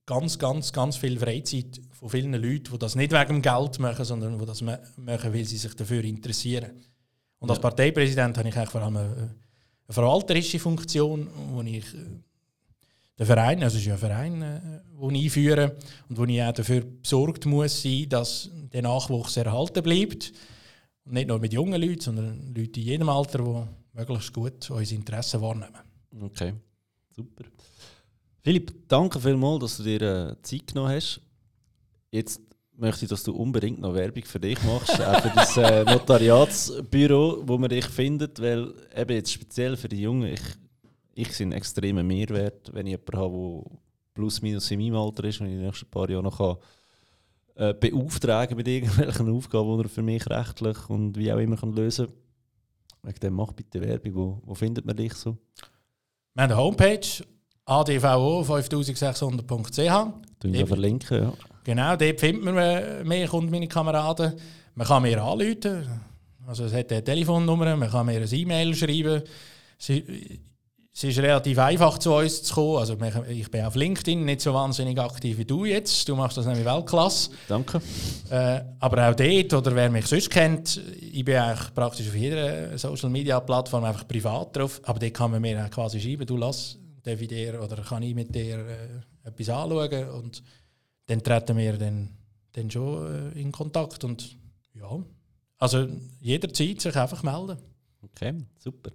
ganz, 0.05 0.37
ganz, 0.37 0.73
ganz 0.73 0.97
viel 0.97 1.17
Freizeit 1.17 1.79
von 1.91 2.09
vielen 2.09 2.33
Leuten, 2.33 2.73
die 2.73 2.77
das 2.77 2.95
nicht 2.95 3.13
wegen 3.13 3.41
dem 3.41 3.41
Geld 3.41 3.79
machen, 3.79 4.03
sondern 4.03 4.37
die 4.37 4.45
das 4.45 4.61
machen, 4.61 5.33
weil 5.33 5.45
sie 5.45 5.55
sich 5.55 5.73
dafür 5.75 6.03
interessieren. 6.03 6.71
Und 7.39 7.49
als 7.49 7.61
Parteipräsident 7.61 8.37
habe 8.37 8.49
ich 8.49 8.57
eigentlich 8.57 8.69
vor 8.69 8.81
allem 8.81 8.97
eine, 8.97 9.07
eine 9.07 9.29
verwalterische 9.89 10.59
Funktion, 10.59 11.29
wo 11.53 11.61
ich 11.61 11.85
äh, 11.93 12.19
den 13.17 13.25
Verein, 13.25 13.63
also 13.63 13.77
es 13.77 13.83
ist 13.83 13.87
ja 13.87 13.93
ein 13.93 13.99
Verein, 13.99 14.41
äh, 14.41 14.59
den 15.01 15.15
ich 15.15 15.23
einführe 15.23 15.77
und 16.09 16.17
wo 16.17 16.25
ich 16.25 16.43
auch 16.43 16.51
dafür 16.51 16.81
besorgt 16.81 17.45
muss 17.45 17.81
sein, 17.81 18.09
dass 18.09 18.49
der 18.73 18.81
Nachwuchs 18.81 19.37
erhalten 19.37 19.81
bleibt. 19.81 20.33
Und 21.05 21.13
nicht 21.13 21.27
nur 21.27 21.39
mit 21.39 21.53
jungen 21.53 21.79
Leuten, 21.79 22.01
sondern 22.01 22.53
Leute 22.53 22.79
in 22.79 22.85
jedem 22.85 23.09
Alter, 23.09 23.39
die 23.39 23.97
möglichst 23.97 24.33
gut 24.33 24.69
unsere 24.71 24.99
Interessen 24.99 25.41
wahrnehmen. 25.41 25.77
Okay, 26.21 26.53
super. 27.15 27.45
Philipp, 28.41 28.87
danke 28.87 29.19
vielmals, 29.19 29.59
dass 29.61 29.77
du 29.77 29.83
dir 29.83 30.01
äh, 30.01 30.41
Zeit 30.41 30.67
genommen 30.67 30.91
hast. 30.95 31.21
Jetzt 32.11 32.41
möchte 32.77 33.05
ich, 33.05 33.09
dass 33.09 33.23
du 33.23 33.33
unbedingt 33.33 33.79
noch 33.79 33.93
Werbung 33.93 34.23
für 34.25 34.39
dich 34.39 34.61
machst, 34.63 35.01
auch 35.01 35.21
für 35.21 35.31
das 35.35 35.57
äh, 35.57 35.83
Notariatsbüro, 35.91 37.43
wo 37.45 37.57
man 37.57 37.69
dich 37.69 37.85
findet, 37.85 38.41
weil 38.41 38.73
eben 38.95 39.15
jetzt 39.15 39.31
speziell 39.31 39.77
für 39.77 39.89
die 39.89 40.01
Jungen, 40.01 40.33
ich, 40.33 40.41
ich 41.13 41.41
einen 41.41 41.53
extremen 41.53 42.05
Mehrwert, 42.05 42.73
wenn 42.73 42.87
ich 42.87 42.91
jemanden 42.91 43.17
habe, 43.17 43.63
der 43.69 43.79
plus 44.13 44.41
minus 44.41 44.71
in 44.71 44.79
meinem 44.79 44.95
Alter 44.95 45.23
ist 45.25 45.39
und 45.41 45.47
in 45.47 45.53
den 45.53 45.65
nächsten 45.65 45.89
paar 45.89 46.09
Jahren 46.09 46.23
noch 46.23 46.37
kann, 46.37 46.57
äh, 47.55 47.73
beauftragen 47.73 48.57
mit 48.57 48.67
irgendwelchen 48.67 49.33
Aufgaben, 49.33 49.77
die 49.77 49.85
er 49.85 49.89
für 49.89 50.01
mich 50.01 50.29
rechtlich 50.29 50.89
und 50.89 51.17
wie 51.17 51.31
auch 51.31 51.37
immer 51.37 51.55
kann 51.57 51.73
lösen 51.73 52.07
kann. 52.07 52.15
Wegen 53.03 53.19
dem 53.19 53.33
mach 53.33 53.53
bitte 53.53 53.81
Werbung. 53.81 54.15
Wo, 54.15 54.41
wo 54.45 54.55
findet 54.55 54.85
man 54.85 54.95
dich 54.95 55.13
so? 55.13 55.37
Wir 56.33 56.43
haben 56.43 56.51
eine 56.51 56.57
Homepage 56.57 57.23
advo5600.ch. 57.65 60.13
Du 60.39 60.51
wir 60.51 60.67
verlinken, 60.67 61.23
ja. 61.23 61.33
Genau, 61.63 61.95
dort 61.95 62.19
findet 62.19 62.43
man 62.43 63.07
mich 63.07 63.31
und 63.31 63.49
meine 63.49 63.67
Kameraden. 63.67 64.33
Man 64.75 64.87
kann 64.87 65.03
mir 65.03 65.23
anrufen. 65.23 66.01
Also 66.45 66.65
es 66.65 66.73
hat 66.73 66.91
eine 66.91 67.01
Telefonnummer, 67.03 67.75
man 67.75 67.89
kann 67.89 68.05
mir 68.05 68.17
eine 68.17 68.25
E-Mail 68.25 68.75
schreiben. 68.75 69.23
Es 70.97 71.03
ist 71.03 71.19
relativ 71.19 71.59
einfach 71.59 71.97
zu 71.97 72.13
uns 72.13 72.41
zu 72.41 72.53
kommen. 72.53 72.77
Also 72.77 72.97
ich 73.27 73.51
bin 73.51 73.65
auf 73.65 73.75
LinkedIn 73.75 74.23
nicht 74.23 74.39
so 74.39 74.53
wahnsinnig 74.53 74.97
aktiv 74.97 75.37
wie 75.37 75.43
du 75.43 75.65
jetzt. 75.65 76.07
Du 76.07 76.15
machst 76.15 76.37
das 76.37 76.45
nämlich 76.45 76.63
Weltklasse. 76.63 77.31
Danke. 77.49 77.81
Äh, 78.29 78.61
aber 78.79 79.09
auch 79.09 79.13
dort, 79.13 79.53
oder 79.53 79.75
wer 79.75 79.89
mich 79.89 80.07
sonst 80.07 80.29
kennt, 80.29 80.77
ich 81.01 81.25
bin 81.25 81.35
eigentlich 81.35 81.73
praktisch 81.73 82.07
auf 82.07 82.15
jeder 82.15 82.77
Social 82.77 83.09
Media 83.09 83.41
Plattform 83.41 83.83
einfach 83.83 84.07
privat 84.07 84.55
drauf. 84.55 84.79
Aber 84.85 84.97
dort 84.97 85.13
kann 85.13 85.31
man 85.31 85.41
mir 85.41 85.67
quasi 85.67 85.99
schreiben, 85.99 86.25
du 86.25 86.37
lass, 86.37 86.77
darf 87.03 87.19
ich 87.19 87.27
dir 87.27 87.61
oder 87.61 87.75
kann 87.75 88.01
ich 88.01 88.15
mit 88.15 88.33
dir 88.33 88.59
äh, 88.59 89.27
etwas 89.27 89.49
anschauen. 89.49 90.09
Und 90.11 90.43
dann 91.07 91.21
treten 91.21 91.57
wir 91.57 91.73
dann, 91.73 92.07
dann 92.53 92.71
schon 92.71 93.33
äh, 93.35 93.41
in 93.41 93.51
Kontakt. 93.51 94.05
Und 94.05 94.37
ja, 94.73 94.97
also 95.57 95.89
jederzeit 96.21 96.79
sich 96.79 96.95
einfach 96.95 97.21
melden. 97.21 97.57
Okay, 98.01 98.33
super. 98.59 98.91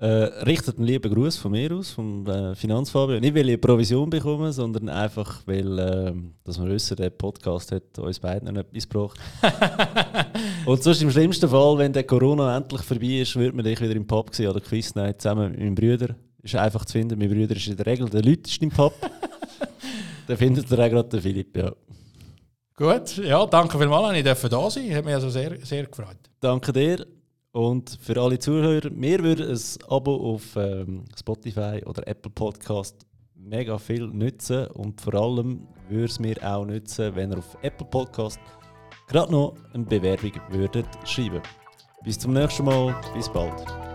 Äh, 0.00 0.46
richtet 0.46 0.78
einen 0.78 0.86
lieben 0.86 1.12
Gruß 1.12 1.36
von 1.36 1.52
mir 1.52 1.72
aus, 1.72 1.90
vom 1.90 2.26
äh, 2.26 2.54
Finanzfabio. 2.54 3.20
Nicht, 3.20 3.34
weil 3.34 3.42
ich 3.42 3.48
eine 3.48 3.58
Provision 3.58 4.08
bekomme, 4.08 4.50
sondern 4.50 4.88
einfach, 4.88 5.42
weil 5.44 5.78
äh, 5.78 6.12
dass 6.42 6.58
wir 6.58 6.70
wissen, 6.70 6.96
der 6.96 7.10
Podcast 7.10 7.70
hat 7.70 7.98
uns 7.98 8.18
beiden 8.18 8.50
noch 8.50 8.62
etwas 8.62 8.88
gebracht. 8.88 9.20
Und 10.64 10.82
sonst 10.82 11.02
im 11.02 11.10
schlimmsten 11.10 11.50
Fall, 11.50 11.76
wenn 11.76 11.92
der 11.92 12.04
Corona 12.04 12.56
endlich 12.56 12.80
vorbei 12.80 13.20
ist, 13.20 13.36
wird 13.36 13.54
man 13.54 13.62
dich 13.62 13.78
wieder 13.78 13.94
im 13.94 14.06
Pub 14.06 14.34
sehen 14.34 14.48
oder 14.48 14.60
Quiz 14.60 14.94
Night 14.94 15.20
zusammen 15.20 15.50
mit 15.50 15.60
meinem 15.60 15.74
Bruder. 15.74 16.14
Ist 16.42 16.54
einfach 16.54 16.86
zu 16.86 16.92
finden. 16.92 17.18
Mein 17.18 17.28
Bruder 17.28 17.54
ist 17.54 17.66
in 17.66 17.76
der 17.76 17.84
Regel 17.84 18.08
der 18.08 18.22
Leuteste 18.22 18.64
im 18.64 18.70
Pub. 18.70 18.94
Dann 20.26 20.36
findet 20.38 20.70
ihr 20.70 20.78
auch 20.78 20.88
gerade 20.88 21.08
den 21.10 21.20
Philipp, 21.20 21.54
ja. 21.54 21.72
Gut, 22.74 23.18
ja, 23.18 23.44
danke 23.44 23.78
vielmals, 23.78 24.16
ich 24.16 24.24
durfte 24.24 24.48
da 24.48 24.70
sein. 24.70 24.94
Hat 24.94 25.04
mich 25.04 25.12
also 25.12 25.28
sehr, 25.28 25.58
sehr 25.62 25.84
gefreut. 25.84 26.16
Danke 26.40 26.72
dir. 26.72 27.19
Und 27.52 27.98
für 28.00 28.20
alle 28.20 28.38
Zuhörer, 28.38 28.90
mir 28.90 29.22
würde 29.22 29.48
ein 29.48 29.58
Abo 29.88 30.34
auf 30.34 30.54
ähm, 30.56 31.04
Spotify 31.18 31.82
oder 31.84 32.06
Apple 32.06 32.30
Podcast 32.30 33.06
mega 33.34 33.76
viel 33.78 34.06
nützen 34.06 34.68
und 34.68 35.00
vor 35.00 35.14
allem 35.14 35.66
würde 35.88 36.04
es 36.04 36.20
mir 36.20 36.36
auch 36.42 36.64
nützen, 36.64 37.14
wenn 37.16 37.32
ihr 37.32 37.38
auf 37.38 37.56
Apple 37.62 37.86
Podcast 37.86 38.38
gerade 39.08 39.32
noch 39.32 39.56
eine 39.72 39.84
Bewerbung 39.84 40.32
würdet 40.50 40.86
schreiben. 41.04 41.42
Bis 42.04 42.18
zum 42.18 42.32
nächsten 42.32 42.64
Mal, 42.64 42.94
bis 43.14 43.28
bald. 43.28 43.89